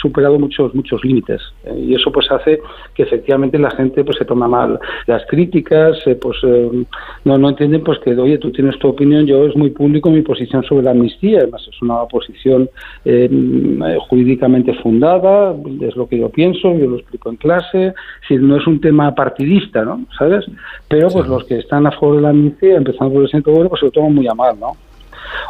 superado 0.00 0.38
muchos 0.38 0.74
muchos 0.74 1.04
límites. 1.04 1.40
Eh, 1.64 1.86
y 1.88 1.94
eso 1.94 2.10
pues 2.12 2.30
hace 2.30 2.60
que 2.94 3.02
efectivamente 3.02 3.58
la 3.58 3.70
gente 3.70 4.04
pues 4.04 4.16
se 4.18 4.24
toma 4.24 4.48
mal 4.48 4.78
las 5.06 5.24
críticas 5.26 5.98
eh, 6.06 6.14
pues 6.14 6.36
eh, 6.42 6.84
no 7.24 7.38
no 7.38 7.48
entienden 7.48 7.82
pues 7.82 7.98
que 8.00 8.14
oye 8.14 8.38
tú 8.38 8.50
tienes 8.52 8.78
tu 8.78 8.88
opinión 8.88 9.26
yo 9.26 9.46
es 9.46 9.56
muy 9.56 9.70
público 9.70 10.10
mi 10.10 10.22
posición 10.22 10.62
sobre 10.64 10.84
la 10.84 10.90
amnistía. 10.92 11.38
Además 11.40 11.66
es 11.68 11.82
una 11.82 12.04
posición 12.06 12.68
jurídicamente 14.08 14.74
fundada 14.74 15.54
es 15.80 15.96
lo 15.96 16.08
que 16.08 16.18
yo 16.18 16.28
pienso 16.28 16.74
yo 16.74 16.86
lo 16.86 16.96
explico 16.96 17.30
en 17.30 17.36
clase. 17.36 17.94
Si 18.26 18.36
no 18.36 18.56
es 18.56 18.66
un 18.66 18.80
tema 18.80 19.14
partidista 19.14 19.84
no 19.84 20.06
sabes 20.18 20.44
pero 20.88 21.08
pues 21.08 21.26
los 21.28 21.44
que 21.44 21.58
están 21.58 21.86
a 21.86 21.92
favor 21.92 22.16
de 22.16 22.22
la 22.22 22.30
amnistía 22.30 22.76
empezando 22.76 23.14
por 23.14 23.22
el 23.22 23.28
centro 23.28 23.52
bueno 23.52 23.68
pues 23.68 23.80
se 23.80 23.86
lo 23.86 23.92
toman 23.92 24.14
muy 24.14 24.28
a 24.28 24.34
mal 24.34 24.58
no 24.58 24.72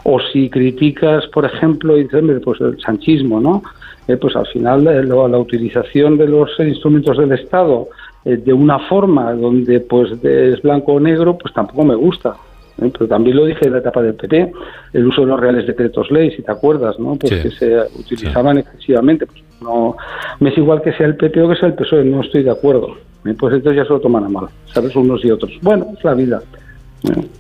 o 0.05 0.21
si 0.33 0.49
criticas 0.51 1.27
por 1.29 1.45
ejemplo 1.45 1.95
dices 1.95 2.23
pues 2.45 2.61
el 2.61 2.81
sanchismo 2.81 3.41
no 3.41 3.63
eh, 4.09 4.17
pues 4.17 4.37
al 4.37 4.47
final 4.47 4.87
eh, 4.87 5.03
la 5.03 5.39
utilización 5.39 6.17
de 6.17 6.29
los 6.29 6.51
instrumentos 6.59 7.19
del 7.19 7.33
Estado 7.33 7.89
de 8.25 8.53
una 8.53 8.81
forma 8.89 9.33
donde 9.35 9.79
pues 9.79 10.11
es 10.25 10.61
blanco 10.61 10.95
o 10.95 11.01
negro, 11.01 11.39
pues 11.39 11.55
tampoco 11.55 11.85
me 11.85 11.95
gusta. 11.95 12.35
Pero 12.77 13.07
también 13.09 13.37
lo 13.37 13.47
dije 13.47 13.67
en 13.67 13.73
la 13.73 13.79
etapa 13.79 14.03
del 14.03 14.15
PP, 14.15 14.53
el 14.93 15.07
uso 15.07 15.23
de 15.23 15.29
los 15.29 15.41
reales 15.41 15.67
decretos 15.67 16.11
ley, 16.11 16.31
si 16.33 16.43
te 16.43 16.53
acuerdas, 16.53 16.99
¿no? 16.99 17.17
Pues 17.17 17.43
que 17.43 17.51
se 17.51 17.79
utilizaban 17.99 18.59
excesivamente. 18.59 19.27
Pues 19.27 19.43
no, 19.63 19.97
me 20.41 20.51
es 20.51 20.59
igual 20.59 20.83
que 20.83 20.93
sea 20.93 21.07
el 21.07 21.17
PP 21.17 21.41
o 21.43 21.49
que 21.49 21.57
sea 21.57 21.69
el 21.69 21.75
PSOE, 21.75 22.05
no 22.05 22.21
estoy 22.21 22.43
de 22.43 22.51
acuerdo. 22.51 22.97
Pues 23.23 23.55
entonces 23.55 23.77
ya 23.77 23.85
se 23.85 23.93
lo 23.93 24.01
toman 24.01 24.25
a 24.25 24.29
mal, 24.29 24.49
¿sabes? 24.67 24.95
Unos 24.95 25.25
y 25.25 25.31
otros. 25.31 25.53
Bueno, 25.63 25.87
es 25.97 26.05
la 26.05 26.15
vida. 26.15 26.43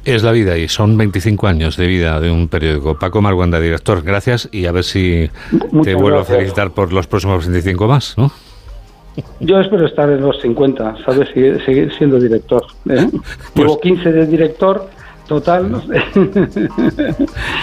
Es 0.04 0.22
la 0.22 0.32
vida 0.32 0.56
y 0.56 0.68
son 0.68 0.96
25 0.96 1.46
años 1.46 1.76
de 1.76 1.86
vida 1.86 2.20
de 2.20 2.30
un 2.30 2.48
periódico. 2.48 2.98
Paco 2.98 3.20
Marguanda, 3.20 3.60
director, 3.60 4.02
gracias 4.02 4.48
y 4.52 4.66
a 4.66 4.72
ver 4.72 4.84
si 4.84 5.28
te 5.82 5.94
vuelvo 5.94 6.20
a 6.20 6.24
felicitar 6.24 6.70
por 6.70 6.92
los 6.92 7.06
próximos 7.06 7.46
25 7.46 7.88
más, 7.88 8.16
¿no? 8.16 8.30
Yo 9.40 9.60
espero 9.60 9.86
estar 9.86 10.10
en 10.10 10.20
los 10.20 10.40
50, 10.42 10.96
¿sabes? 11.04 11.28
Seguir, 11.30 11.92
siendo 11.96 12.18
director. 12.20 12.62
¿eh? 12.88 13.08
Pues 13.54 13.66
Llevo 13.66 13.80
15 13.80 14.12
de 14.12 14.26
director 14.26 14.88
total, 15.26 15.72
no. 15.72 15.82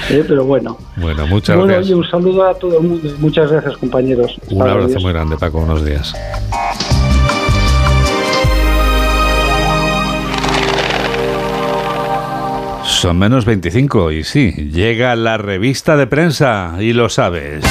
¿Eh? 0.10 0.26
pero 0.28 0.45
bueno. 0.45 0.78
Bueno, 0.97 1.28
muchas 1.28 1.58
gracias. 1.66 1.95
un 1.95 2.06
saludo 2.06 2.45
a 2.45 2.54
todo 2.56 2.80
el 2.80 2.88
mundo 2.88 3.10
muchas 3.20 3.51
gracias, 3.51 3.78
compañeros. 3.78 4.38
Un 4.49 4.62
abrazo 4.62 4.99
muy 4.99 5.14
grande, 5.14 5.38
Paco. 5.38 5.60
Unos 5.60 5.86
días. 5.86 6.14
Son 13.04 13.20
menos 13.20 13.43
25 13.43 14.14
y 14.14 14.24
sí, 14.24 14.51
llega 14.72 15.14
la 15.18 15.38
revista 15.38 15.97
de 15.97 16.08
prensa 16.08 16.76
y 16.80 16.93
lo 16.93 17.10
sabes. 17.10 17.62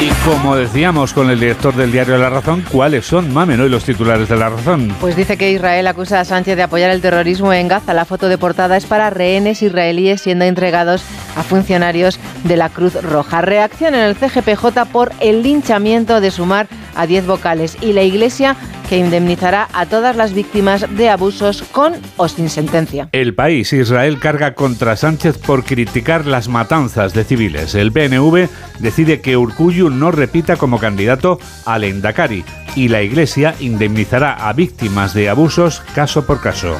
Y 0.00 0.08
como 0.24 0.56
decíamos 0.56 1.12
con 1.12 1.28
el 1.28 1.38
director 1.38 1.76
del 1.76 1.92
diario 1.92 2.16
La 2.16 2.30
Razón, 2.30 2.64
¿cuáles 2.72 3.04
son, 3.04 3.30
Mamen, 3.30 3.60
hoy 3.60 3.68
los 3.68 3.84
titulares 3.84 4.26
de 4.30 4.36
La 4.36 4.48
Razón? 4.48 4.96
Pues 5.02 5.14
dice 5.14 5.36
que 5.36 5.52
Israel 5.52 5.86
acusa 5.86 6.20
a 6.20 6.24
Sánchez 6.24 6.56
de 6.56 6.62
apoyar 6.62 6.90
el 6.90 7.02
terrorismo 7.02 7.52
en 7.52 7.68
Gaza. 7.68 7.92
La 7.92 8.06
foto 8.06 8.30
de 8.30 8.38
portada 8.38 8.78
es 8.78 8.86
para 8.86 9.10
rehenes 9.10 9.62
israelíes 9.62 10.22
siendo 10.22 10.46
entregados 10.46 11.04
a 11.36 11.42
funcionarios 11.42 12.18
de 12.44 12.56
la 12.56 12.68
Cruz 12.68 12.94
Roja. 13.02 13.40
Reacción 13.40 13.94
en 13.94 14.02
el 14.02 14.16
CGPJ 14.16 14.86
por 14.90 15.12
el 15.20 15.42
linchamiento 15.42 16.20
de 16.20 16.30
sumar 16.30 16.68
a 16.94 17.06
10 17.06 17.26
vocales 17.26 17.76
y 17.80 17.92
la 17.92 18.02
Iglesia 18.02 18.56
que 18.88 18.98
indemnizará 18.98 19.68
a 19.72 19.86
todas 19.86 20.16
las 20.16 20.34
víctimas 20.34 20.84
de 20.96 21.08
abusos 21.08 21.62
con 21.72 21.94
o 22.18 22.28
sin 22.28 22.50
sentencia. 22.50 23.08
El 23.12 23.34
país, 23.34 23.72
Israel, 23.72 24.18
carga 24.20 24.54
contra 24.54 24.96
Sánchez 24.96 25.38
por 25.38 25.64
criticar 25.64 26.26
las 26.26 26.48
matanzas 26.48 27.14
de 27.14 27.24
civiles. 27.24 27.74
El 27.74 27.92
PNV 27.92 28.48
decide 28.80 29.22
que 29.22 29.38
Urcuyu 29.38 29.88
no 29.88 30.10
repita 30.10 30.56
como 30.56 30.78
candidato 30.78 31.38
al 31.64 31.84
Endacari 31.84 32.44
y 32.76 32.88
la 32.88 33.02
Iglesia 33.02 33.54
indemnizará 33.60 34.34
a 34.34 34.52
víctimas 34.52 35.14
de 35.14 35.30
abusos 35.30 35.80
caso 35.94 36.26
por 36.26 36.42
caso. 36.42 36.76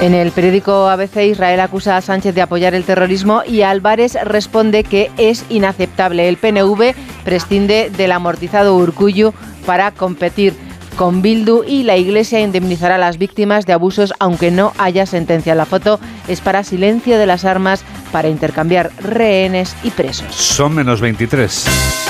En 0.00 0.14
el 0.14 0.32
periódico 0.32 0.88
ABC, 0.88 1.26
Israel 1.26 1.60
acusa 1.60 1.98
a 1.98 2.00
Sánchez 2.00 2.34
de 2.34 2.40
apoyar 2.40 2.74
el 2.74 2.84
terrorismo 2.84 3.42
y 3.46 3.62
Álvarez 3.62 4.16
responde 4.24 4.82
que 4.82 5.10
es 5.18 5.44
inaceptable. 5.50 6.26
El 6.26 6.38
PNV 6.38 6.94
prescinde 7.22 7.90
del 7.94 8.12
amortizado 8.12 8.76
Urcuyu 8.76 9.34
para 9.66 9.90
competir 9.90 10.54
con 10.96 11.20
Bildu 11.20 11.64
y 11.64 11.82
la 11.82 11.98
Iglesia 11.98 12.40
indemnizará 12.40 12.94
a 12.94 12.98
las 12.98 13.18
víctimas 13.18 13.66
de 13.66 13.74
abusos 13.74 14.14
aunque 14.18 14.50
no 14.50 14.72
haya 14.78 15.04
sentencia. 15.04 15.54
La 15.54 15.66
foto 15.66 16.00
es 16.28 16.40
para 16.40 16.64
silencio 16.64 17.18
de 17.18 17.26
las 17.26 17.44
armas 17.44 17.84
para 18.10 18.28
intercambiar 18.28 18.90
rehenes 19.02 19.76
y 19.82 19.90
presos. 19.90 20.34
Son 20.34 20.74
menos 20.74 21.02
23. 21.02 22.09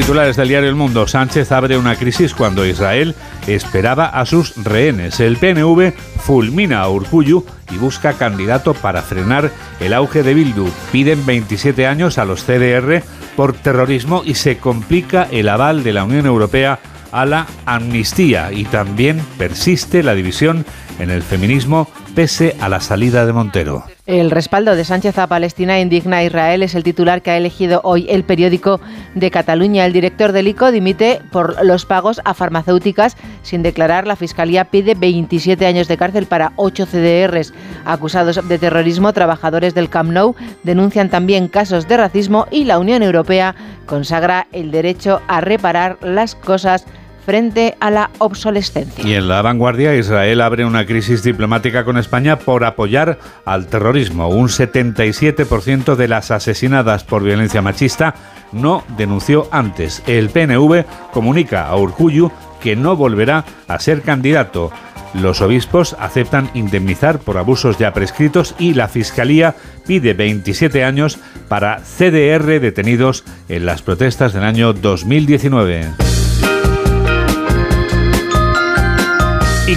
Titulares 0.00 0.36
del 0.36 0.48
diario 0.48 0.70
El 0.70 0.76
Mundo. 0.76 1.06
Sánchez 1.06 1.52
abre 1.52 1.76
una 1.76 1.94
crisis 1.94 2.32
cuando 2.32 2.64
Israel 2.64 3.14
esperaba 3.46 4.06
a 4.06 4.24
sus 4.24 4.56
rehenes. 4.64 5.20
El 5.20 5.36
PNV 5.36 5.92
fulmina 6.20 6.80
a 6.80 6.88
Urcuyu 6.88 7.44
y 7.70 7.76
busca 7.76 8.14
candidato 8.14 8.72
para 8.72 9.02
frenar 9.02 9.50
el 9.78 9.92
auge 9.92 10.22
de 10.22 10.32
Bildu. 10.32 10.70
Piden 10.90 11.26
27 11.26 11.86
años 11.86 12.16
a 12.16 12.24
los 12.24 12.44
CDR 12.44 13.02
por 13.36 13.52
terrorismo 13.52 14.22
y 14.24 14.36
se 14.36 14.56
complica 14.56 15.28
el 15.30 15.50
aval 15.50 15.84
de 15.84 15.92
la 15.92 16.04
Unión 16.04 16.24
Europea 16.24 16.78
a 17.12 17.26
la 17.26 17.46
amnistía 17.66 18.52
y 18.52 18.64
también 18.64 19.20
persiste 19.36 20.02
la 20.02 20.14
división 20.14 20.64
en 20.98 21.10
el 21.10 21.22
feminismo 21.22 21.90
pese 22.14 22.56
a 22.60 22.68
la 22.68 22.80
salida 22.80 23.26
de 23.26 23.32
Montero. 23.32 23.84
El 24.06 24.30
respaldo 24.30 24.74
de 24.74 24.84
Sánchez 24.84 25.18
a 25.18 25.26
Palestina 25.26 25.80
indigna 25.80 26.18
a 26.18 26.24
Israel 26.24 26.62
es 26.62 26.74
el 26.74 26.82
titular 26.82 27.22
que 27.22 27.30
ha 27.30 27.36
elegido 27.36 27.80
hoy 27.84 28.06
el 28.08 28.24
periódico 28.24 28.80
de 29.14 29.30
Cataluña. 29.30 29.86
El 29.86 29.92
director 29.92 30.32
del 30.32 30.48
ICO 30.48 30.72
dimite 30.72 31.20
por 31.30 31.64
los 31.64 31.86
pagos 31.86 32.20
a 32.24 32.34
farmacéuticas 32.34 33.16
sin 33.42 33.62
declarar. 33.62 34.06
La 34.06 34.16
Fiscalía 34.16 34.64
pide 34.64 34.94
27 34.94 35.64
años 35.64 35.88
de 35.88 35.96
cárcel 35.96 36.26
para 36.26 36.52
ocho 36.56 36.86
CDRs 36.86 37.52
acusados 37.84 38.40
de 38.48 38.58
terrorismo. 38.58 39.12
Trabajadores 39.12 39.74
del 39.74 39.88
Camp 39.88 40.10
Nou 40.10 40.34
denuncian 40.64 41.08
también 41.08 41.48
casos 41.48 41.86
de 41.86 41.96
racismo 41.96 42.46
y 42.50 42.64
la 42.64 42.78
Unión 42.78 43.02
Europea 43.02 43.54
consagra 43.86 44.46
el 44.52 44.70
derecho 44.70 45.20
a 45.28 45.40
reparar 45.40 45.98
las 46.02 46.34
cosas 46.34 46.84
frente 47.24 47.76
a 47.80 47.90
la 47.90 48.10
obsolescencia. 48.18 49.06
Y 49.06 49.14
en 49.14 49.28
la 49.28 49.42
vanguardia, 49.42 49.94
Israel 49.94 50.40
abre 50.40 50.64
una 50.64 50.86
crisis 50.86 51.22
diplomática 51.22 51.84
con 51.84 51.98
España 51.98 52.38
por 52.38 52.64
apoyar 52.64 53.18
al 53.44 53.66
terrorismo. 53.66 54.28
Un 54.28 54.48
77% 54.48 55.96
de 55.96 56.08
las 56.08 56.30
asesinadas 56.30 57.04
por 57.04 57.22
violencia 57.22 57.62
machista 57.62 58.14
no 58.52 58.84
denunció 58.96 59.48
antes. 59.50 60.02
El 60.06 60.30
PNV 60.30 60.84
comunica 61.12 61.66
a 61.66 61.76
Urcuyu 61.76 62.30
que 62.60 62.76
no 62.76 62.96
volverá 62.96 63.44
a 63.68 63.78
ser 63.78 64.02
candidato. 64.02 64.70
Los 65.14 65.40
obispos 65.40 65.96
aceptan 65.98 66.50
indemnizar 66.54 67.18
por 67.18 67.36
abusos 67.36 67.78
ya 67.78 67.92
prescritos 67.92 68.54
y 68.58 68.74
la 68.74 68.86
Fiscalía 68.86 69.56
pide 69.86 70.14
27 70.14 70.84
años 70.84 71.18
para 71.48 71.80
CDR 71.80 72.60
detenidos 72.60 73.24
en 73.48 73.66
las 73.66 73.82
protestas 73.82 74.32
del 74.32 74.44
año 74.44 74.72
2019. 74.72 76.09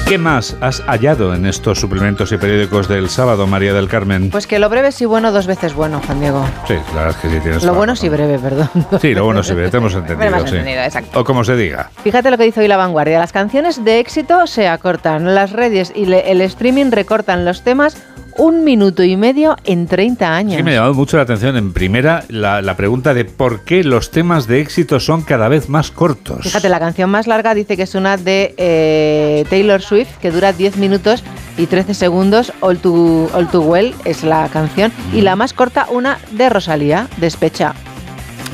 Qué 0.07 0.17
más 0.17 0.55
has 0.61 0.81
hallado 0.81 1.33
en 1.33 1.45
estos 1.45 1.79
suplementos 1.79 2.31
y 2.31 2.37
periódicos 2.37 2.87
del 2.87 3.09
sábado, 3.09 3.47
María 3.47 3.73
del 3.73 3.87
Carmen? 3.87 4.29
Pues 4.29 4.47
que 4.47 4.59
lo 4.59 4.69
breve 4.69 4.91
sí 4.91 5.05
bueno, 5.05 5.31
dos 5.31 5.47
veces 5.47 5.73
bueno, 5.73 6.01
Juan 6.05 6.19
Diego. 6.19 6.45
Sí, 6.67 6.73
la 6.93 7.03
verdad 7.03 7.09
es 7.11 7.15
que 7.17 7.29
sí 7.29 7.39
tienes 7.41 7.63
Lo 7.63 7.73
bueno 7.73 7.95
sí 7.95 8.09
breve, 8.09 8.37
perdón. 8.39 8.69
Sí, 9.01 9.13
lo 9.13 9.25
bueno 9.25 9.43
sí 9.43 9.53
breve, 9.53 9.69
te 9.69 9.77
hemos 9.77 9.93
entendido. 9.95 10.37
entendido, 10.37 10.81
exacto. 10.81 11.19
O 11.19 11.23
como 11.23 11.43
se 11.43 11.55
diga. 11.55 11.89
Fíjate 12.03 12.29
lo 12.31 12.37
que 12.37 12.43
dice 12.43 12.59
hoy 12.61 12.67
La 12.67 12.77
Vanguardia. 12.77 13.19
Las 13.19 13.31
canciones 13.31 13.83
de 13.83 13.99
éxito 13.99 14.45
se 14.47 14.67
acortan, 14.67 15.33
las 15.35 15.51
redes 15.51 15.91
y 15.95 16.03
el 16.11 16.41
streaming 16.41 16.91
recortan 16.91 17.45
los 17.45 17.61
temas 17.63 17.97
un 18.37 18.63
minuto 18.63 19.03
y 19.03 19.17
medio 19.17 19.55
en 19.63 19.87
30 19.87 20.35
años. 20.35 20.55
Sí, 20.55 20.63
me 20.63 20.71
ha 20.71 20.75
llamado 20.75 20.93
mucho 20.93 21.17
la 21.17 21.23
atención 21.23 21.55
en 21.57 21.73
primera 21.73 22.23
la, 22.29 22.75
pregunta 22.77 23.13
de 23.13 23.25
por 23.25 23.63
qué 23.63 23.83
los 23.83 24.11
temas 24.11 24.47
de 24.47 24.61
éxito 24.61 24.99
son 24.99 25.21
cada 25.21 25.47
vez 25.47 25.69
más 25.69 25.91
cortos. 25.91 26.41
Fíjate, 26.41 26.69
la 26.69 26.79
canción 26.79 27.09
más 27.09 27.27
larga 27.27 27.53
dice 27.53 27.77
que 27.77 27.83
es 27.83 27.95
una 27.95 28.17
de 28.17 28.55
eh, 28.57 29.45
Taylor 29.49 29.81
Swift 29.81 30.17
que 30.21 30.31
dura 30.31 30.53
10 30.53 30.77
minutos 30.77 31.23
y 31.57 31.67
13 31.67 31.93
segundos. 31.93 32.51
All 32.61 32.79
Too, 32.79 33.29
All 33.33 33.47
Too 33.49 33.61
Well 33.61 33.93
es 34.05 34.23
la 34.23 34.49
canción. 34.49 34.91
Y 35.13 35.21
la 35.21 35.35
más 35.35 35.53
corta, 35.53 35.87
una 35.91 36.19
de 36.31 36.49
Rosalía, 36.49 37.07
Despecha. 37.17 37.73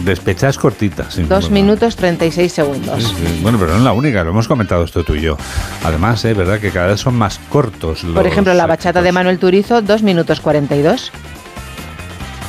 Despechas 0.04 0.58
cortitas. 0.58 1.20
Dos 1.28 1.50
minutos 1.52 1.96
36 1.96 2.52
segundos. 2.52 3.14
Bueno, 3.42 3.58
pero 3.60 3.72
no 3.72 3.78
es 3.78 3.84
la 3.84 3.94
única, 3.94 4.24
lo 4.24 4.32
hemos 4.32 4.48
comentado 4.48 4.84
esto 4.84 5.04
tú 5.04 5.16
y 5.16 5.22
yo. 5.22 5.38
Además, 5.84 6.24
es 6.26 6.36
verdad 6.36 6.60
que 6.60 6.72
cada 6.72 6.88
vez 6.88 7.00
son 7.00 7.16
más 7.16 7.40
cortos. 7.50 8.06
Por 8.14 8.26
ejemplo, 8.26 8.54
la 8.54 8.66
bachata 8.66 9.02
de 9.02 9.12
Manuel 9.12 9.40
Turizo, 9.40 9.82
dos 9.82 10.04
minutos 10.04 10.40
42. 10.40 11.12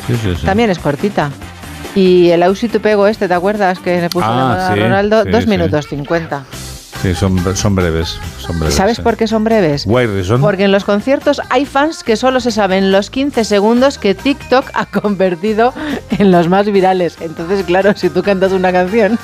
Sí, 0.07 0.17
sí, 0.23 0.35
sí. 0.37 0.47
También 0.47 0.71
es 0.71 0.79
cortita. 0.79 1.31
Y 1.95 2.31
el 2.31 2.43
Ausi 2.43 2.69
tu 2.69 2.81
pego 2.81 3.07
este, 3.07 3.27
¿te 3.27 3.35
acuerdas? 3.35 3.81
Que 3.81 4.01
le 4.01 4.09
puso 4.09 4.27
ah, 4.27 4.69
a 4.69 4.77
Ronaldo, 4.77 5.25
dos 5.25 5.47
minutos 5.47 5.89
50. 5.89 6.45
Sí, 7.03 7.15
son, 7.15 7.57
son 7.57 7.75
breves. 7.75 8.19
Son 8.39 8.59
breves 8.59 8.75
¿Sabes 8.75 9.01
por 9.01 9.17
qué 9.17 9.27
son 9.27 9.43
breves? 9.43 9.87
Porque 10.41 10.65
en 10.65 10.73
los 10.73 10.85
conciertos 10.85 11.41
hay 11.49 11.65
fans 11.65 12.05
que 12.05 12.17
solo 12.17 12.41
se 12.41 12.51
saben 12.51 12.93
los 12.93 13.09
15 13.09 13.45
segundos 13.45 13.97
que 13.97 14.15
TikTok 14.15 14.67
ha 14.75 14.85
convertido 14.85 15.73
en 16.19 16.31
los 16.31 16.49
más 16.49 16.71
virales. 16.71 17.17
Entonces, 17.21 17.65
claro, 17.65 17.95
si 17.97 18.11
tú 18.11 18.23
cantas 18.23 18.53
una 18.53 18.71
canción 18.71 19.19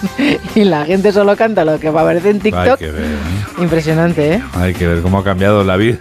y 0.54 0.64
la 0.64 0.86
gente 0.86 1.12
solo 1.12 1.36
canta 1.36 1.66
lo 1.66 1.78
que 1.78 1.90
va 1.90 2.00
a 2.00 2.04
aparecer 2.04 2.30
en 2.30 2.40
TikTok, 2.40 2.80
¿eh? 2.80 2.92
impresionante, 3.58 4.34
¿eh? 4.34 4.42
Hay 4.54 4.72
que 4.72 4.86
ver 4.86 5.02
cómo 5.02 5.18
ha 5.18 5.24
cambiado 5.24 5.62
la 5.62 5.76
vida. 5.76 5.98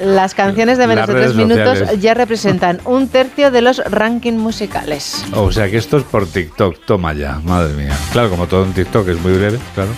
Las 0.00 0.34
canciones 0.34 0.78
de 0.78 0.86
menos 0.86 1.06
de 1.06 1.14
tres 1.14 1.34
minutos 1.34 2.00
ya 2.00 2.14
representan 2.14 2.80
un 2.84 3.08
tercio 3.08 3.50
de 3.50 3.60
los 3.60 3.78
rankings 3.84 4.38
musicales. 4.38 5.24
O 5.34 5.52
sea 5.52 5.70
que 5.70 5.76
esto 5.76 5.98
es 5.98 6.04
por 6.04 6.26
TikTok, 6.26 6.84
toma 6.86 7.12
ya, 7.12 7.38
madre 7.44 7.74
mía. 7.74 7.96
Claro, 8.12 8.30
como 8.30 8.46
todo 8.46 8.64
en 8.64 8.72
TikTok 8.72 9.08
es 9.08 9.20
muy 9.20 9.34
breve, 9.34 9.58
claro. 9.74 9.90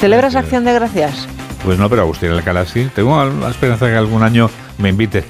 ¿Celebras 0.00 0.34
Acción 0.36 0.64
de 0.64 0.72
Gracias? 0.72 1.26
Pues 1.64 1.78
no, 1.78 1.88
pero 1.88 2.02
Agustín 2.02 2.30
Alcalá 2.30 2.64
sí. 2.66 2.88
Tengo 2.94 3.24
la 3.24 3.50
esperanza 3.50 3.86
de 3.86 3.92
que 3.92 3.98
algún 3.98 4.22
año 4.22 4.50
me 4.78 4.90
invite. 4.90 5.24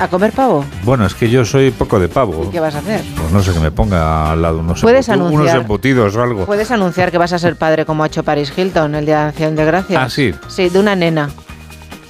¿A 0.00 0.06
comer 0.08 0.32
pavo? 0.32 0.64
Bueno, 0.84 1.06
es 1.06 1.14
que 1.14 1.28
yo 1.28 1.44
soy 1.44 1.70
poco 1.72 1.98
de 1.98 2.08
pavo. 2.08 2.44
¿Y 2.44 2.52
qué 2.52 2.60
vas 2.60 2.74
a 2.74 2.78
hacer? 2.78 3.02
Pues 3.16 3.32
no 3.32 3.42
sé, 3.42 3.52
que 3.52 3.58
me 3.58 3.70
ponga 3.72 4.30
al 4.32 4.42
lado 4.42 4.58
unos, 4.60 4.80
Puedes 4.80 5.08
embuti- 5.08 5.32
unos 5.32 5.54
embutidos 5.54 6.14
o 6.14 6.22
algo. 6.22 6.46
Puedes 6.46 6.70
anunciar 6.70 7.10
que 7.10 7.18
vas 7.18 7.32
a 7.32 7.38
ser 7.38 7.56
padre 7.56 7.84
como 7.84 8.04
ha 8.04 8.06
hecho 8.06 8.22
Paris 8.22 8.52
Hilton 8.56 8.94
el 8.94 9.06
día 9.06 9.22
de 9.22 9.28
Acción 9.30 9.56
de 9.56 9.64
Gracias. 9.64 10.00
Ah, 10.00 10.08
sí. 10.08 10.32
Sí, 10.48 10.68
de 10.68 10.78
una 10.78 10.94
nena. 10.94 11.30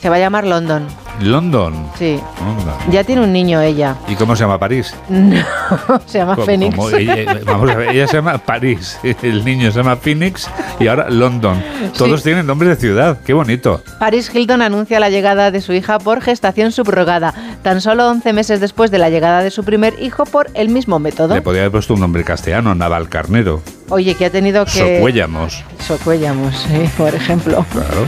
Se 0.02 0.08
va 0.10 0.16
a 0.16 0.18
llamar 0.18 0.46
London. 0.46 0.86
London. 1.20 1.74
Sí. 1.98 2.20
Anda. 2.40 2.76
Ya 2.90 3.04
tiene 3.04 3.22
un 3.22 3.32
niño 3.32 3.60
ella. 3.60 3.96
¿Y 4.08 4.14
cómo 4.14 4.34
se 4.36 4.44
llama 4.44 4.58
París? 4.58 4.94
No, 5.08 6.00
se 6.06 6.18
llama 6.18 6.34
¿Cómo- 6.34 6.46
Fénix. 6.46 6.74
cómo? 6.76 6.88
Ella, 6.90 7.38
vamos 7.44 7.70
a 7.70 7.74
ver, 7.74 7.90
ella 7.90 8.06
se 8.06 8.16
llama 8.16 8.38
París, 8.38 8.98
el 9.22 9.44
niño 9.44 9.70
se 9.70 9.78
llama 9.78 9.96
Phoenix 9.96 10.48
y 10.80 10.86
ahora 10.88 11.10
London. 11.10 11.62
Todos 11.96 12.22
tienen 12.22 12.46
nombre 12.46 12.68
de 12.68 12.76
ciudad, 12.76 13.18
qué 13.24 13.32
bonito. 13.34 13.82
Paris 13.98 14.30
Hilton 14.34 14.62
anuncia 14.62 14.98
la 15.00 15.10
llegada 15.10 15.50
de 15.50 15.60
su 15.60 15.72
hija 15.74 15.98
por 15.98 16.20
gestación 16.22 16.72
subrogada, 16.72 17.34
tan 17.62 17.80
solo 17.82 18.08
11 18.08 18.32
meses 18.32 18.60
después 18.60 18.90
de 18.90 18.98
la 18.98 19.10
llegada 19.10 19.42
de 19.42 19.50
su 19.50 19.62
primer 19.64 19.94
hijo 20.00 20.24
por 20.24 20.48
el 20.54 20.68
mismo 20.70 20.98
método. 20.98 21.34
Le 21.34 21.42
podría 21.42 21.62
haber 21.62 21.72
puesto 21.72 21.92
un 21.94 22.00
nombre 22.00 22.24
castellano, 22.24 22.74
Naval 22.74 23.08
Carnero, 23.08 23.62
Oye, 23.90 24.14
que 24.14 24.26
ha 24.26 24.30
tenido 24.30 24.64
que... 24.64 24.96
Socuéllamos, 24.96 25.64
Socuéllamos, 25.86 26.54
sí, 26.56 26.88
por 26.96 27.14
ejemplo. 27.14 27.64
claro. 27.72 28.06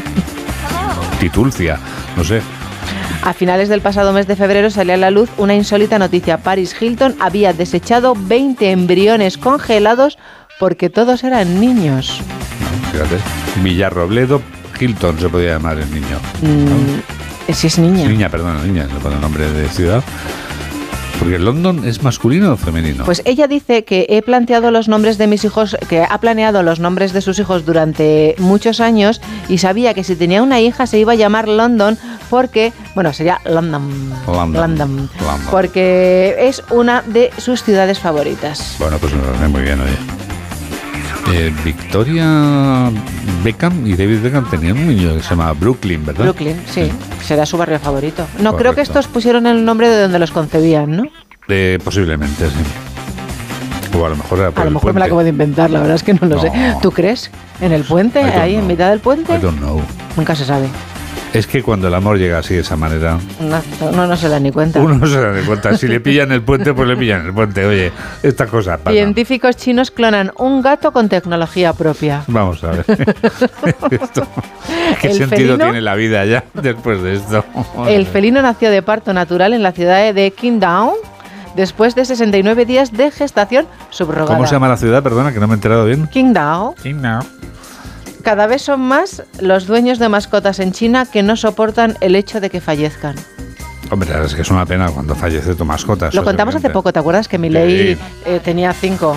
Titulcia, 1.18 1.78
no 2.16 2.24
sé. 2.24 2.40
A 3.22 3.32
finales 3.32 3.68
del 3.68 3.80
pasado 3.80 4.12
mes 4.12 4.26
de 4.26 4.36
febrero 4.36 4.70
salió 4.70 4.94
a 4.94 4.96
la 4.96 5.10
luz 5.10 5.28
una 5.36 5.54
insólita 5.54 5.98
noticia. 5.98 6.38
Paris 6.38 6.74
Hilton 6.80 7.16
había 7.20 7.52
desechado 7.52 8.14
20 8.16 8.70
embriones 8.70 9.36
congelados 9.36 10.18
porque 10.58 10.90
todos 10.90 11.24
eran 11.24 11.60
niños. 11.60 12.20
Fíjate. 12.92 13.16
Villarrobledo 13.62 14.40
Hilton 14.78 15.18
se 15.18 15.28
podía 15.28 15.52
llamar 15.52 15.78
el 15.78 15.90
niño. 15.92 16.18
Mm, 16.42 17.52
si 17.52 17.66
es 17.66 17.78
niña. 17.78 18.08
Niña, 18.08 18.28
perdón, 18.28 18.66
niña, 18.66 18.86
le 18.86 19.00
pone 19.00 19.18
nombre 19.18 19.50
de 19.50 19.68
ciudad. 19.68 20.02
Porque 21.20 21.38
London 21.38 21.86
es 21.86 22.02
masculino 22.02 22.54
o 22.54 22.56
femenino. 22.56 23.04
Pues 23.04 23.20
ella 23.26 23.46
dice 23.46 23.84
que 23.84 24.06
he 24.08 24.22
planteado 24.22 24.70
los 24.70 24.88
nombres 24.88 25.18
de 25.18 25.26
mis 25.26 25.44
hijos, 25.44 25.76
que 25.88 26.02
ha 26.02 26.18
planeado 26.18 26.62
los 26.62 26.80
nombres 26.80 27.12
de 27.12 27.20
sus 27.20 27.38
hijos 27.38 27.66
durante 27.66 28.34
muchos 28.38 28.80
años 28.80 29.20
y 29.46 29.58
sabía 29.58 29.92
que 29.92 30.02
si 30.02 30.16
tenía 30.16 30.42
una 30.42 30.60
hija 30.60 30.86
se 30.86 30.98
iba 30.98 31.12
a 31.12 31.16
llamar 31.16 31.46
London 31.46 31.98
porque, 32.30 32.72
bueno, 32.94 33.12
sería 33.12 33.38
London. 33.44 34.10
London. 34.26 34.52
London. 34.52 35.10
London. 35.20 35.50
Porque 35.50 36.36
es 36.38 36.62
una 36.70 37.02
de 37.02 37.30
sus 37.36 37.62
ciudades 37.64 37.98
favoritas. 37.98 38.76
Bueno, 38.78 38.96
pues 38.98 39.12
me 39.12 39.48
muy 39.48 39.62
bien, 39.62 39.78
oye. 39.78 40.39
Eh, 41.32 41.52
Victoria 41.64 42.90
Beckham 43.44 43.86
y 43.86 43.94
David 43.94 44.20
Beckham 44.22 44.48
tenían 44.50 44.76
un 44.78 44.88
niño 44.88 45.14
que 45.16 45.22
se 45.22 45.30
llama 45.30 45.52
Brooklyn, 45.52 46.04
¿verdad? 46.04 46.24
Brooklyn, 46.24 46.60
sí, 46.68 46.90
será 47.22 47.46
su 47.46 47.56
barrio 47.56 47.78
favorito. 47.78 48.26
No, 48.40 48.56
creo 48.56 48.74
que 48.74 48.80
estos 48.80 49.06
pusieron 49.06 49.46
el 49.46 49.64
nombre 49.64 49.88
de 49.88 50.02
donde 50.02 50.18
los 50.18 50.30
concebían, 50.30 50.96
¿no? 50.96 51.04
Eh, 51.48 51.78
posiblemente, 51.84 52.48
sí. 52.48 53.98
O 53.98 54.06
a 54.06 54.08
lo 54.08 54.16
mejor 54.16 54.38
era 54.38 54.50
por 54.50 54.60
A 54.60 54.64
lo 54.64 54.68
el 54.68 54.74
mejor 54.74 54.94
me 54.94 55.00
la 55.00 55.06
acabo 55.06 55.22
de 55.22 55.30
inventar, 55.30 55.70
la 55.70 55.80
verdad 55.80 55.96
es 55.96 56.02
que 56.02 56.14
no 56.14 56.26
lo 56.26 56.40
sé. 56.40 56.50
¿Tú 56.80 56.90
crees? 56.90 57.30
¿En 57.60 57.72
el 57.72 57.84
puente? 57.84 58.20
¿Ahí 58.20 58.54
en 58.54 58.66
mitad 58.66 58.90
del 58.90 59.00
puente? 59.00 59.34
I 59.34 59.38
don't 59.38 59.58
know. 59.58 59.80
Nunca 60.16 60.34
se 60.34 60.44
sabe. 60.44 60.68
Es 61.32 61.46
que 61.46 61.62
cuando 61.62 61.86
el 61.86 61.94
amor 61.94 62.18
llega 62.18 62.38
así 62.38 62.54
de 62.54 62.60
esa 62.60 62.76
manera, 62.76 63.16
No, 63.38 63.62
no, 63.92 64.06
no 64.08 64.16
se 64.16 64.28
da 64.28 64.40
ni 64.40 64.50
cuenta. 64.50 64.80
uno 64.80 64.94
no 64.96 65.06
se 65.06 65.20
da 65.20 65.32
ni 65.32 65.42
cuenta. 65.46 65.76
Si 65.76 65.86
le 65.86 66.00
pillan 66.00 66.32
el 66.32 66.42
puente, 66.42 66.74
pues 66.74 66.88
le 66.88 66.96
pillan 66.96 67.24
el 67.26 67.32
puente. 67.32 67.64
Oye, 67.64 67.92
esta 68.22 68.46
cosa 68.46 68.76
pasa. 68.78 68.90
Científicos 68.90 69.56
chinos 69.56 69.92
clonan 69.92 70.32
un 70.38 70.60
gato 70.60 70.92
con 70.92 71.08
tecnología 71.08 71.72
propia. 71.72 72.24
Vamos 72.26 72.64
a 72.64 72.72
ver. 72.72 72.84
Esto, 73.90 74.26
¿Qué 75.00 75.08
El 75.08 75.14
sentido 75.14 75.54
felino- 75.56 75.64
tiene 75.64 75.80
la 75.80 75.94
vida 75.94 76.24
ya 76.24 76.44
después 76.54 77.00
de 77.02 77.14
esto? 77.14 77.44
El 77.86 78.06
felino 78.06 78.42
nació 78.42 78.70
de 78.70 78.82
parto 78.82 79.12
natural 79.12 79.52
en 79.52 79.62
la 79.62 79.70
ciudad 79.72 80.12
de 80.12 80.30
Qingdao 80.32 80.94
después 81.54 81.94
de 81.94 82.04
69 82.04 82.64
días 82.66 82.92
de 82.92 83.10
gestación 83.12 83.66
subrogada. 83.90 84.34
¿Cómo 84.34 84.46
se 84.46 84.54
llama 84.54 84.68
la 84.68 84.76
ciudad? 84.76 85.00
Perdona, 85.02 85.32
que 85.32 85.38
no 85.38 85.46
me 85.46 85.54
he 85.54 85.56
enterado 85.56 85.84
bien. 85.84 86.08
Qingdao. 86.08 86.74
Qingdao. 86.82 87.22
Cada 88.22 88.46
vez 88.46 88.62
son 88.62 88.80
más 88.80 89.22
los 89.40 89.66
dueños 89.66 89.98
de 89.98 90.08
mascotas 90.08 90.58
en 90.60 90.72
China 90.72 91.06
que 91.10 91.22
no 91.22 91.36
soportan 91.36 91.96
el 92.00 92.14
hecho 92.16 92.40
de 92.40 92.50
que 92.50 92.60
fallezcan. 92.60 93.16
Hombre, 93.90 94.08
es 94.24 94.34
que 94.34 94.42
es 94.42 94.50
una 94.50 94.64
pena 94.66 94.88
cuando 94.90 95.14
fallece 95.16 95.54
tu 95.54 95.64
mascota. 95.64 96.10
Lo 96.12 96.22
contamos 96.22 96.54
hace 96.54 96.70
poco, 96.70 96.92
¿te 96.92 97.00
acuerdas 97.00 97.26
que 97.28 97.38
Milei 97.38 97.94
Sí. 97.94 98.00
eh, 98.26 98.40
tenía 98.44 98.72
cinco? 98.72 99.16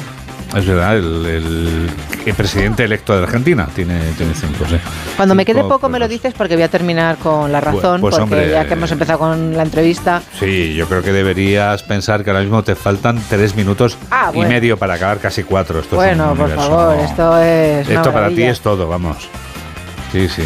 Es 0.56 0.66
verdad, 0.68 0.98
el, 0.98 1.26
el- 1.26 1.90
el 2.26 2.34
presidente 2.36 2.84
electo 2.86 3.18
de 3.18 3.24
Argentina 3.24 3.68
tiene, 3.76 4.00
tiene 4.18 4.34
cinco, 4.34 4.64
sí. 4.70 4.78
Cuando 5.18 5.36
me 5.36 5.44
quede 5.46 5.62
poco 5.64 5.90
me 5.90 6.00
lo 6.00 6.08
dices 6.08 6.34
porque 6.38 6.54
voy 6.56 6.64
a 6.64 6.70
terminar 6.70 7.18
con 7.18 7.52
la 7.52 7.60
razón, 7.60 8.00
pues, 8.02 8.12
porque 8.16 8.24
hombre, 8.24 8.52
ya 8.52 8.66
que 8.66 8.74
hemos 8.74 8.92
empezado 8.92 9.20
con 9.20 9.58
la 9.58 9.64
entrevista, 9.64 10.22
Sí, 10.40 10.74
yo 10.74 10.88
creo 10.88 11.02
que 11.02 11.12
deberías 11.12 11.84
pensar 11.84 12.24
que 12.24 12.30
ahora 12.30 12.42
mismo 12.44 12.64
te 12.64 12.76
faltan 12.76 13.22
tres 13.30 13.56
minutos 13.56 13.98
Ah, 14.12 14.32
y 14.34 14.40
medio 14.42 14.78
para 14.78 14.94
acabar 14.94 15.18
casi 15.20 15.44
cuatro. 15.44 15.80
Esto 15.80 15.96
bueno, 15.98 16.34
por 16.36 16.50
favor, 16.52 16.98
esto 17.00 17.38
es 17.42 17.90
Esto 17.90 18.12
para 18.14 18.30
ti 18.30 18.44
es 18.44 18.62
todo, 18.62 18.88
vamos. 18.88 19.28
Sí, 20.12 20.30
sí. 20.30 20.44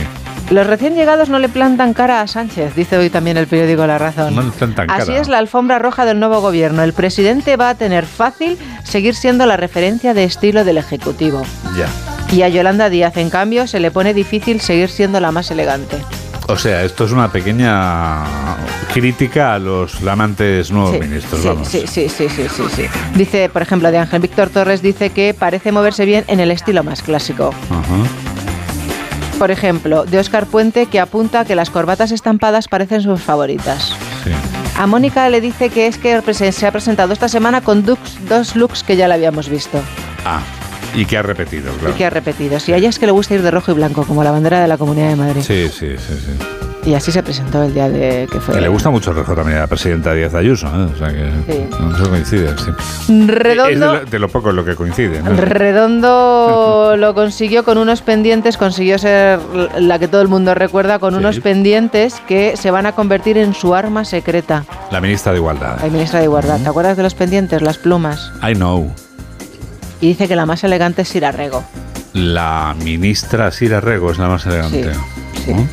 Los 0.50 0.66
recién 0.66 0.96
llegados 0.96 1.28
no 1.28 1.40
le 1.40 1.50
plantan 1.50 1.94
cara 1.94 2.22
a 2.22 2.28
Sánchez, 2.28 2.74
dice 2.74 2.98
hoy 2.98 3.10
también 3.10 3.36
el 3.36 3.48
periódico 3.48 3.86
La 3.86 3.98
Razón. 3.98 4.34
No 4.34 4.42
le 4.44 4.52
plantan 4.52 4.90
Así 4.90 5.08
cara. 5.08 5.20
es 5.22 5.28
la 5.28 5.40
alfombra 5.40 5.78
roja 5.78 6.06
del 6.06 6.20
nuevo 6.20 6.40
gobierno. 6.40 6.84
El 6.84 6.94
presidente 6.94 7.58
va 7.58 7.70
a 7.70 7.76
tener 7.76 8.06
fácil 8.06 8.58
seguir 8.86 9.14
siendo 9.14 9.46
la 9.46 9.58
referencia 9.58 10.14
de 10.14 10.24
estilo 10.24 10.64
del 10.64 10.78
Ejecutivo. 10.78 11.42
Ya. 11.78 11.88
Y 12.34 12.44
a 12.44 12.50
Yolanda 12.50 12.90
Díaz, 12.90 13.18
en 13.18 13.30
cambio, 13.30 13.68
se 13.68 13.82
le 13.82 13.92
pone 13.92 14.14
difícil 14.14 14.62
seguir 14.62 14.90
siendo 14.90 15.20
la 15.20 15.34
más 15.34 15.52
elegante. 15.52 15.98
O 16.48 16.58
sea, 16.58 16.82
esto 16.86 17.04
es 17.04 17.12
una 17.12 17.30
pequeña 17.30 18.24
crítica 18.94 19.54
a 19.54 19.60
los 19.60 19.92
flamantes 19.96 20.72
nuevos 20.72 20.92
Sí, 20.94 21.00
ministros, 21.02 21.42
sí, 21.42 21.48
vamos. 21.50 21.68
sí, 21.68 21.84
sí, 21.88 22.08
sí, 22.08 22.30
sí, 22.30 22.48
sí, 22.48 22.64
sí. 22.74 22.84
Dice, 23.16 23.50
por 23.50 23.62
ejemplo, 23.62 23.92
de 23.92 23.98
Ángel 23.98 24.22
Víctor 24.22 24.50
Torres, 24.50 24.82
dice 24.82 25.10
que 25.10 25.34
parece 25.38 25.74
moverse 25.74 26.06
bien 26.06 26.24
en 26.28 26.40
el 26.40 26.52
estilo 26.52 26.86
más 26.86 27.02
clásico. 27.02 27.54
Ajá. 27.70 28.37
Por 29.38 29.52
ejemplo, 29.52 30.06
de 30.06 30.18
Óscar 30.20 30.48
Puente, 30.48 30.88
que 30.88 31.00
apunta 31.00 31.46
que 31.46 31.56
las 31.56 31.70
corbatas 31.70 32.12
estampadas 32.12 32.68
parecen 32.68 33.02
sus 33.02 33.22
favoritas. 33.22 33.94
Sí. 34.24 34.32
A 34.78 34.88
Mónica 34.88 35.30
le 35.30 35.42
dice 35.42 35.70
que 35.70 35.88
es 35.88 35.98
que 35.98 36.22
se 36.34 36.68
ha 36.68 36.72
presentado 36.72 37.14
esta 37.14 37.28
semana 37.28 37.62
con 37.62 37.84
dos 37.86 38.56
looks 38.56 38.84
que 38.84 38.96
ya 38.96 39.08
la 39.08 39.16
habíamos 39.16 39.50
visto 39.50 39.80
Ah, 40.26 40.42
y 40.96 41.06
que 41.06 41.18
ha 41.18 41.22
repetido, 41.22 41.72
claro. 41.74 41.94
y 41.94 41.98
que 41.98 42.06
ha 42.06 42.10
repetido. 42.10 42.60
Si 42.60 42.74
a 42.74 42.78
ella 42.78 42.90
es 42.90 42.98
que 43.00 43.06
le 43.06 43.12
gusta 43.12 43.36
ir 43.36 43.42
de 43.44 43.52
rojo 43.52 43.72
y 43.72 43.76
blanco, 43.76 44.04
como 44.06 44.24
la 44.24 44.32
bandera 44.32 44.60
de 44.62 44.68
la 44.68 44.78
Comunidad 44.78 45.10
de 45.10 45.16
Madrid. 45.16 45.42
Sí, 45.46 45.68
sí, 45.70 45.96
sí, 45.98 46.14
sí. 46.16 46.67
Y 46.88 46.94
así 46.96 47.12
se 47.12 47.22
presentó 47.22 47.64
el 47.64 47.74
día 47.74 47.90
de 47.90 48.30
que 48.32 48.40
fue. 48.40 48.56
Que 48.56 48.62
le 48.62 48.70
gusta 48.70 48.90
mucho 48.90 49.10
el 49.12 49.18
rojo 49.18 49.36
también 49.36 49.58
a 49.58 49.62
la 49.62 49.68
presidenta 49.68 50.14
Díaz 50.14 50.34
Ayuso, 50.34 50.68
¿eh? 50.68 50.88
O 50.94 50.98
sea 50.98 51.10
que 51.10 51.30
Sí. 51.46 51.68
no 51.82 52.10
coincide, 52.10 52.48
sí. 52.58 52.72
Es 52.72 53.08
de 53.28 53.34
Redondo, 53.34 53.94
lo, 53.96 54.06
de 54.06 54.20
lo 54.20 54.30
poco 54.30 54.54
lo 54.54 54.64
que 54.64 54.74
coincide, 54.76 55.22
¿no? 55.22 55.32
Redondo 55.36 56.96
lo 56.98 57.14
consiguió 57.14 57.66
con 57.66 57.78
unos 57.78 58.02
pendientes, 58.02 58.56
consiguió 58.56 58.98
ser 58.98 59.38
la 59.78 60.00
que 60.00 60.08
todo 60.08 60.22
el 60.22 60.30
mundo 60.30 60.56
recuerda, 60.56 60.98
con 61.00 61.12
Sí. 61.14 61.20
unos 61.20 61.40
pendientes 61.42 62.22
que 62.26 62.56
se 62.56 62.72
van 62.72 62.86
a 62.86 62.94
convertir 62.94 63.38
en 63.38 63.54
su 63.54 63.76
arma 63.76 64.06
secreta. 64.06 64.64
La 64.90 65.02
ministra 65.02 65.34
de 65.34 65.40
Igualdad. 65.40 65.80
La 65.82 65.90
ministra 65.90 66.20
de 66.20 66.26
Igualdad. 66.26 66.62
¿Te 66.62 66.70
acuerdas 66.70 66.96
de 66.96 67.04
los 67.04 67.16
pendientes, 67.16 67.62
las 67.62 67.78
plumas? 67.78 68.32
I 68.42 68.54
know. 68.54 68.90
Y 70.00 70.08
dice 70.08 70.30
que 70.30 70.38
la 70.38 70.46
más 70.46 70.64
elegante 70.64 71.02
es 71.02 71.10
Sira 71.10 71.34
Rego. 71.34 71.66
La 72.14 72.74
ministra 72.82 73.52
Sira 73.52 73.82
Rego 73.82 74.10
es 74.12 74.18
la 74.20 74.28
más 74.30 74.46
elegante. 74.46 74.94
sí. 75.44 75.54
¿No? 75.54 75.68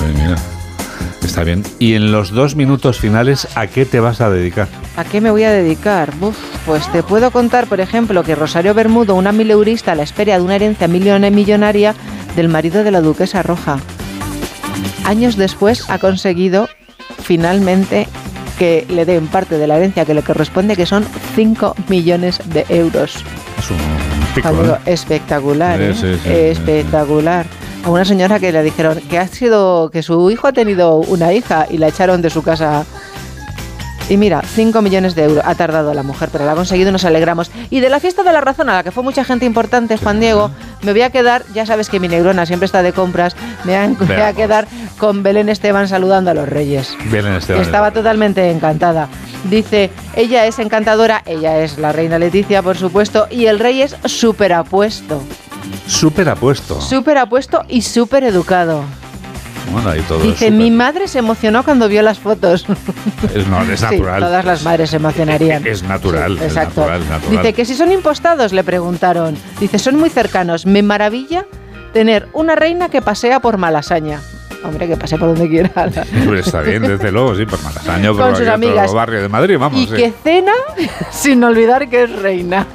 Pues 0.00 0.14
mira. 0.14 0.36
Está 1.22 1.44
bien. 1.44 1.62
Y 1.78 1.94
en 1.94 2.10
los 2.10 2.30
dos 2.30 2.56
minutos 2.56 2.98
finales, 2.98 3.46
¿a 3.54 3.68
qué 3.68 3.84
te 3.84 4.00
vas 4.00 4.20
a 4.20 4.30
dedicar? 4.30 4.66
¿A 4.96 5.04
qué 5.04 5.20
me 5.20 5.30
voy 5.30 5.44
a 5.44 5.52
dedicar? 5.52 6.12
Uf, 6.20 6.36
pues 6.66 6.90
te 6.90 7.02
puedo 7.04 7.30
contar, 7.30 7.66
por 7.66 7.80
ejemplo, 7.80 8.24
que 8.24 8.34
Rosario 8.34 8.74
Bermudo, 8.74 9.14
una 9.14 9.30
mileurista 9.30 9.92
a 9.92 9.94
la 9.94 10.02
espera 10.02 10.36
de 10.36 10.42
una 10.42 10.56
herencia 10.56 10.88
millonaria 10.88 11.94
del 12.34 12.48
marido 12.48 12.82
de 12.82 12.90
la 12.90 13.00
duquesa 13.00 13.42
roja. 13.42 13.78
Años 15.04 15.36
después 15.36 15.88
ha 15.88 15.98
conseguido 15.98 16.68
finalmente 17.22 18.08
que 18.58 18.86
le 18.88 19.04
den 19.04 19.26
parte 19.28 19.56
de 19.56 19.66
la 19.66 19.76
herencia 19.76 20.04
que 20.04 20.14
le 20.14 20.22
corresponde, 20.22 20.76
que 20.76 20.86
son 20.86 21.06
5 21.34 21.76
millones 21.88 22.40
de 22.46 22.66
euros. 22.68 23.24
Es 23.58 23.70
un 23.70 23.78
pico, 24.34 24.48
¿eh? 24.48 24.78
espectacular, 24.86 25.80
¿eh? 25.80 25.94
sí, 25.94 26.14
sí, 26.14 26.20
sí, 26.24 26.28
espectacular. 26.30 27.46
A 27.84 27.90
una 27.90 28.04
señora 28.04 28.38
que 28.38 28.52
le 28.52 28.62
dijeron 28.62 29.00
que 29.08 29.18
ha 29.18 29.26
sido 29.26 29.90
que 29.90 30.02
su 30.02 30.30
hijo 30.30 30.46
ha 30.46 30.52
tenido 30.52 30.96
una 30.96 31.32
hija 31.32 31.66
y 31.70 31.78
la 31.78 31.88
echaron 31.88 32.20
de 32.20 32.28
su 32.28 32.42
casa. 32.42 32.84
Y 34.10 34.16
mira, 34.16 34.42
5 34.42 34.82
millones 34.82 35.14
de 35.14 35.24
euros 35.24 35.44
ha 35.46 35.54
tardado 35.54 35.94
la 35.94 36.02
mujer, 36.02 36.28
pero 36.32 36.44
la 36.44 36.52
ha 36.52 36.54
conseguido 36.56 36.90
y 36.90 36.92
nos 36.92 37.04
alegramos. 37.04 37.50
Y 37.70 37.80
de 37.80 37.88
la 37.88 38.00
fiesta 38.00 38.22
de 38.22 38.32
la 38.32 38.40
razón, 38.40 38.68
a 38.68 38.74
la 38.74 38.82
que 38.82 38.90
fue 38.90 39.02
mucha 39.04 39.24
gente 39.24 39.46
importante, 39.46 39.96
Juan 39.96 40.18
Diego, 40.20 40.50
me 40.82 40.92
voy 40.92 41.02
a 41.02 41.10
quedar, 41.10 41.44
ya 41.54 41.64
sabes 41.64 41.88
que 41.88 42.00
mi 42.00 42.08
negrona 42.08 42.44
siempre 42.44 42.66
está 42.66 42.82
de 42.82 42.92
compras, 42.92 43.36
me 43.64 43.72
voy 43.76 43.94
a, 43.94 44.04
Veamos. 44.04 44.36
quedar 44.36 44.66
con 44.98 45.22
Belén 45.22 45.48
Esteban 45.48 45.86
saludando 45.88 46.32
a 46.32 46.34
los 46.34 46.48
reyes. 46.48 46.94
Belén 47.10 47.34
Esteban. 47.34 47.62
Estaba 47.62 47.92
totalmente 47.92 48.50
encantada. 48.50 49.08
Dice, 49.44 49.90
ella 50.16 50.44
es 50.44 50.58
encantadora, 50.58 51.22
ella 51.24 51.60
es 51.60 51.78
la 51.78 51.92
reina 51.92 52.18
Leticia, 52.18 52.62
por 52.62 52.76
supuesto, 52.76 53.26
y 53.30 53.46
el 53.46 53.58
rey 53.58 53.80
es 53.80 53.96
súper 54.04 54.52
apuesto. 54.52 55.22
Súper 55.86 56.28
apuesto. 56.28 56.80
Súper 56.80 57.18
apuesto 57.18 57.64
y 57.68 57.82
súper 57.82 58.24
educado. 58.24 58.82
Bueno, 59.72 59.90
ahí 59.90 60.00
todo 60.08 60.18
Dice, 60.20 60.48
es 60.48 60.52
mi 60.52 60.70
madre 60.70 61.06
se 61.06 61.18
emocionó 61.20 61.62
cuando 61.62 61.88
vio 61.88 62.02
las 62.02 62.18
fotos. 62.18 62.66
es, 63.34 63.46
no, 63.46 63.62
es 63.62 63.78
Sí, 63.80 63.84
natural. 63.86 64.20
todas 64.20 64.44
las 64.44 64.62
madres 64.64 64.90
se 64.90 64.96
emocionarían. 64.96 65.64
Es 65.66 65.82
natural, 65.84 66.36
es 66.38 66.42
Exacto. 66.44 66.80
natural, 66.80 67.08
natural. 67.08 67.36
Dice 67.36 67.52
que 67.52 67.64
si 67.64 67.74
son 67.76 67.92
impostados, 67.92 68.52
le 68.52 68.64
preguntaron. 68.64 69.36
Dice, 69.60 69.78
son 69.78 69.96
muy 69.96 70.10
cercanos. 70.10 70.66
Me 70.66 70.82
maravilla 70.82 71.46
tener 71.92 72.26
una 72.32 72.56
reina 72.56 72.88
que 72.88 73.00
pasea 73.02 73.38
por 73.40 73.58
Malasaña. 73.58 74.20
Hombre, 74.64 74.88
que 74.88 74.96
pase 74.96 75.16
por 75.18 75.28
donde 75.28 75.48
quiera. 75.48 75.70
Pues 76.26 76.46
está 76.46 76.62
bien, 76.62 76.82
desde 76.82 77.12
luego, 77.12 77.36
sí, 77.36 77.46
por 77.46 77.62
Malasaña, 77.62 78.12
por 78.12 78.36
sus 78.36 78.48
amigas. 78.48 78.92
barrio 78.92 79.22
de 79.22 79.28
Madrid, 79.28 79.56
vamos. 79.58 79.78
y 79.80 79.86
sí. 79.86 79.94
que 79.94 80.12
cena 80.24 80.52
sin 81.12 81.44
olvidar 81.44 81.88
que 81.88 82.02
es 82.04 82.10
reina. 82.20 82.66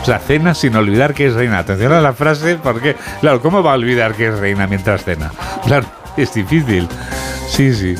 O 0.00 0.04
sea, 0.04 0.18
cena 0.18 0.54
sin 0.54 0.74
olvidar 0.76 1.14
que 1.14 1.26
es 1.26 1.34
reina. 1.34 1.58
Atención 1.58 1.92
a 1.92 2.00
la 2.00 2.12
frase, 2.12 2.58
porque, 2.62 2.96
claro, 3.20 3.40
¿cómo 3.42 3.62
va 3.62 3.72
a 3.72 3.74
olvidar 3.74 4.14
que 4.14 4.28
es 4.28 4.38
reina 4.38 4.66
mientras 4.66 5.04
cena? 5.04 5.30
Claro, 5.66 5.86
es 6.16 6.32
difícil. 6.34 6.88
Sí, 7.48 7.74
sí. 7.74 7.94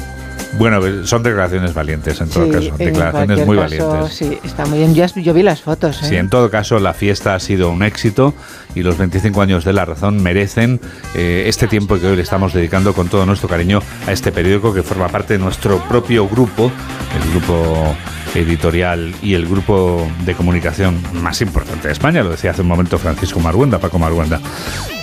Bueno, 0.59 0.81
pues, 0.81 1.09
son 1.09 1.23
declaraciones 1.23 1.75
valientes 1.75 2.21
en 2.21 2.29
todo 2.29 2.45
Sí, 2.47 2.51
caso. 2.51 2.77
Declaraciones 2.77 3.47
muy 3.47 3.57
caso, 3.57 3.89
valientes. 3.89 4.15
Sí, 4.17 4.39
está 4.43 4.67
muy 4.67 4.79
bien. 4.79 4.95
Yo, 4.95 5.07
yo 5.07 5.33
vi 5.33 5.43
las 5.43 5.63
fotos. 5.63 6.03
¿eh? 6.03 6.07
Sí, 6.07 6.17
en 6.17 6.29
todo 6.29 6.51
caso, 6.51 6.79
la 6.81 6.93
fiesta 6.93 7.35
ha 7.35 7.41
sido 7.41 7.71
un 7.71 7.83
éxito 7.83 8.35
y 8.75 8.83
los 8.83 8.99
25 8.99 9.41
años 9.43 9.65
de 9.65 9.73
La 9.73 9.85
Razón 9.85 10.23
merecen 10.23 10.81
eh, 11.15 11.45
este 11.47 11.69
tiempo 11.69 11.99
que 12.01 12.07
hoy 12.07 12.17
le 12.17 12.23
estamos 12.23 12.53
dedicando 12.53 12.95
con 12.95 13.09
todo 13.09 13.27
nuestro 13.27 13.49
cariño 13.49 13.81
a 14.07 14.13
este 14.13 14.33
periódico 14.33 14.75
que 14.75 14.83
forma 14.83 15.09
parte 15.09 15.35
de 15.35 15.39
nuestro 15.39 15.79
propio 15.89 16.29
grupo, 16.29 16.73
el 17.17 17.31
grupo 17.31 17.95
editorial 18.35 19.15
y 19.23 19.35
el 19.35 19.47
grupo 19.47 20.07
de 20.25 20.35
comunicación 20.35 21.01
más 21.15 21.41
importante 21.41 21.89
de 21.89 21.93
España, 21.93 22.23
lo 22.23 22.31
decía 22.31 22.53
hace 22.53 22.63
un 22.63 22.69
momento 22.69 22.99
Francisco 22.99 23.41
Marguenda, 23.41 23.79
Paco 23.79 23.99
Marguenda, 23.99 24.41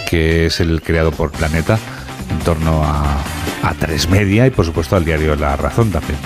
que 0.09 0.45
es 0.45 0.59
el 0.59 0.81
creado 0.81 1.11
por 1.11 1.31
Planeta 1.31 1.77
en 2.31 2.39
torno 2.39 2.83
a, 2.83 3.17
a 3.63 3.73
Tres 3.73 4.09
Media 4.09 4.47
y 4.47 4.49
por 4.49 4.65
supuesto 4.65 4.95
al 4.95 5.05
diario 5.05 5.35
La 5.35 5.55
Razón 5.55 5.91
también. 5.91 6.19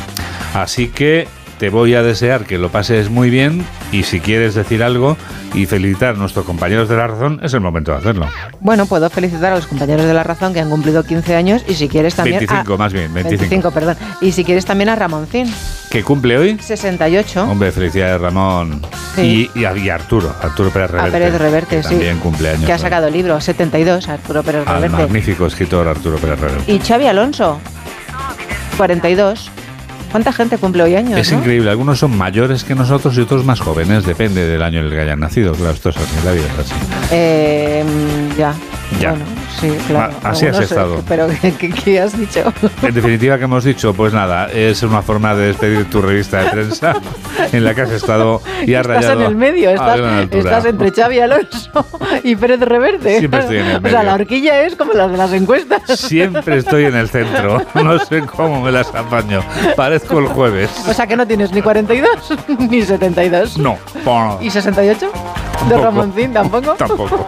Así 0.54 0.89
que 0.89 1.28
te 1.62 1.70
voy 1.70 1.93
a 1.93 2.01
desear 2.01 2.45
que 2.45 2.57
lo 2.57 2.70
pases 2.70 3.12
muy 3.12 3.30
bien 3.30 3.64
y 3.91 4.01
si 4.01 4.20
quieres 4.20 4.55
decir 4.55 4.82
algo 4.82 5.16
y 5.53 5.68
felicitar 5.68 6.16
a 6.16 6.18
nuestros 6.18 6.43
compañeros 6.43 6.89
de 6.89 6.95
La 6.97 7.05
Razón, 7.05 7.39
es 7.43 7.53
el 7.53 7.62
momento 7.62 7.91
de 7.91 7.99
hacerlo. 7.99 8.28
Bueno, 8.62 8.88
puedo 8.88 9.07
felicitar 9.12 9.53
a 9.53 9.57
los 9.57 9.68
compañeros 9.68 10.07
de 10.07 10.14
La 10.16 10.24
Razón 10.24 10.55
que 10.55 10.59
han 10.59 10.72
cumplido 10.72 11.03
15 11.03 11.36
años 11.36 11.64
y 11.68 11.76
si 11.76 11.88
quieres 11.88 12.16
también... 12.16 12.39
25 12.39 12.74
a, 12.74 12.78
más 12.78 12.93
bien, 12.93 13.14
25. 13.14 13.70
perdón. 13.70 13.95
Y 14.22 14.32
si 14.32 14.43
quieres 14.43 14.66
también 14.66 14.89
a 14.89 14.95
Ramoncín, 14.95 15.53
¿Que 15.91 16.01
cumple 16.01 16.36
hoy? 16.39 16.57
68. 16.59 17.43
Hombre, 17.43 17.72
felicidades 17.72 18.20
Ramón. 18.20 18.82
Sí. 19.14 19.51
Y, 19.53 19.59
y 19.59 19.66
a 19.66 19.78
y 19.78 19.88
a 19.89 19.93
Arturo, 19.93 20.34
Arturo 20.41 20.72
Pérez 20.72 20.89
A 20.89 20.93
Reverte. 20.93 21.12
Pérez 21.12 21.38
Reverte, 21.39 21.76
que 21.78 21.84
sí. 21.84 21.89
También 21.89 22.18
cumpleaños. 22.18 22.66
Que 22.66 22.72
ha 22.72 22.76
hoy. 22.76 22.82
sacado 22.82 23.05
el 23.05 23.14
libro, 23.14 23.39
72, 23.39 24.09
Arturo 24.09 24.41
Pérez 24.41 24.68
Al 24.68 24.82
Reverte. 24.82 24.97
magnífico 25.03 25.45
escritor 25.45 25.88
Arturo 25.88 26.18
Pérez 26.18 26.39
Reverte. 26.39 26.72
Y 26.72 26.80
Xavi 26.80 27.05
Alonso, 27.05 27.59
42. 28.78 29.51
¿Cuánta 30.12 30.34
gente 30.34 30.57
cumple 30.57 30.84
hoy 30.84 30.95
años? 30.95 31.18
Es 31.18 31.32
no? 31.32 31.39
increíble, 31.39 31.70
algunos 31.70 31.99
son 31.99 32.18
mayores 32.18 32.64
que 32.64 32.76
nosotros 32.76 33.18
y 33.18 33.22
otros 33.22 33.45
más 33.45 33.62
jóvenes, 33.62 34.05
depende 34.05 34.45
del 34.45 34.62
año 34.62 34.80
en 34.80 34.88
el 34.88 34.91
que 34.91 34.99
hayan 34.99 35.22
nacido. 35.22 35.53
Claro, 35.53 35.72
esto 35.74 35.89
es 35.89 35.97
así, 35.97 36.16
la 36.26 36.32
vida 36.34 36.45
es 36.53 36.59
así. 36.59 36.74
Eh, 37.12 37.84
ya. 38.38 38.53
Ya. 38.99 39.12
Bueno, 39.12 39.26
sí, 39.60 39.78
claro. 39.88 40.14
Así 40.24 40.45
has 40.45 40.58
Algunos, 40.58 40.72
estado. 40.72 41.04
Pero, 41.08 41.28
¿qué, 41.84 41.99
has 41.99 42.18
dicho? 42.18 42.54
En 42.82 42.93
definitiva, 42.93 43.38
¿qué 43.38 43.43
hemos 43.43 43.64
dicho? 43.64 43.93
Pues 43.93 44.14
nada, 44.14 44.47
es 44.52 44.84
una 44.84 45.02
forma 45.02 45.36
de 45.36 45.47
despedir 45.47 45.89
tu 45.89 46.02
revista 46.02 46.43
de 46.43 46.49
prensa 46.49 46.95
en 47.52 47.64
la 47.64 47.74
que 47.74 47.82
has 47.82 47.91
estado 47.91 48.41
y 48.66 48.74
has 48.74 48.82
Estás 48.82 48.95
rayado 48.95 49.22
en 49.22 49.28
el 49.28 49.36
medio, 49.36 49.70
estás, 49.70 49.99
estás 50.32 50.66
entre 50.66 50.91
Xavi 50.91 51.20
Alonso 51.20 51.86
y 52.24 52.36
Pérez 52.36 52.60
Reverte. 52.62 53.20
Siempre 53.20 53.39
estoy 53.39 53.58
en 53.58 53.66
el 53.68 53.78
O 53.78 53.82
sea, 53.82 53.99
medio. 53.99 54.04
la 54.04 54.14
horquilla 54.14 54.62
es 54.64 54.76
como 54.76 54.93
las 54.93 55.12
de 55.12 55.18
las 55.18 55.34
encuestas. 55.34 55.99
Siempre 55.99 56.58
estoy 56.58 56.86
en 56.86 56.95
el 56.95 57.10
centro. 57.10 57.62
No 57.76 57.99
sé 57.99 58.22
cómo 58.22 58.62
me 58.62 58.72
las 58.72 58.93
apaño. 58.93 59.41
Parezco 59.76 60.20
el 60.20 60.28
jueves. 60.28 60.70
O 60.88 60.93
sea 60.93 61.08
que 61.08 61.16
no 61.16 61.26
tienes 61.28 61.52
ni 61.52 61.62
42 61.62 62.10
ni 62.70 62.82
72. 62.82 63.58
No. 63.58 63.78
¿Y 64.41 64.49
68? 64.49 65.12
¿De. 65.70 65.78
Ramoncín 65.78 66.34
tampoco? 66.34 66.74
Tampoco. 66.74 67.26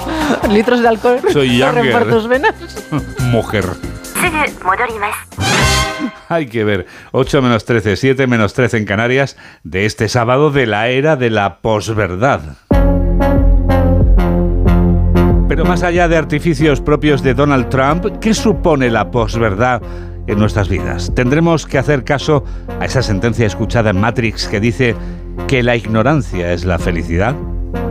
¿Litros 0.50 0.82
de 0.82 0.88
alcohol 0.88 1.20
Soy 1.32 1.58
younger. 1.58 1.84
Tus 2.14 2.28
venas? 2.28 2.54
Mujer. 3.32 3.66
Hay 6.30 6.46
que 6.46 6.64
ver. 6.64 6.86
8 7.12 7.42
menos 7.42 7.66
13, 7.66 7.96
7 7.96 8.28
menos 8.28 8.54
13 8.54 8.78
en 8.78 8.86
Canarias 8.86 9.36
de 9.64 9.86
este 9.86 10.08
sábado 10.08 10.52
de 10.52 10.68
la 10.68 10.90
era 10.90 11.16
de 11.16 11.32
la 11.32 11.58
posverdad. 11.62 12.42
Pero 15.48 15.66
más 15.66 15.82
allá 15.82 16.08
de 16.08 16.16
artificios 16.16 16.82
propios 16.82 17.24
de 17.24 17.34
Donald 17.34 17.70
Trump, 17.70 18.06
¿qué 18.22 18.36
supone 18.36 18.92
la 18.92 19.10
posverdad 19.10 19.82
en 20.28 20.38
nuestras 20.38 20.70
vidas? 20.70 21.12
Tendremos 21.16 21.66
que 21.66 21.80
hacer 21.80 22.04
caso 22.04 22.44
a 22.80 22.86
esa 22.86 23.02
sentencia 23.02 23.48
escuchada 23.48 23.90
en 23.90 24.00
Matrix 24.00 24.48
que 24.48 24.60
dice 24.60 24.96
que 25.48 25.64
la 25.64 25.76
ignorancia 25.76 26.54
es 26.54 26.64
la 26.64 26.78
felicidad. 26.78 27.36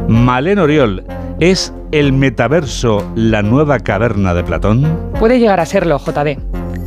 Malén 0.07 0.61
Oriol, 0.61 1.05
¿es 1.43 1.75
el 1.91 2.13
metaverso 2.13 3.05
la 3.17 3.43
nueva 3.43 3.81
caverna 3.81 4.33
de 4.33 4.45
Platón? 4.45 5.11
Puede 5.19 5.41
llegar 5.41 5.59
a 5.59 5.67
serlo, 5.67 5.99
JD. 5.99 6.39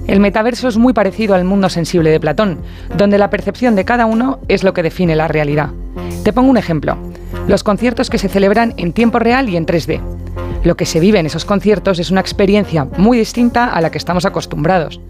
El 0.08 0.22
metaverso 0.22 0.70
es 0.70 0.78
muy 0.78 0.94
parecido 0.94 1.36
al 1.36 1.44
mundo 1.44 1.68
sensible 1.68 2.10
de 2.10 2.22
Platón, 2.22 2.60
donde 2.96 3.18
la 3.18 3.30
percepción 3.30 3.76
de 3.76 3.84
cada 3.84 4.06
uno 4.06 4.40
es 4.48 4.64
lo 4.64 4.74
que 4.74 4.82
define 4.82 5.18
la 5.18 5.28
realidad. 5.28 5.72
Te 6.24 6.32
pongo 6.32 6.52
un 6.52 6.56
ejemplo. 6.56 6.96
Los 7.50 7.66
conciertos 7.66 8.10
que 8.10 8.18
se 8.18 8.30
celebran 8.30 8.74
en 8.78 8.94
tiempo 8.94 9.20
real 9.20 9.50
y 9.50 9.58
en 9.58 9.66
3D. 9.66 10.00
Lo 10.64 10.78
que 10.78 10.86
se 10.86 11.02
vive 11.02 11.20
en 11.20 11.26
esos 11.26 11.44
conciertos 11.44 12.00
es 12.00 12.10
una 12.10 12.22
experiencia 12.22 12.88
muy 12.96 13.18
distinta 13.18 13.66
a 13.66 13.82
la 13.82 13.92
que 13.92 13.98
estamos 13.98 14.24
acostumbrados. 14.24 15.02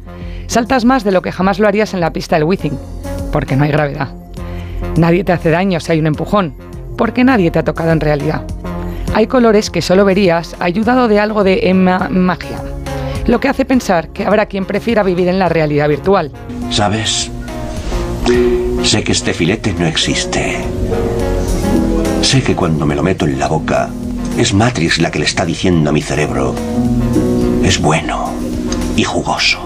Saltas 0.48 0.86
más 0.86 1.04
de 1.04 1.12
lo 1.12 1.22
que 1.22 1.32
jamás 1.32 1.60
lo 1.60 1.68
harías 1.68 1.94
en 1.94 2.00
la 2.00 2.14
pista 2.14 2.36
del 2.36 2.46
Wizzing, 2.46 2.80
porque 3.32 3.56
no 3.56 3.66
hay 3.66 3.72
gravedad. 3.72 4.10
Nadie 4.98 5.24
te 5.24 5.34
hace 5.34 5.52
daño 5.52 5.80
si 5.82 5.92
hay 5.92 6.00
un 6.00 6.08
empujón, 6.08 6.56
porque 6.98 7.24
nadie 7.24 7.52
te 7.52 7.60
ha 7.60 7.64
tocado 7.64 7.92
en 7.92 8.00
realidad. 8.00 8.42
Hay 9.14 9.28
colores 9.28 9.70
que 9.70 9.82
solo 9.82 10.04
verías 10.06 10.56
ayudado 10.60 11.08
de 11.08 11.20
algo 11.20 11.44
de 11.44 11.70
ema- 11.70 12.10
magia, 12.10 12.62
lo 13.28 13.40
que 13.40 13.48
hace 13.48 13.66
pensar 13.66 14.10
que 14.10 14.26
habrá 14.26 14.46
quien 14.46 14.66
prefiera 14.66 15.04
vivir 15.04 15.28
en 15.30 15.40
la 15.40 15.48
realidad 15.50 15.88
virtual. 15.88 16.32
¿Sabes? 16.70 17.32
Sé 18.84 19.04
que 19.04 19.12
este 19.14 19.34
filete 19.34 19.74
no 19.78 19.86
existe. 19.88 20.58
Sé 22.22 22.42
que 22.44 22.56
cuando 22.56 22.86
me 22.86 22.96
lo 22.96 23.04
meto 23.04 23.26
en 23.26 23.40
la 23.40 23.48
boca, 23.48 23.90
es 24.38 24.54
Matrix 24.54 25.00
la 25.00 25.12
que 25.12 25.20
le 25.20 25.26
está 25.26 25.46
diciendo 25.46 25.90
a 25.90 25.94
mi 25.94 26.02
cerebro, 26.02 26.54
es 27.64 27.80
bueno 27.82 28.32
y 28.98 29.04
jugoso. 29.04 29.60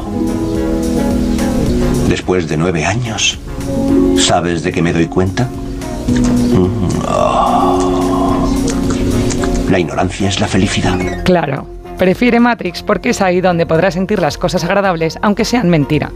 Después 2.08 2.48
de 2.48 2.58
nueve 2.58 2.86
años, 2.86 3.40
¿sabes 4.18 4.64
de 4.64 4.72
qué 4.72 4.82
me 4.82 4.94
doy 4.94 5.08
cuenta? 5.08 5.48
Oh. 7.08 7.99
La 9.70 9.78
ignorancia 9.78 10.28
es 10.28 10.40
la 10.40 10.48
felicidad. 10.48 10.98
Claro, 11.24 11.68
prefiere 12.00 12.40
Matrix 12.40 12.82
porque 12.82 13.10
es 13.10 13.22
ahí 13.22 13.40
donde 13.40 13.68
podrás 13.68 13.94
sentir 13.94 14.20
las 14.20 14.38
cosas 14.38 14.64
agradables 14.64 15.20
aunque 15.22 15.46
sean 15.46 15.70
mentira. 15.70 16.12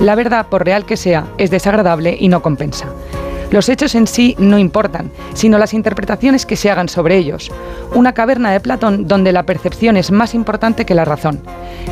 La 0.00 0.16
verdad, 0.16 0.46
por 0.48 0.64
real 0.64 0.84
que 0.84 0.96
sea, 0.96 1.26
es 1.38 1.50
desagradable 1.50 2.16
y 2.18 2.26
no 2.28 2.42
compensa. 2.42 2.86
Los 3.52 3.68
hechos 3.68 3.94
en 3.94 4.08
sí 4.08 4.34
no 4.38 4.58
importan, 4.58 5.12
sino 5.34 5.56
las 5.56 5.72
interpretaciones 5.72 6.46
que 6.46 6.56
se 6.56 6.68
hagan 6.68 6.88
sobre 6.88 7.16
ellos. 7.16 7.52
Una 7.94 8.12
caverna 8.12 8.50
de 8.50 8.58
Platón 8.58 9.06
donde 9.06 9.32
la 9.32 9.44
percepción 9.44 9.96
es 9.96 10.10
más 10.10 10.34
importante 10.34 10.84
que 10.84 10.96
la 10.96 11.04
razón. 11.04 11.40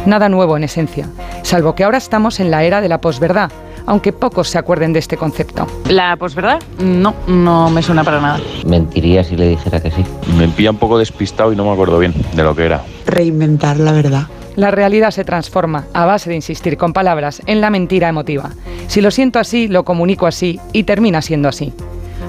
Nada 0.07 0.29
nuevo 0.29 0.57
en 0.57 0.65
esencia, 0.65 1.09
salvo 1.43 1.77
que 1.77 1.85
ahora 1.85 1.99
estamos 1.99 2.41
en 2.41 2.51
la 2.51 2.65
era 2.65 2.81
de 2.81 2.89
la 2.89 3.01
posverdad, 3.01 3.53
aunque 3.87 4.13
pocos 4.13 4.49
se 4.49 4.59
acuerden 4.59 4.93
de 4.93 4.99
este 4.99 5.17
concepto. 5.17 5.67
¿La 5.89 6.17
posverdad? 6.17 6.63
No, 6.79 7.15
no 7.27 7.71
me 7.71 7.83
suena 7.83 8.05
para 8.05 8.21
nada. 8.21 8.41
Mentiría 8.67 9.25
si 9.25 9.37
le 9.37 9.49
dijera 9.49 9.81
que 9.81 9.91
sí. 9.91 10.05
Me 10.37 10.49
pilla 10.49 10.71
un 10.71 10.79
poco 10.79 10.99
despistado 10.99 11.53
y 11.53 11.57
no 11.57 11.65
me 11.65 11.73
acuerdo 11.73 11.99
bien 11.99 12.15
de 12.35 12.43
lo 12.43 12.55
que 12.55 12.65
era. 12.65 12.83
Reinventar 13.07 13.79
la 13.79 13.93
verdad. 13.93 14.27
La 14.57 14.71
realidad 14.71 15.11
se 15.11 15.25
transforma 15.25 15.87
a 15.93 16.05
base 16.05 16.31
de 16.31 16.37
insistir 16.37 16.77
con 16.77 16.93
palabras 16.93 17.43
en 17.47 17.61
la 17.61 17.71
mentira 17.71 18.09
emotiva. 18.09 18.51
Si 18.87 19.01
lo 19.01 19.11
siento 19.11 19.41
así, 19.41 19.67
lo 19.67 19.85
comunico 19.85 20.27
así 20.27 20.61
y 20.73 20.85
termina 20.85 21.23
siendo 21.23 21.49
así. 21.49 21.73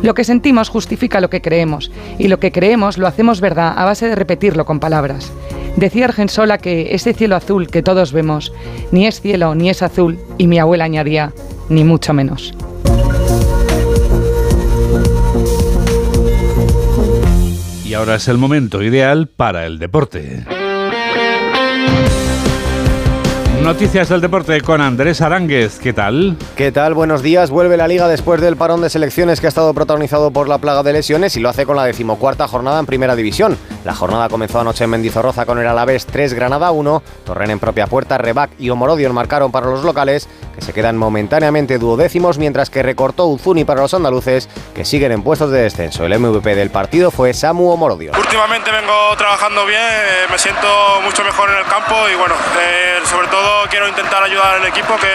Lo 0.05 0.13
que 0.13 0.23
sentimos 0.23 0.69
justifica 0.69 1.19
lo 1.19 1.31
que 1.31 1.41
creemos 1.41 1.89
y 2.19 2.27
lo 2.27 2.39
que 2.39 2.51
creemos 2.51 2.99
lo 2.99 3.07
hacemos 3.07 3.41
verdad 3.41 3.73
a 3.75 3.85
base 3.85 4.07
de 4.07 4.13
repetirlo 4.13 4.63
con 4.63 4.79
palabras. 4.79 5.33
Decía 5.77 6.05
Argensola 6.05 6.59
que 6.59 6.93
ese 6.93 7.15
cielo 7.15 7.35
azul 7.35 7.65
que 7.65 7.81
todos 7.81 8.13
vemos 8.13 8.53
ni 8.91 9.07
es 9.07 9.19
cielo 9.19 9.55
ni 9.55 9.71
es 9.71 9.81
azul 9.81 10.19
y 10.37 10.45
mi 10.45 10.59
abuela 10.59 10.83
añadía 10.83 11.33
ni 11.69 11.83
mucho 11.83 12.13
menos. 12.13 12.53
Y 17.83 17.95
ahora 17.95 18.17
es 18.17 18.27
el 18.27 18.37
momento 18.37 18.83
ideal 18.83 19.27
para 19.27 19.65
el 19.65 19.79
deporte. 19.79 20.45
Noticias 23.65 24.09
del 24.09 24.21
deporte 24.21 24.61
con 24.61 24.79
Andrés 24.79 25.21
Aránguez. 25.21 25.79
¿Qué 25.79 25.91
tal? 25.91 26.37
¿Qué 26.55 26.71
tal? 26.71 26.93
Buenos 26.93 27.23
días. 27.23 27.49
Vuelve 27.49 27.77
la 27.77 27.87
liga 27.87 28.07
después 28.07 28.39
del 28.39 28.57
parón 28.57 28.79
de 28.81 28.91
selecciones 28.91 29.41
que 29.41 29.47
ha 29.47 29.49
estado 29.49 29.73
protagonizado 29.73 30.29
por 30.29 30.47
la 30.47 30.59
plaga 30.59 30.83
de 30.83 30.93
lesiones 30.93 31.35
y 31.35 31.39
lo 31.39 31.49
hace 31.49 31.65
con 31.65 31.75
la 31.75 31.83
decimocuarta 31.83 32.47
jornada 32.47 32.79
en 32.79 32.85
primera 32.85 33.15
división. 33.15 33.57
La 33.83 33.95
jornada 33.95 34.29
comenzó 34.29 34.59
anoche 34.59 34.83
en 34.83 34.91
Mendizorroza 34.91 35.47
con 35.47 35.57
el 35.57 35.65
Alavés 35.65 36.05
3 36.05 36.35
Granada 36.35 36.69
1, 36.69 37.01
Torren 37.25 37.49
en 37.49 37.59
propia 37.59 37.87
puerta, 37.87 38.19
Rebac 38.19 38.51
y 38.59 38.69
Omorodion 38.69 39.13
marcaron 39.15 39.51
para 39.51 39.65
los 39.65 39.83
locales, 39.83 40.29
que 40.53 40.61
se 40.61 40.71
quedan 40.71 40.95
momentáneamente 40.95 41.79
duodécimos, 41.79 42.37
mientras 42.37 42.69
que 42.69 42.83
recortó 42.83 43.25
Uzuni 43.25 43.65
para 43.65 43.81
los 43.81 43.95
andaluces, 43.95 44.47
que 44.75 44.85
siguen 44.85 45.11
en 45.11 45.23
puestos 45.23 45.49
de 45.49 45.61
descenso. 45.61 46.05
El 46.05 46.19
MVP 46.19 46.55
del 46.55 46.69
partido 46.69 47.09
fue 47.09 47.33
Samu 47.33 47.69
Omorodion. 47.71 48.15
Últimamente 48.15 48.69
vengo 48.71 48.93
trabajando 49.17 49.65
bien, 49.65 49.81
eh, 49.81 50.27
me 50.31 50.37
siento 50.37 50.67
mucho 51.03 51.23
mejor 51.23 51.49
en 51.49 51.57
el 51.57 51.65
campo 51.65 51.95
y 52.11 52.15
bueno, 52.15 52.35
eh, 52.59 52.99
sobre 53.05 53.27
todo 53.27 53.54
quiero 53.69 53.87
intentar 53.87 54.23
ayudar 54.23 54.55
al 54.61 54.67
equipo, 54.67 54.95
que, 54.99 55.07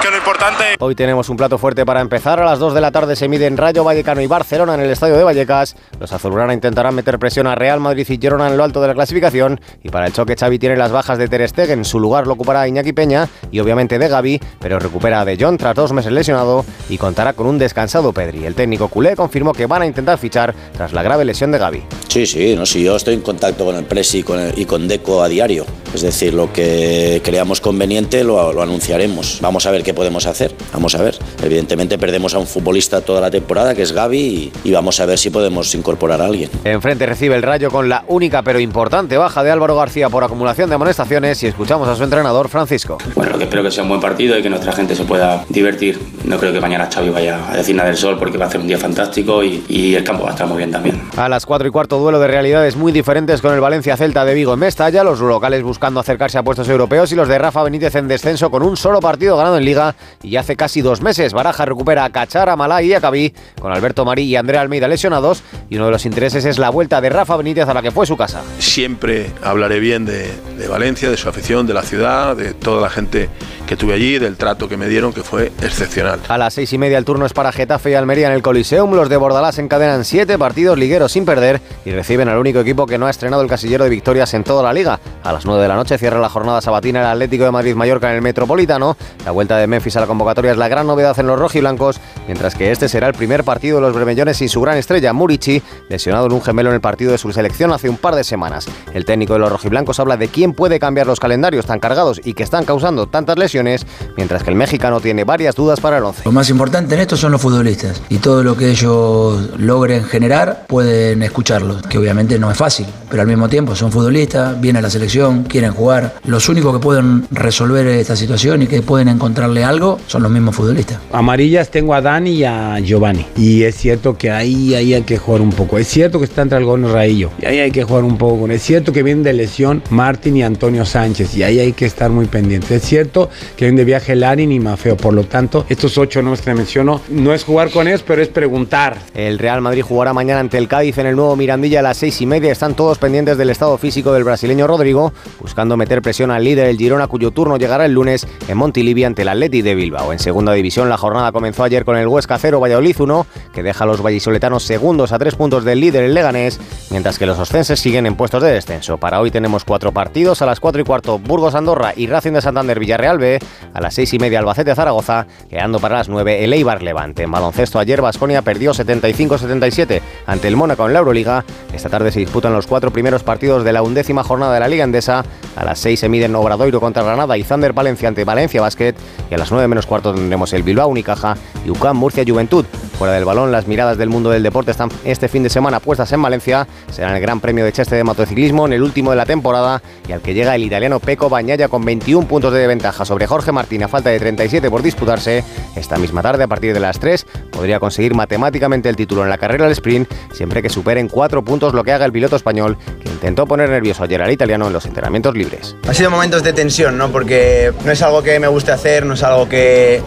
que 0.00 0.06
es 0.06 0.10
lo 0.10 0.16
importante. 0.18 0.64
Hoy 0.80 0.94
tenemos 0.94 1.28
un 1.28 1.36
plato 1.36 1.58
fuerte 1.58 1.84
para 1.84 2.00
empezar. 2.00 2.40
A 2.40 2.44
las 2.44 2.58
2 2.58 2.74
de 2.74 2.80
la 2.80 2.90
tarde 2.90 3.16
se 3.16 3.28
miden 3.28 3.56
Rayo 3.56 3.84
Vallecano 3.84 4.20
y 4.20 4.26
Barcelona 4.26 4.74
en 4.74 4.80
el 4.80 4.90
estadio 4.90 5.16
de 5.16 5.24
Vallecas. 5.24 5.76
Los 6.00 6.12
azulgrana 6.12 6.52
intentarán 6.54 6.94
meter 6.94 7.18
presión 7.18 7.46
a 7.46 7.54
Real 7.54 7.80
Madrid 7.80 8.06
y 8.08 8.18
Girona 8.18 8.48
en 8.48 8.56
lo 8.56 8.64
alto 8.64 8.80
de 8.80 8.88
la 8.88 8.94
clasificación. 8.94 9.60
Y 9.82 9.88
para 9.90 10.06
el 10.06 10.12
choque, 10.12 10.36
Xavi 10.36 10.58
tiene 10.58 10.76
las 10.76 10.92
bajas 10.92 11.18
de 11.18 11.28
Ter 11.28 11.48
Stegen. 11.48 11.84
Su 11.84 12.00
lugar 12.00 12.26
lo 12.26 12.34
ocupará 12.34 12.66
Iñaki 12.68 12.92
Peña 12.92 13.28
y 13.50 13.60
obviamente 13.60 13.98
de 13.98 14.08
Gaby, 14.08 14.40
pero 14.60 14.78
recupera 14.78 15.20
a 15.20 15.24
De 15.24 15.36
Jong 15.38 15.58
tras 15.58 15.74
dos 15.74 15.92
meses 15.92 16.12
lesionado 16.12 16.64
y 16.88 16.98
contará 16.98 17.32
con 17.32 17.46
un 17.46 17.58
descansado 17.58 18.12
Pedri. 18.12 18.44
El 18.46 18.54
técnico 18.54 18.88
culé 18.88 19.16
confirmó 19.16 19.52
que 19.52 19.66
van 19.66 19.82
a 19.82 19.86
intentar 19.86 20.18
fichar 20.18 20.54
tras 20.76 20.92
la 20.92 21.02
grave 21.02 21.24
lesión 21.24 21.50
de 21.52 21.58
Gaby. 21.58 21.82
Sí, 22.08 22.26
sí, 22.26 22.54
no, 22.56 22.64
sí, 22.66 22.82
yo 22.84 22.96
estoy 22.96 23.14
en 23.14 23.20
contacto 23.22 23.64
con 23.64 23.74
el 23.76 23.84
Presi 23.84 24.18
y 24.18 24.22
con, 24.22 24.38
el- 24.38 24.58
y 24.58 24.64
con 24.66 24.86
Deco 24.86 25.22
a 25.22 25.28
diario. 25.28 25.64
Es 25.94 26.02
decir, 26.02 26.34
lo 26.34 26.52
que 26.52 27.20
creamos 27.24 27.60
conveniente 27.64 28.22
lo, 28.24 28.52
lo 28.52 28.60
anunciaremos. 28.60 29.38
Vamos 29.40 29.64
a 29.64 29.70
ver 29.70 29.82
qué 29.82 29.94
podemos 29.94 30.26
hacer. 30.26 30.54
Vamos 30.74 30.94
a 30.96 31.02
ver. 31.02 31.16
Evidentemente 31.42 31.96
perdemos 31.96 32.34
a 32.34 32.38
un 32.38 32.46
futbolista 32.46 33.00
toda 33.00 33.22
la 33.22 33.30
temporada, 33.30 33.74
que 33.74 33.80
es 33.80 33.92
Gaby, 33.92 34.18
y, 34.18 34.52
y 34.64 34.72
vamos 34.72 35.00
a 35.00 35.06
ver 35.06 35.16
si 35.16 35.30
podemos 35.30 35.74
incorporar 35.74 36.20
a 36.20 36.26
alguien. 36.26 36.50
Enfrente 36.64 37.06
recibe 37.06 37.36
el 37.36 37.42
Rayo 37.42 37.70
con 37.70 37.88
la 37.88 38.04
única 38.08 38.42
pero 38.42 38.60
importante 38.60 39.16
baja 39.16 39.42
de 39.42 39.50
Álvaro 39.50 39.76
García 39.76 40.10
por 40.10 40.22
acumulación 40.22 40.68
de 40.68 40.74
amonestaciones 40.74 41.42
y 41.42 41.46
escuchamos 41.46 41.88
a 41.88 41.96
su 41.96 42.04
entrenador 42.04 42.50
Francisco. 42.50 42.98
Bueno, 43.14 43.32
lo 43.32 43.38
que 43.38 43.44
espero 43.44 43.62
que 43.62 43.70
sea 43.70 43.82
un 43.82 43.88
buen 43.88 44.00
partido 44.02 44.38
y 44.38 44.42
que 44.42 44.50
nuestra 44.50 44.72
gente 44.72 44.94
se 44.94 45.04
pueda 45.04 45.46
divertir. 45.48 45.98
No 46.24 46.36
creo 46.36 46.52
que 46.52 46.60
mañana 46.60 46.90
Xavi 46.92 47.08
vaya 47.08 47.50
a 47.50 47.56
decir 47.56 47.74
nada 47.74 47.88
del 47.88 47.96
sol 47.96 48.18
porque 48.18 48.36
va 48.36 48.44
a 48.44 48.48
hacer 48.48 48.60
un 48.60 48.66
día 48.66 48.76
fantástico 48.76 49.42
y, 49.42 49.64
y 49.70 49.94
el 49.94 50.04
campo 50.04 50.24
va 50.24 50.30
a 50.30 50.32
estar 50.32 50.46
muy 50.46 50.58
bien 50.58 50.70
también. 50.70 51.00
A 51.16 51.30
las 51.30 51.46
4 51.46 51.66
y 51.66 51.70
cuarto 51.70 51.98
duelo 51.98 52.20
de 52.20 52.26
realidades 52.26 52.76
muy 52.76 52.92
diferentes 52.92 53.40
con 53.40 53.54
el 53.54 53.60
Valencia 53.60 53.96
Celta 53.96 54.26
de 54.26 54.34
Vigo 54.34 54.52
en 54.52 54.60
Mestalla, 54.60 55.02
los 55.02 55.20
locales 55.20 55.62
buscando 55.62 56.00
acercarse 56.00 56.36
a 56.36 56.42
puestos 56.42 56.68
europeos 56.68 57.10
y 57.10 57.14
los 57.14 57.26
de 57.26 57.38
Rafa 57.38 57.53
Benítez 57.62 57.94
en 57.94 58.08
descenso 58.08 58.50
con 58.50 58.62
un 58.62 58.76
solo 58.76 59.00
partido 59.00 59.36
ganado 59.36 59.56
en 59.56 59.64
Liga 59.64 59.94
y 60.22 60.36
hace 60.36 60.56
casi 60.56 60.80
dos 60.80 61.00
meses. 61.00 61.32
Baraja 61.32 61.64
recupera 61.64 62.04
a 62.04 62.10
Cachar, 62.10 62.48
a 62.48 62.56
Malá 62.56 62.82
y 62.82 62.92
a 62.92 63.00
Cabí 63.00 63.32
con 63.60 63.72
Alberto 63.72 64.04
Marí 64.04 64.24
y 64.24 64.36
Andrea 64.36 64.60
Almeida 64.60 64.88
lesionados 64.88 65.42
y 65.70 65.76
uno 65.76 65.86
de 65.86 65.92
los 65.92 66.06
intereses 66.06 66.44
es 66.44 66.58
la 66.58 66.70
vuelta 66.70 67.00
de 67.00 67.10
Rafa 67.10 67.36
Benítez 67.36 67.68
a 67.68 67.74
la 67.74 67.82
que 67.82 67.90
fue 67.90 68.06
su 68.06 68.16
casa. 68.16 68.42
Siempre 68.58 69.30
hablaré 69.42 69.80
bien 69.80 70.04
de, 70.04 70.32
de 70.58 70.68
Valencia, 70.68 71.10
de 71.10 71.16
su 71.16 71.28
afición, 71.28 71.66
de 71.66 71.74
la 71.74 71.82
ciudad, 71.82 72.36
de 72.36 72.54
toda 72.54 72.80
la 72.80 72.90
gente 72.90 73.28
que 73.66 73.76
tuve 73.76 73.94
allí, 73.94 74.18
del 74.18 74.36
trato 74.36 74.68
que 74.68 74.76
me 74.76 74.88
dieron, 74.88 75.12
que 75.12 75.22
fue 75.22 75.50
excepcional. 75.62 76.20
A 76.28 76.38
las 76.38 76.54
seis 76.54 76.72
y 76.72 76.78
media 76.78 76.98
el 76.98 77.04
turno 77.04 77.26
es 77.26 77.32
para 77.32 77.50
Getafe 77.50 77.90
y 77.90 77.94
Almería 77.94 78.28
en 78.28 78.34
el 78.34 78.42
Coliseum. 78.42 78.94
Los 78.94 79.08
de 79.08 79.16
Bordalás 79.16 79.58
encadenan 79.58 80.04
siete 80.04 80.38
partidos 80.38 80.78
ligueros 80.78 81.12
sin 81.12 81.24
perder 81.24 81.60
y 81.84 81.90
reciben 81.90 82.28
al 82.28 82.38
único 82.38 82.60
equipo 82.60 82.86
que 82.86 82.98
no 82.98 83.06
ha 83.06 83.10
estrenado 83.10 83.42
el 83.42 83.48
casillero 83.48 83.84
de 83.84 83.90
victorias 83.90 84.32
en 84.34 84.44
toda 84.44 84.62
la 84.62 84.72
liga. 84.72 85.00
A 85.22 85.32
las 85.32 85.46
nueve 85.46 85.62
de 85.62 85.68
la 85.68 85.76
noche 85.76 85.98
cierra 85.98 86.20
la 86.20 86.28
jornada 86.28 86.60
sabatina 86.60 87.00
el 87.00 87.06
Atlético 87.06 87.33
de 87.42 87.50
Madrid-Mallorca 87.50 88.10
en 88.10 88.16
el 88.16 88.22
Metropolitano. 88.22 88.96
La 89.24 89.32
vuelta 89.32 89.56
de 89.56 89.66
Memphis 89.66 89.96
a 89.96 90.00
la 90.00 90.06
convocatoria 90.06 90.52
es 90.52 90.56
la 90.56 90.68
gran 90.68 90.86
novedad 90.86 91.18
en 91.18 91.26
los 91.26 91.38
rojiblancos, 91.38 92.00
mientras 92.26 92.54
que 92.54 92.70
este 92.70 92.88
será 92.88 93.08
el 93.08 93.14
primer 93.14 93.42
partido 93.42 93.78
de 93.78 93.82
los 93.82 93.94
bermellones 93.94 94.36
sin 94.36 94.48
su 94.48 94.60
gran 94.60 94.76
estrella, 94.76 95.12
Murici, 95.12 95.60
lesionado 95.88 96.26
en 96.26 96.32
un 96.32 96.42
gemelo 96.42 96.68
en 96.68 96.76
el 96.76 96.80
partido 96.80 97.10
de 97.10 97.18
su 97.18 97.32
selección 97.32 97.72
hace 97.72 97.88
un 97.88 97.96
par 97.96 98.14
de 98.14 98.22
semanas. 98.22 98.66
El 98.92 99.04
técnico 99.04 99.32
de 99.32 99.40
los 99.40 99.50
rojiblancos 99.50 99.98
habla 99.98 100.16
de 100.16 100.28
quién 100.28 100.52
puede 100.52 100.78
cambiar 100.78 101.06
los 101.06 101.18
calendarios 101.18 101.66
tan 101.66 101.80
cargados 101.80 102.20
y 102.22 102.34
que 102.34 102.42
están 102.44 102.64
causando 102.64 103.06
tantas 103.08 103.38
lesiones, 103.38 103.86
mientras 104.16 104.44
que 104.44 104.50
el 104.50 104.56
mexicano 104.56 105.00
tiene 105.00 105.24
varias 105.24 105.54
dudas 105.54 105.80
para 105.80 105.98
el 105.98 106.04
once. 106.04 106.22
Lo 106.24 106.32
más 106.32 106.50
importante 106.50 106.94
en 106.94 107.00
esto 107.00 107.16
son 107.16 107.32
los 107.32 107.40
futbolistas 107.40 108.00
y 108.08 108.18
todo 108.18 108.42
lo 108.42 108.56
que 108.56 108.70
ellos 108.70 109.58
logren 109.58 110.04
generar 110.04 110.66
pueden 110.66 111.22
escucharlo, 111.22 111.80
que 111.88 111.98
obviamente 111.98 112.38
no 112.38 112.50
es 112.50 112.56
fácil, 112.56 112.86
pero 113.10 113.22
al 113.22 113.28
mismo 113.28 113.48
tiempo 113.48 113.74
son 113.74 113.90
futbolistas, 113.90 114.60
vienen 114.60 114.80
a 114.80 114.82
la 114.82 114.90
selección, 114.90 115.44
quieren 115.44 115.72
jugar. 115.72 116.14
Los 116.24 116.48
únicos 116.48 116.72
que 116.74 116.80
pueden 116.80 117.23
resolver 117.30 117.86
esta 117.86 118.16
situación 118.16 118.62
y 118.62 118.66
que 118.66 118.82
pueden 118.82 119.08
encontrarle 119.08 119.64
algo 119.64 119.98
son 120.06 120.22
los 120.22 120.30
mismos 120.30 120.54
futbolistas. 120.56 120.98
Amarillas 121.12 121.70
tengo 121.70 121.94
a 121.94 122.00
Dani 122.00 122.30
y 122.30 122.44
a 122.44 122.78
Giovanni. 122.80 123.26
Y 123.36 123.62
es 123.62 123.76
cierto 123.76 124.16
que 124.16 124.30
ahí, 124.30 124.74
ahí 124.74 124.94
hay 124.94 125.02
que 125.02 125.18
jugar 125.18 125.40
un 125.40 125.50
poco. 125.50 125.78
Es 125.78 125.88
cierto 125.88 126.18
que 126.18 126.24
está 126.24 126.42
entre 126.42 126.58
Algón 126.58 126.84
y 126.84 126.88
Raillo. 126.88 127.30
Y 127.40 127.46
ahí 127.46 127.58
hay 127.58 127.70
que 127.70 127.84
jugar 127.84 128.04
un 128.04 128.18
poco 128.18 128.40
con. 128.40 128.50
Es 128.50 128.62
cierto 128.62 128.92
que 128.92 129.02
vienen 129.02 129.22
de 129.22 129.32
lesión 129.32 129.82
Martín 129.90 130.36
y 130.36 130.42
Antonio 130.42 130.84
Sánchez. 130.84 131.36
Y 131.36 131.42
ahí 131.42 131.58
hay 131.58 131.72
que 131.72 131.86
estar 131.86 132.10
muy 132.10 132.26
pendientes. 132.26 132.70
Es 132.70 132.82
cierto 132.82 133.30
que 133.56 133.64
vienen 133.64 133.76
de 133.76 133.84
viaje 133.84 134.14
Larin 134.14 134.52
y 134.52 134.60
Mafeo. 134.60 134.96
Por 134.96 135.14
lo 135.14 135.24
tanto, 135.24 135.66
estos 135.68 135.98
ocho 135.98 136.22
nombres 136.22 136.40
que 136.40 136.50
te 136.50 136.54
menciono, 136.54 137.00
no 137.08 137.34
es 137.34 137.44
jugar 137.44 137.70
con 137.70 137.88
ellos, 137.88 138.04
pero 138.06 138.22
es 138.22 138.28
preguntar. 138.28 138.98
El 139.14 139.38
Real 139.38 139.60
Madrid 139.60 139.82
jugará 139.82 140.12
mañana 140.12 140.40
ante 140.40 140.58
el 140.58 140.68
Cádiz 140.68 140.98
en 140.98 141.06
el 141.06 141.16
nuevo 141.16 141.36
Mirandilla 141.36 141.80
a 141.80 141.82
las 141.82 141.96
seis 141.96 142.20
y 142.20 142.26
media. 142.26 142.52
Están 142.52 142.74
todos 142.74 142.98
pendientes 142.98 143.38
del 143.38 143.50
estado 143.50 143.76
físico 143.78 144.12
del 144.12 144.24
brasileño 144.24 144.66
Rodrigo, 144.66 145.12
buscando 145.40 145.76
meter 145.76 146.02
presión 146.02 146.30
al 146.30 146.44
líder, 146.44 146.68
el 146.68 146.76
Girona, 146.76 147.06
cuyo 147.14 147.30
turno 147.30 147.58
llegará 147.58 147.86
el 147.86 147.92
lunes 147.92 148.26
en 148.48 148.58
Montilivi 148.58 149.04
ante 149.04 149.22
el 149.22 149.28
Atleti 149.28 149.62
de 149.62 149.76
Bilbao. 149.76 150.12
En 150.12 150.18
segunda 150.18 150.52
división, 150.52 150.88
la 150.88 150.96
jornada 150.96 151.30
comenzó 151.30 151.62
ayer 151.62 151.84
con 151.84 151.96
el 151.96 152.08
Huesca 152.08 152.38
0, 152.38 152.58
Valladolid 152.58 152.96
1, 152.98 153.26
que 153.52 153.62
deja 153.62 153.84
a 153.84 153.86
los 153.86 154.02
vallisoletanos 154.02 154.64
segundos 154.64 155.12
a 155.12 155.18
tres 155.20 155.36
puntos 155.36 155.62
del 155.62 155.78
líder, 155.78 156.02
el 156.02 156.12
Leganés, 156.12 156.58
mientras 156.90 157.16
que 157.16 157.24
los 157.24 157.38
oscenses 157.38 157.78
siguen 157.78 158.06
en 158.06 158.16
puestos 158.16 158.42
de 158.42 158.50
descenso. 158.50 158.98
Para 158.98 159.20
hoy 159.20 159.30
tenemos 159.30 159.64
cuatro 159.64 159.92
partidos. 159.92 160.42
A 160.42 160.46
las 160.46 160.58
cuatro 160.58 160.80
y 160.82 160.84
cuarto, 160.84 161.20
Burgos 161.20 161.54
Andorra 161.54 161.92
y 161.94 162.08
Racing 162.08 162.32
de 162.32 162.42
Santander 162.42 162.80
Villarreal 162.80 163.18
B. 163.18 163.38
A 163.72 163.80
las 163.80 163.94
seis 163.94 164.12
y 164.12 164.18
media, 164.18 164.40
Albacete 164.40 164.74
Zaragoza, 164.74 165.28
quedando 165.48 165.78
para 165.78 165.98
las 165.98 166.08
nueve, 166.08 166.42
el 166.42 166.52
Eibar 166.52 166.82
Levante. 166.82 167.22
En 167.22 167.30
baloncesto, 167.30 167.78
ayer 167.78 168.02
Vasconia 168.02 168.42
perdió 168.42 168.72
75-77 168.72 170.00
ante 170.26 170.48
el 170.48 170.56
Mónaco 170.56 170.84
en 170.84 170.94
la 170.94 170.98
Euroliga. 170.98 171.44
Esta 171.72 171.88
tarde 171.88 172.10
se 172.10 172.18
disputan 172.18 172.52
los 172.52 172.66
cuatro 172.66 172.90
primeros 172.90 173.22
partidos 173.22 173.62
de 173.62 173.72
la 173.72 173.82
undécima 173.82 174.24
jornada 174.24 174.54
de 174.54 174.58
la 174.58 174.66
Liga 174.66 174.82
Endesa. 174.82 175.24
A 175.54 175.64
las 175.64 175.78
6 175.78 176.00
se 176.00 176.08
miden 176.08 176.34
Obradoiro 176.34 176.80
contra 176.80 177.03
Granada 177.04 177.36
y 177.36 177.44
Thunder 177.44 177.72
Valencia 177.72 178.08
ante 178.08 178.24
Valencia 178.24 178.60
Basket. 178.60 178.94
Y 179.30 179.34
a 179.34 179.38
las 179.38 179.50
9 179.50 179.68
menos 179.68 179.86
cuarto 179.86 180.14
tendremos 180.14 180.52
el 180.52 180.62
Bilbao 180.62 180.88
Unicaja 180.88 181.36
y 181.64 181.70
UCAM 181.70 181.96
Murcia 181.96 182.24
Juventud. 182.26 182.64
Fuera 182.98 183.14
del 183.14 183.24
balón, 183.24 183.50
las 183.50 183.66
miradas 183.66 183.98
del 183.98 184.08
mundo 184.08 184.30
del 184.30 184.42
deporte 184.42 184.70
están 184.70 184.88
este 185.04 185.28
fin 185.28 185.42
de 185.42 185.50
semana 185.50 185.80
puestas 185.80 186.12
en 186.12 186.22
Valencia. 186.22 186.66
Será 186.92 187.14
el 187.14 187.20
Gran 187.20 187.40
Premio 187.40 187.64
de 187.64 187.72
Cheste 187.72 187.96
de 187.96 188.04
motociclismo, 188.04 188.66
en 188.66 188.72
el 188.72 188.82
último 188.82 189.10
de 189.10 189.16
la 189.16 189.26
temporada, 189.26 189.82
y 190.08 190.12
al 190.12 190.20
que 190.20 190.32
llega 190.32 190.54
el 190.54 190.62
italiano 190.62 191.00
Pecco 191.00 191.28
Bagnaia 191.28 191.68
con 191.68 191.84
21 191.84 192.28
puntos 192.28 192.52
de 192.52 192.66
ventaja 192.68 193.04
sobre 193.04 193.26
Jorge 193.26 193.50
Martín 193.50 193.82
a 193.82 193.88
falta 193.88 194.10
de 194.10 194.20
37 194.20 194.70
por 194.70 194.82
disputarse. 194.82 195.42
Esta 195.74 195.96
misma 195.96 196.22
tarde, 196.22 196.44
a 196.44 196.46
partir 196.46 196.72
de 196.72 196.78
las 196.78 197.00
3, 197.00 197.26
podría 197.50 197.80
conseguir 197.80 198.14
matemáticamente 198.14 198.88
el 198.88 198.94
título 198.94 199.24
en 199.24 199.28
la 199.28 199.38
carrera 199.38 199.64
del 199.64 199.72
sprint, 199.72 200.08
siempre 200.32 200.62
que 200.62 200.68
superen 200.68 201.08
4 201.08 201.42
puntos 201.42 201.74
lo 201.74 201.82
que 201.82 201.92
haga 201.92 202.04
el 202.04 202.12
piloto 202.12 202.36
español, 202.36 202.78
que 203.02 203.08
intentó 203.08 203.44
poner 203.44 203.70
nervioso 203.70 204.04
ayer 204.04 204.22
al 204.22 204.30
italiano 204.30 204.68
en 204.68 204.72
los 204.72 204.86
entrenamientos 204.86 205.34
libres. 205.34 205.74
Ha 205.88 205.94
sido 205.94 206.10
momentos 206.12 206.44
de 206.44 206.52
tensión, 206.52 206.96
¿no? 206.96 207.10
Porque 207.10 207.72
no 207.84 207.90
es 207.90 208.00
algo 208.02 208.22
que 208.22 208.38
me 208.38 208.46
guste 208.46 208.70
hacer, 208.70 209.04
no 209.04 209.14
es 209.14 209.22
algo 209.24 209.48
que, 209.48 210.00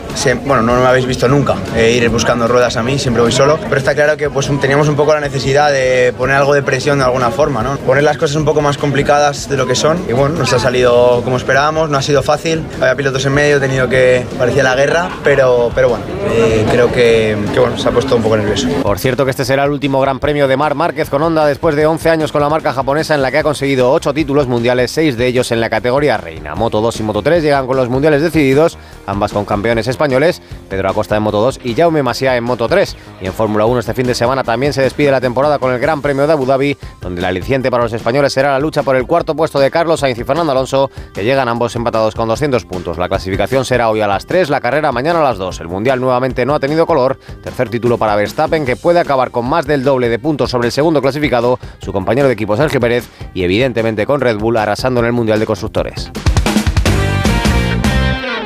bueno, 0.45 0.61
no 0.61 0.79
me 0.79 0.87
habéis 0.87 1.05
visto 1.05 1.27
nunca, 1.27 1.55
eh, 1.75 1.91
ir 1.91 2.07
buscando 2.09 2.47
ruedas 2.47 2.76
a 2.77 2.83
mí, 2.83 2.99
siempre 2.99 3.21
voy 3.21 3.31
solo. 3.31 3.57
Pero 3.63 3.77
está 3.77 3.95
claro 3.95 4.17
que 4.17 4.29
pues 4.29 4.49
teníamos 4.59 4.87
un 4.87 4.95
poco 4.95 5.13
la 5.13 5.19
necesidad 5.19 5.71
de 5.71 6.13
poner 6.17 6.35
algo 6.35 6.53
de 6.53 6.61
presión 6.61 6.99
de 6.99 7.05
alguna 7.05 7.31
forma, 7.31 7.63
¿no? 7.63 7.77
Poner 7.77 8.03
las 8.03 8.17
cosas 8.17 8.35
un 8.35 8.45
poco 8.45 8.61
más 8.61 8.77
complicadas 8.77 9.49
de 9.49 9.57
lo 9.57 9.65
que 9.65 9.75
son. 9.75 9.99
Y 10.07 10.13
bueno, 10.13 10.35
nos 10.35 10.53
ha 10.53 10.59
salido 10.59 11.21
como 11.23 11.37
esperábamos, 11.37 11.89
no 11.89 11.97
ha 11.97 12.01
sido 12.01 12.23
fácil. 12.23 12.63
Había 12.79 12.95
pilotos 12.95 13.25
en 13.25 13.33
medio, 13.33 13.57
he 13.57 13.59
tenido 13.59 13.89
que, 13.89 14.25
parecía 14.37 14.63
la 14.63 14.75
guerra, 14.75 15.09
pero, 15.23 15.71
pero 15.73 15.89
bueno, 15.89 16.05
eh, 16.31 16.65
creo 16.71 16.91
que, 16.91 17.35
bueno, 17.57 17.77
se 17.77 17.89
ha 17.89 17.91
puesto 17.91 18.15
un 18.15 18.21
poco 18.21 18.37
nervioso. 18.37 18.67
Por 18.81 18.99
cierto 18.99 19.25
que 19.25 19.31
este 19.31 19.45
será 19.45 19.63
el 19.63 19.71
último 19.71 19.99
gran 19.99 20.19
premio 20.19 20.47
de 20.47 20.57
Mar 20.57 20.75
Márquez 20.75 21.09
con 21.09 21.21
Honda 21.23 21.45
después 21.45 21.75
de 21.75 21.85
11 21.85 22.09
años 22.09 22.31
con 22.31 22.41
la 22.41 22.49
marca 22.49 22.73
japonesa 22.73 23.15
en 23.15 23.21
la 23.21 23.31
que 23.31 23.39
ha 23.39 23.43
conseguido 23.43 23.91
8 23.91 24.13
títulos 24.13 24.47
mundiales, 24.47 24.91
6 24.91 25.17
de 25.17 25.27
ellos 25.27 25.51
en 25.51 25.61
la 25.61 25.69
categoría 25.69 26.17
reina. 26.17 26.55
Moto 26.55 26.81
2 26.81 26.99
y 26.99 27.03
Moto 27.03 27.21
3 27.21 27.43
llegan 27.43 27.65
con 27.67 27.77
los 27.77 27.89
mundiales 27.89 28.21
decididos, 28.21 28.77
ambas 29.05 29.33
con 29.33 29.45
campeones 29.45 29.87
españoles, 29.87 30.41
Pedro 30.69 30.89
Acosta 30.89 31.15
en 31.15 31.23
Moto 31.23 31.41
2 31.41 31.61
y 31.63 31.73
Jaume 31.75 32.03
Masia 32.03 32.35
en 32.35 32.43
Moto 32.43 32.66
3. 32.67 32.95
Y 33.21 33.25
en 33.25 33.33
Fórmula 33.33 33.65
1 33.65 33.79
este 33.79 33.93
fin 33.93 34.07
de 34.07 34.15
semana 34.15 34.43
también 34.43 34.73
se 34.73 34.81
despide 34.81 35.11
la 35.11 35.21
temporada 35.21 35.59
con 35.59 35.73
el 35.73 35.79
Gran 35.79 36.01
Premio 36.01 36.27
de 36.27 36.33
Abu 36.33 36.45
Dhabi, 36.45 36.77
donde 37.01 37.21
la 37.21 37.29
aliciente 37.29 37.71
para 37.71 37.83
los 37.83 37.93
españoles 37.93 38.33
será 38.33 38.51
la 38.51 38.59
lucha 38.59 38.83
por 38.83 38.95
el 38.95 39.05
cuarto 39.05 39.35
puesto 39.35 39.59
de 39.59 39.71
Carlos 39.71 39.99
Sainz 39.99 40.19
y 40.19 40.23
Fernando 40.23 40.51
Alonso, 40.51 40.89
que 41.13 41.23
llegan 41.23 41.47
ambos 41.47 41.75
empatados 41.75 42.15
con 42.15 42.27
200 42.27 42.65
puntos. 42.65 42.97
La 42.97 43.09
clasificación 43.09 43.65
será 43.65 43.89
hoy 43.89 44.01
a 44.01 44.07
las 44.07 44.25
3, 44.25 44.49
la 44.49 44.61
carrera 44.61 44.91
mañana 44.91 45.19
a 45.19 45.23
las 45.23 45.37
2. 45.37 45.59
El 45.61 45.67
Mundial 45.67 45.99
nuevamente 45.99 46.45
no 46.45 46.55
ha 46.55 46.59
tenido 46.59 46.85
color. 46.85 47.19
Tercer 47.43 47.69
título 47.69 47.97
para 47.97 48.15
Verstappen, 48.15 48.65
que 48.65 48.75
puede 48.75 48.99
acabar 48.99 49.31
con 49.31 49.47
más 49.47 49.65
del 49.65 49.83
doble 49.83 50.09
de 50.09 50.19
puntos 50.19 50.51
sobre 50.51 50.67
el 50.67 50.71
segundo 50.71 51.01
clasificado, 51.01 51.59
su 51.79 51.93
compañero 51.93 52.27
de 52.27 52.33
equipo 52.33 52.57
Sergio 52.57 52.79
Pérez, 52.79 53.07
y 53.33 53.43
evidentemente 53.43 54.05
con 54.05 54.21
Red 54.21 54.37
Bull 54.37 54.57
arrasando 54.57 54.99
en 54.99 55.07
el 55.07 55.13
Mundial 55.13 55.39
de 55.39 55.45
Constructores. 55.45 56.11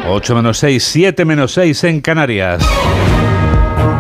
8 0.08 0.36
menos 0.36 0.58
6, 0.58 0.84
7 0.84 1.26
menos 1.26 1.54
6 1.54 1.84
en 1.86 2.02
Canarias. 2.02 2.62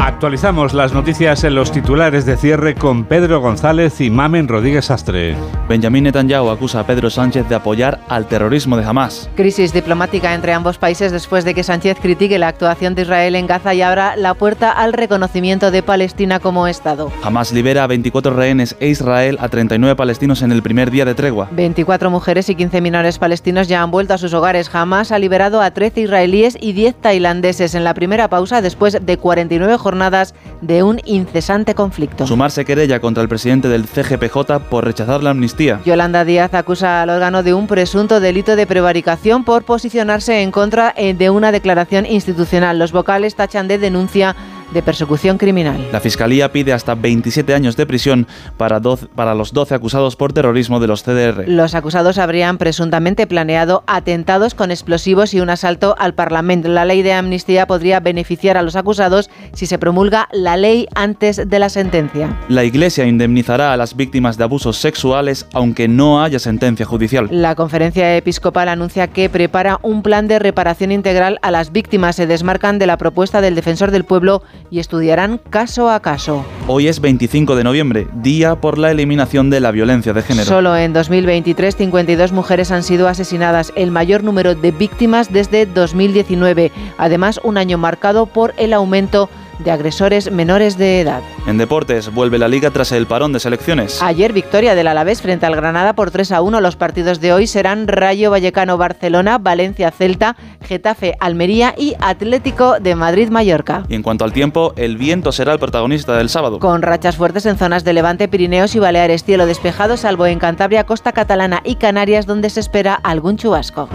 Actualizamos 0.03 0.73
las 0.73 0.93
noticias 0.93 1.43
en 1.43 1.53
los 1.53 1.71
titulares 1.71 2.25
de 2.25 2.35
cierre 2.35 2.73
con 2.73 3.05
Pedro 3.05 3.39
González 3.39 4.01
y 4.01 4.09
Mamen 4.09 4.47
Rodríguez 4.47 4.89
Astre. 4.89 5.35
Benjamín 5.69 6.05
Netanyahu 6.05 6.49
acusa 6.49 6.79
a 6.79 6.87
Pedro 6.87 7.11
Sánchez 7.11 7.47
de 7.47 7.53
apoyar 7.53 7.99
al 8.09 8.25
terrorismo 8.25 8.77
de 8.77 8.83
Hamas. 8.83 9.29
Crisis 9.35 9.73
diplomática 9.73 10.33
entre 10.33 10.53
ambos 10.53 10.79
países 10.79 11.11
después 11.11 11.45
de 11.45 11.53
que 11.53 11.61
Sánchez 11.61 11.99
critique 12.01 12.39
la 12.39 12.47
actuación 12.47 12.95
de 12.95 13.03
Israel 13.03 13.35
en 13.35 13.45
Gaza 13.45 13.75
y 13.75 13.83
abra 13.83 14.15
la 14.15 14.33
puerta 14.33 14.71
al 14.71 14.93
reconocimiento 14.93 15.69
de 15.69 15.83
Palestina 15.83 16.39
como 16.39 16.67
Estado. 16.67 17.11
Hamas 17.21 17.51
libera 17.51 17.83
a 17.83 17.87
24 17.87 18.33
rehenes 18.33 18.75
e 18.79 18.87
Israel 18.87 19.37
a 19.39 19.49
39 19.49 19.95
palestinos 19.95 20.41
en 20.41 20.51
el 20.51 20.63
primer 20.63 20.89
día 20.89 21.05
de 21.05 21.13
tregua. 21.13 21.47
24 21.51 22.09
mujeres 22.09 22.49
y 22.49 22.55
15 22.55 22.81
menores 22.81 23.19
palestinos 23.19 23.67
ya 23.67 23.83
han 23.83 23.91
vuelto 23.91 24.15
a 24.15 24.17
sus 24.17 24.33
hogares. 24.33 24.73
Hamas 24.73 25.11
ha 25.11 25.19
liberado 25.19 25.61
a 25.61 25.69
13 25.69 26.01
israelíes 26.01 26.57
y 26.59 26.73
10 26.73 26.95
tailandeses 26.95 27.75
en 27.75 27.83
la 27.83 27.93
primera 27.93 28.29
pausa 28.29 28.63
después 28.63 28.97
de 28.99 29.17
49 29.17 29.77
jornadas 29.77 29.90
jornadas 29.91 30.33
de 30.61 30.83
un 30.83 31.01
incesante 31.05 31.75
conflicto. 31.75 32.25
Sumarse 32.25 32.63
querella 32.63 33.01
contra 33.01 33.21
el 33.21 33.27
presidente 33.27 33.67
del 33.67 33.87
CGPJ 33.87 34.69
por 34.69 34.85
rechazar 34.85 35.21
la 35.21 35.31
amnistía. 35.31 35.81
Yolanda 35.85 36.23
Díaz 36.23 36.53
acusa 36.53 37.01
al 37.01 37.09
órgano 37.09 37.43
de 37.43 37.53
un 37.53 37.67
presunto 37.67 38.21
delito 38.21 38.55
de 38.55 38.65
prevaricación 38.65 39.43
por 39.43 39.63
posicionarse 39.63 40.41
en 40.41 40.51
contra 40.51 40.93
eh, 40.95 41.13
de 41.13 41.29
una 41.29 41.51
declaración 41.51 42.05
institucional. 42.05 42.79
Los 42.79 42.93
vocales 42.93 43.35
tachan 43.35 43.67
de 43.67 43.79
denuncia 43.79 44.35
de 44.73 44.81
persecución 44.81 45.37
criminal. 45.37 45.87
La 45.91 45.99
Fiscalía 45.99 46.51
pide 46.51 46.73
hasta 46.73 46.95
27 46.95 47.53
años 47.53 47.75
de 47.77 47.85
prisión 47.85 48.27
para, 48.57 48.81
para 49.15 49.35
los 49.35 49.53
12 49.53 49.75
acusados 49.75 50.15
por 50.15 50.33
terrorismo 50.33 50.79
de 50.79 50.87
los 50.87 51.03
CDR. 51.03 51.47
Los 51.47 51.75
acusados 51.75 52.17
habrían 52.17 52.57
presuntamente 52.57 53.27
planeado 53.27 53.83
atentados 53.87 54.55
con 54.55 54.71
explosivos 54.71 55.33
y 55.33 55.41
un 55.41 55.49
asalto 55.49 55.95
al 55.99 56.13
Parlamento. 56.13 56.67
La 56.69 56.85
ley 56.85 57.01
de 57.01 57.13
amnistía 57.13 57.67
podría 57.67 57.99
beneficiar 57.99 58.57
a 58.57 58.61
los 58.61 58.75
acusados 58.75 59.29
si 59.53 59.65
se 59.65 59.77
promulga 59.77 60.27
la 60.31 60.57
ley 60.57 60.87
antes 60.95 61.49
de 61.49 61.59
la 61.59 61.69
sentencia. 61.69 62.37
La 62.49 62.63
Iglesia 62.63 63.05
indemnizará 63.05 63.73
a 63.73 63.77
las 63.77 63.95
víctimas 63.95 64.37
de 64.37 64.43
abusos 64.43 64.77
sexuales 64.77 65.45
aunque 65.53 65.87
no 65.87 66.21
haya 66.23 66.39
sentencia 66.39 66.85
judicial. 66.85 67.27
La 67.31 67.55
conferencia 67.55 68.15
episcopal 68.15 68.69
anuncia 68.69 69.07
que 69.07 69.29
prepara 69.29 69.79
un 69.81 70.01
plan 70.01 70.27
de 70.27 70.39
reparación 70.39 70.91
integral 70.91 71.39
a 71.41 71.51
las 71.51 71.71
víctimas. 71.71 72.15
Se 72.15 72.27
desmarcan 72.27 72.79
de 72.79 72.87
la 72.87 72.97
propuesta 72.97 73.41
del 73.41 73.55
defensor 73.55 73.91
del 73.91 74.05
pueblo 74.05 74.43
y 74.69 74.79
estudiarán 74.79 75.39
caso 75.49 75.89
a 75.89 75.99
caso. 76.01 76.45
Hoy 76.67 76.87
es 76.87 77.01
25 77.01 77.55
de 77.55 77.63
noviembre, 77.63 78.07
día 78.13 78.55
por 78.55 78.77
la 78.77 78.91
eliminación 78.91 79.49
de 79.49 79.59
la 79.59 79.71
violencia 79.71 80.13
de 80.13 80.21
género. 80.21 80.45
Solo 80.45 80.75
en 80.77 80.93
2023 80.93 81.75
52 81.75 82.31
mujeres 82.31 82.71
han 82.71 82.83
sido 82.83 83.07
asesinadas, 83.07 83.73
el 83.75 83.91
mayor 83.91 84.23
número 84.23 84.55
de 84.55 84.71
víctimas 84.71 85.31
desde 85.31 85.65
2019. 85.65 86.71
Además, 86.97 87.39
un 87.43 87.57
año 87.57 87.77
marcado 87.77 88.25
por 88.25 88.53
el 88.57 88.73
aumento 88.73 89.29
de 89.63 89.71
agresores 89.71 90.31
menores 90.31 90.77
de 90.77 91.01
edad. 91.01 91.21
En 91.47 91.57
deportes, 91.57 92.13
vuelve 92.13 92.37
la 92.37 92.47
liga 92.47 92.71
tras 92.71 92.91
el 92.91 93.07
parón 93.07 93.33
de 93.33 93.39
selecciones. 93.39 94.01
Ayer 94.01 94.33
victoria 94.33 94.75
del 94.75 94.87
Alavés 94.87 95.21
frente 95.21 95.45
al 95.45 95.55
Granada 95.55 95.93
por 95.93 96.11
3 96.11 96.31
a 96.33 96.41
1. 96.41 96.61
Los 96.61 96.75
partidos 96.75 97.19
de 97.19 97.33
hoy 97.33 97.47
serán 97.47 97.87
Rayo 97.87 98.31
Vallecano 98.31 98.77
Barcelona, 98.77 99.37
Valencia 99.37 99.91
Celta, 99.91 100.35
Getafe 100.63 101.15
Almería 101.19 101.73
y 101.77 101.95
Atlético 101.99 102.79
de 102.79 102.95
Madrid 102.95 103.29
Mallorca. 103.29 103.83
Y 103.89 103.95
en 103.95 104.03
cuanto 104.03 104.25
al 104.25 104.33
tiempo, 104.33 104.73
el 104.75 104.97
viento 104.97 105.31
será 105.31 105.53
el 105.53 105.59
protagonista 105.59 106.15
del 106.15 106.29
sábado. 106.29 106.59
Con 106.59 106.81
rachas 106.81 107.15
fuertes 107.15 107.45
en 107.45 107.57
zonas 107.57 107.83
de 107.83 107.93
Levante, 107.93 108.27
Pirineos 108.27 108.75
y 108.75 108.79
Baleares, 108.79 109.23
cielo 109.23 109.45
despejado 109.45 109.97
salvo 109.97 110.25
en 110.25 110.39
Cantabria, 110.39 110.85
Costa 110.85 111.11
Catalana 111.11 111.61
y 111.63 111.75
Canarias 111.75 112.25
donde 112.25 112.49
se 112.49 112.59
espera 112.59 112.95
algún 112.95 113.37
chubasco. 113.37 113.89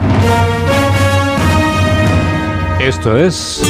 Esto 2.80 3.16
es 3.16 3.62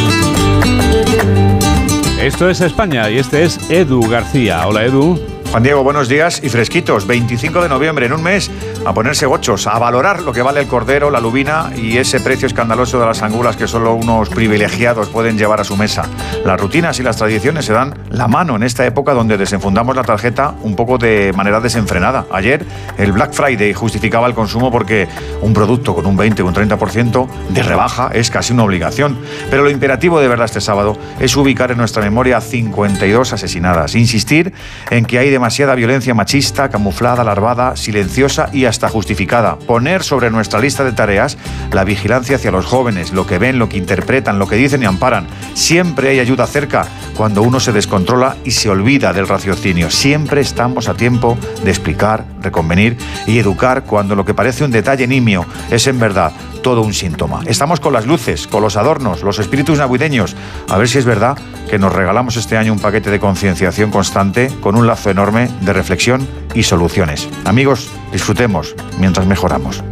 esto 2.20 2.48
es 2.48 2.60
España 2.60 3.10
y 3.10 3.18
este 3.18 3.44
es 3.44 3.70
Edu 3.70 4.00
García. 4.08 4.66
Hola 4.66 4.84
Edu. 4.84 5.35
Juan 5.50 5.62
Diego, 5.62 5.82
buenos 5.82 6.08
días 6.08 6.40
y 6.42 6.48
fresquitos. 6.48 7.06
25 7.06 7.62
de 7.62 7.68
noviembre, 7.68 8.06
en 8.06 8.12
un 8.12 8.22
mes, 8.22 8.50
a 8.84 8.92
ponerse 8.92 9.26
gochos, 9.26 9.66
a 9.66 9.78
valorar 9.78 10.20
lo 10.22 10.32
que 10.32 10.42
vale 10.42 10.60
el 10.60 10.66
cordero, 10.66 11.10
la 11.10 11.20
lubina 11.20 11.70
y 11.74 11.96
ese 11.98 12.20
precio 12.20 12.46
escandaloso 12.46 13.00
de 13.00 13.06
las 13.06 13.22
angulas 13.22 13.56
que 13.56 13.66
solo 13.66 13.94
unos 13.94 14.28
privilegiados 14.28 15.08
pueden 15.08 15.38
llevar 15.38 15.60
a 15.60 15.64
su 15.64 15.76
mesa. 15.76 16.04
Las 16.44 16.60
rutinas 16.60 16.98
y 16.98 17.02
las 17.02 17.16
tradiciones 17.16 17.64
se 17.64 17.72
dan 17.72 17.94
la 18.10 18.28
mano 18.28 18.56
en 18.56 18.64
esta 18.64 18.84
época 18.84 19.14
donde 19.14 19.38
desenfundamos 19.38 19.96
la 19.96 20.04
tarjeta 20.04 20.54
un 20.62 20.76
poco 20.76 20.98
de 20.98 21.32
manera 21.34 21.60
desenfrenada. 21.60 22.26
Ayer 22.32 22.66
el 22.98 23.12
Black 23.12 23.32
Friday 23.32 23.72
justificaba 23.72 24.26
el 24.26 24.34
consumo 24.34 24.70
porque 24.70 25.08
un 25.40 25.54
producto 25.54 25.94
con 25.94 26.06
un 26.06 26.16
20 26.16 26.42
o 26.42 26.46
un 26.46 26.54
30% 26.54 27.28
de 27.50 27.62
rebaja 27.62 28.10
es 28.12 28.30
casi 28.30 28.52
una 28.52 28.64
obligación. 28.64 29.18
Pero 29.48 29.62
lo 29.62 29.70
imperativo 29.70 30.20
de 30.20 30.28
verdad 30.28 30.46
este 30.46 30.60
sábado 30.60 30.98
es 31.20 31.36
ubicar 31.36 31.70
en 31.70 31.78
nuestra 31.78 32.02
memoria 32.02 32.40
52 32.40 33.32
asesinadas, 33.32 33.94
insistir 33.94 34.52
en 34.90 35.04
que 35.04 35.18
hay 35.18 35.30
demasiada 35.36 35.74
violencia 35.74 36.14
machista, 36.14 36.70
camuflada, 36.70 37.22
larvada, 37.22 37.76
silenciosa 37.76 38.48
y 38.54 38.64
hasta 38.64 38.88
justificada. 38.88 39.58
Poner 39.58 40.02
sobre 40.02 40.30
nuestra 40.30 40.60
lista 40.60 40.82
de 40.82 40.92
tareas 40.92 41.36
la 41.72 41.84
vigilancia 41.84 42.36
hacia 42.36 42.50
los 42.50 42.64
jóvenes, 42.64 43.12
lo 43.12 43.26
que 43.26 43.38
ven, 43.38 43.58
lo 43.58 43.68
que 43.68 43.76
interpretan, 43.76 44.38
lo 44.38 44.48
que 44.48 44.56
dicen 44.56 44.82
y 44.82 44.86
amparan. 44.86 45.26
Siempre 45.52 46.08
hay 46.08 46.20
ayuda 46.20 46.46
cerca 46.46 46.86
cuando 47.14 47.42
uno 47.42 47.60
se 47.60 47.72
descontrola 47.72 48.36
y 48.44 48.52
se 48.52 48.70
olvida 48.70 49.12
del 49.12 49.28
raciocinio. 49.28 49.90
Siempre 49.90 50.40
estamos 50.40 50.88
a 50.88 50.94
tiempo 50.94 51.36
de 51.62 51.70
explicar, 51.70 52.24
reconvenir 52.40 52.96
y 53.26 53.38
educar 53.38 53.84
cuando 53.84 54.14
lo 54.14 54.24
que 54.24 54.32
parece 54.32 54.64
un 54.64 54.70
detalle 54.70 55.06
nimio 55.06 55.44
es 55.70 55.86
en 55.86 56.00
verdad 56.00 56.32
todo 56.62 56.82
un 56.82 56.94
síntoma. 56.94 57.42
Estamos 57.46 57.80
con 57.80 57.92
las 57.92 58.06
luces, 58.06 58.46
con 58.46 58.62
los 58.62 58.76
adornos, 58.76 59.22
los 59.22 59.38
espíritus 59.38 59.78
navideños. 59.78 60.36
A 60.68 60.78
ver 60.78 60.88
si 60.88 60.98
es 60.98 61.04
verdad 61.04 61.38
que 61.70 61.78
nos 61.78 61.92
regalamos 61.92 62.36
este 62.36 62.56
año 62.56 62.72
un 62.72 62.78
paquete 62.78 63.10
de 63.10 63.20
concienciación 63.20 63.90
constante 63.90 64.50
con 64.60 64.76
un 64.76 64.86
lazo 64.86 65.10
enorme 65.10 65.48
de 65.60 65.72
reflexión 65.72 66.26
y 66.54 66.62
soluciones. 66.62 67.28
Amigos, 67.44 67.90
disfrutemos 68.12 68.74
mientras 68.98 69.26
mejoramos. 69.26 69.82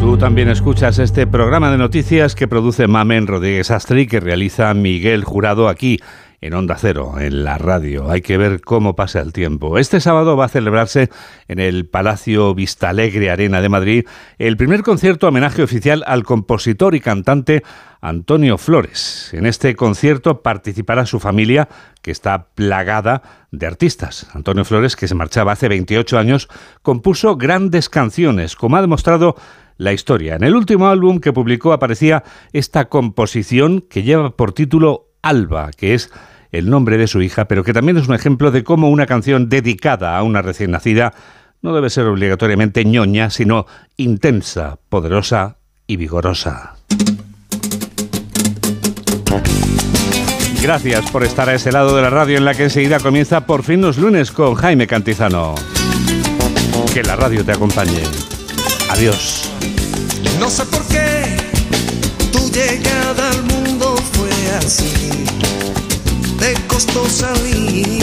Tú 0.00 0.16
también 0.16 0.48
escuchas 0.48 0.98
este 0.98 1.26
programa 1.26 1.70
de 1.70 1.78
noticias 1.78 2.34
que 2.34 2.48
produce 2.48 2.86
Mamen 2.86 3.26
Rodríguez 3.26 3.70
Astri 3.70 4.06
que 4.06 4.20
realiza 4.20 4.72
Miguel 4.74 5.24
Jurado 5.24 5.68
aquí 5.68 6.00
en 6.40 6.54
Onda 6.54 6.76
Cero, 6.78 7.14
en 7.18 7.44
la 7.44 7.58
radio. 7.58 8.10
Hay 8.10 8.20
que 8.20 8.36
ver 8.36 8.60
cómo 8.60 8.94
pasa 8.94 9.20
el 9.20 9.32
tiempo. 9.32 9.78
Este 9.78 10.00
sábado 10.00 10.36
va 10.36 10.44
a 10.44 10.48
celebrarse 10.48 11.10
en 11.48 11.58
el 11.58 11.86
Palacio 11.86 12.54
Vistalegre 12.54 13.30
Arena 13.30 13.60
de 13.60 13.68
Madrid 13.68 14.04
el 14.38 14.56
primer 14.56 14.82
concierto 14.82 15.26
homenaje 15.26 15.62
oficial 15.62 16.04
al 16.06 16.22
compositor 16.22 16.94
y 16.94 17.00
cantante 17.00 17.64
Antonio 18.00 18.56
Flores. 18.56 19.30
En 19.32 19.46
este 19.46 19.74
concierto 19.74 20.42
participará 20.42 21.06
su 21.06 21.18
familia, 21.18 21.68
que 22.02 22.12
está 22.12 22.48
plagada 22.54 23.22
de 23.50 23.66
artistas. 23.66 24.28
Antonio 24.32 24.64
Flores, 24.64 24.94
que 24.94 25.08
se 25.08 25.16
marchaba 25.16 25.52
hace 25.52 25.68
28 25.68 26.18
años, 26.18 26.48
compuso 26.82 27.36
grandes 27.36 27.88
canciones, 27.88 28.54
como 28.54 28.76
ha 28.76 28.80
demostrado 28.80 29.34
la 29.76 29.92
historia. 29.92 30.36
En 30.36 30.44
el 30.44 30.54
último 30.54 30.88
álbum 30.88 31.18
que 31.20 31.32
publicó 31.32 31.72
aparecía 31.72 32.22
esta 32.52 32.88
composición 32.88 33.80
que 33.80 34.02
lleva 34.02 34.36
por 34.36 34.52
título 34.52 35.07
Alba, 35.28 35.70
que 35.76 35.92
es 35.92 36.10
el 36.52 36.70
nombre 36.70 36.96
de 36.96 37.06
su 37.06 37.20
hija, 37.20 37.46
pero 37.46 37.62
que 37.62 37.74
también 37.74 37.98
es 37.98 38.08
un 38.08 38.14
ejemplo 38.14 38.50
de 38.50 38.64
cómo 38.64 38.88
una 38.88 39.04
canción 39.04 39.50
dedicada 39.50 40.16
a 40.16 40.22
una 40.22 40.40
recién 40.40 40.70
nacida 40.70 41.12
no 41.60 41.74
debe 41.74 41.90
ser 41.90 42.06
obligatoriamente 42.06 42.84
ñoña, 42.84 43.28
sino 43.28 43.66
intensa, 43.98 44.78
poderosa 44.88 45.58
y 45.86 45.96
vigorosa. 45.96 46.76
Gracias 50.62 51.10
por 51.10 51.24
estar 51.24 51.48
a 51.48 51.54
ese 51.54 51.72
lado 51.72 51.94
de 51.94 52.02
la 52.02 52.10
radio 52.10 52.38
en 52.38 52.44
la 52.44 52.54
que 52.54 52.64
enseguida 52.64 52.98
comienza 52.98 53.44
por 53.44 53.62
fin 53.62 53.82
los 53.82 53.98
lunes 53.98 54.32
con 54.32 54.54
Jaime 54.54 54.86
Cantizano. 54.86 55.54
Que 56.94 57.02
la 57.02 57.16
radio 57.16 57.44
te 57.44 57.52
acompañe. 57.52 58.02
Adiós. 58.90 59.50
No 60.40 60.48
sé 60.48 60.64
por 60.64 60.86
qué 60.88 61.18
mundo 62.78 63.14
fue 63.14 63.17
Te 64.60 66.54
costó 66.66 67.08
salir. 67.08 68.02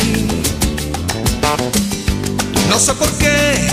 No 2.70 2.80
sé 2.80 2.94
por 2.94 3.12
qué 3.18 3.68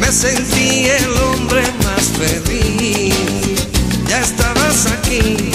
me 0.00 0.10
sentí 0.10 0.86
el 0.86 1.16
hombre 1.18 1.62
más 1.84 2.02
feliz. 2.18 3.14
Ya 4.08 4.20
estabas 4.20 4.86
aquí. 4.86 5.52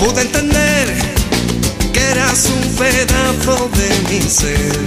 Pude 0.00 0.22
entender 0.22 0.92
que 1.92 2.00
eras 2.10 2.46
un 2.46 2.74
pedazo 2.74 3.70
de 3.76 3.88
mi 4.10 4.20
ser, 4.28 4.78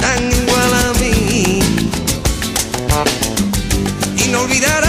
tan 0.00 0.22
igual 0.42 0.74
a 0.74 0.92
mí. 0.98 1.60
Y 4.24 4.28
no 4.30 4.40
olvidaré 4.40 4.83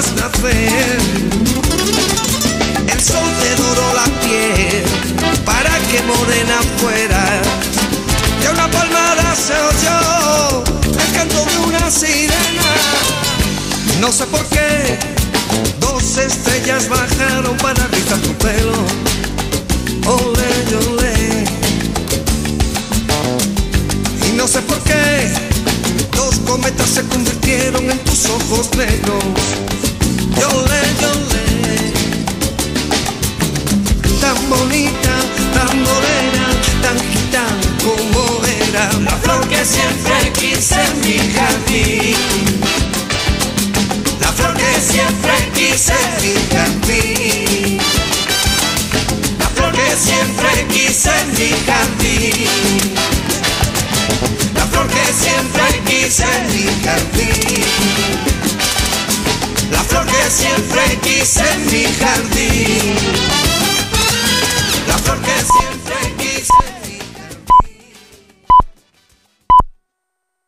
nacer. 0.00 0.98
El 2.88 3.00
sol 3.00 3.28
te 3.42 3.54
duró 3.56 3.94
la 3.94 4.04
piel 4.22 4.82
para 5.44 5.70
que 5.90 6.02
morena 6.02 6.58
fuera. 6.78 7.42
Y 8.42 8.46
una 8.46 8.70
palmada 8.70 9.34
se 9.36 9.54
oyó 9.54 10.64
el 10.98 11.12
canto 11.12 11.44
de 11.44 11.58
una 11.68 11.90
sirena. 11.90 12.70
No 14.00 14.10
sé 14.10 14.24
por 14.26 14.44
qué 14.46 14.98
dos 15.80 16.16
estrellas 16.16 16.88
bajaron 16.88 17.56
para 17.58 17.86
gritar 17.88 18.18
tu 18.18 18.32
pelo. 18.34 18.78
Ole, 20.06 20.50
ole. 20.88 21.44
Y 24.28 24.32
no 24.32 24.48
sé 24.48 24.62
por 24.62 24.80
qué 24.82 25.30
dos 26.12 26.36
cometas 26.46 26.88
se 26.88 27.02
convirtieron 27.04 27.90
en 27.90 27.98
tus 27.98 28.26
ojos 28.26 28.70
negros. 28.76 29.60
Tan 34.20 34.38
bonita, 34.48 35.14
tan 35.54 35.82
morena, 35.82 36.46
tan 36.82 36.98
gitana 37.10 37.60
como 37.82 38.22
era. 38.46 38.84
La 39.00 39.16
flor 39.22 39.42
que 39.48 39.64
siempre 39.64 40.32
quise 40.38 40.74
en 40.74 41.00
mi. 41.00 41.16
La 44.20 44.32
flor 44.32 44.54
que 44.54 44.72
siempre 44.80 45.34
quise 45.54 45.94
en 45.94 46.72
mi. 46.86 47.78
La 49.38 49.46
flor 49.54 49.72
que 49.72 49.96
siempre 49.96 50.66
quise 50.68 51.10
en 51.20 51.28
mi. 51.36 51.50
La 54.54 54.64
flor 54.66 54.86
que 54.88 55.04
siempre 55.12 55.64
quise 55.86 56.24
en 56.24 56.44
mi. 56.54 56.60
La 59.70 59.82
flor 59.84 60.06
que 60.06 60.30
siempre 60.30 60.98
quise 61.02 61.42
en 61.52 61.66
mi 61.66 61.84
jardín. 61.84 62.94
La 64.88 64.98
flor 64.98 65.18
que 65.20 65.32
siempre 65.32 65.79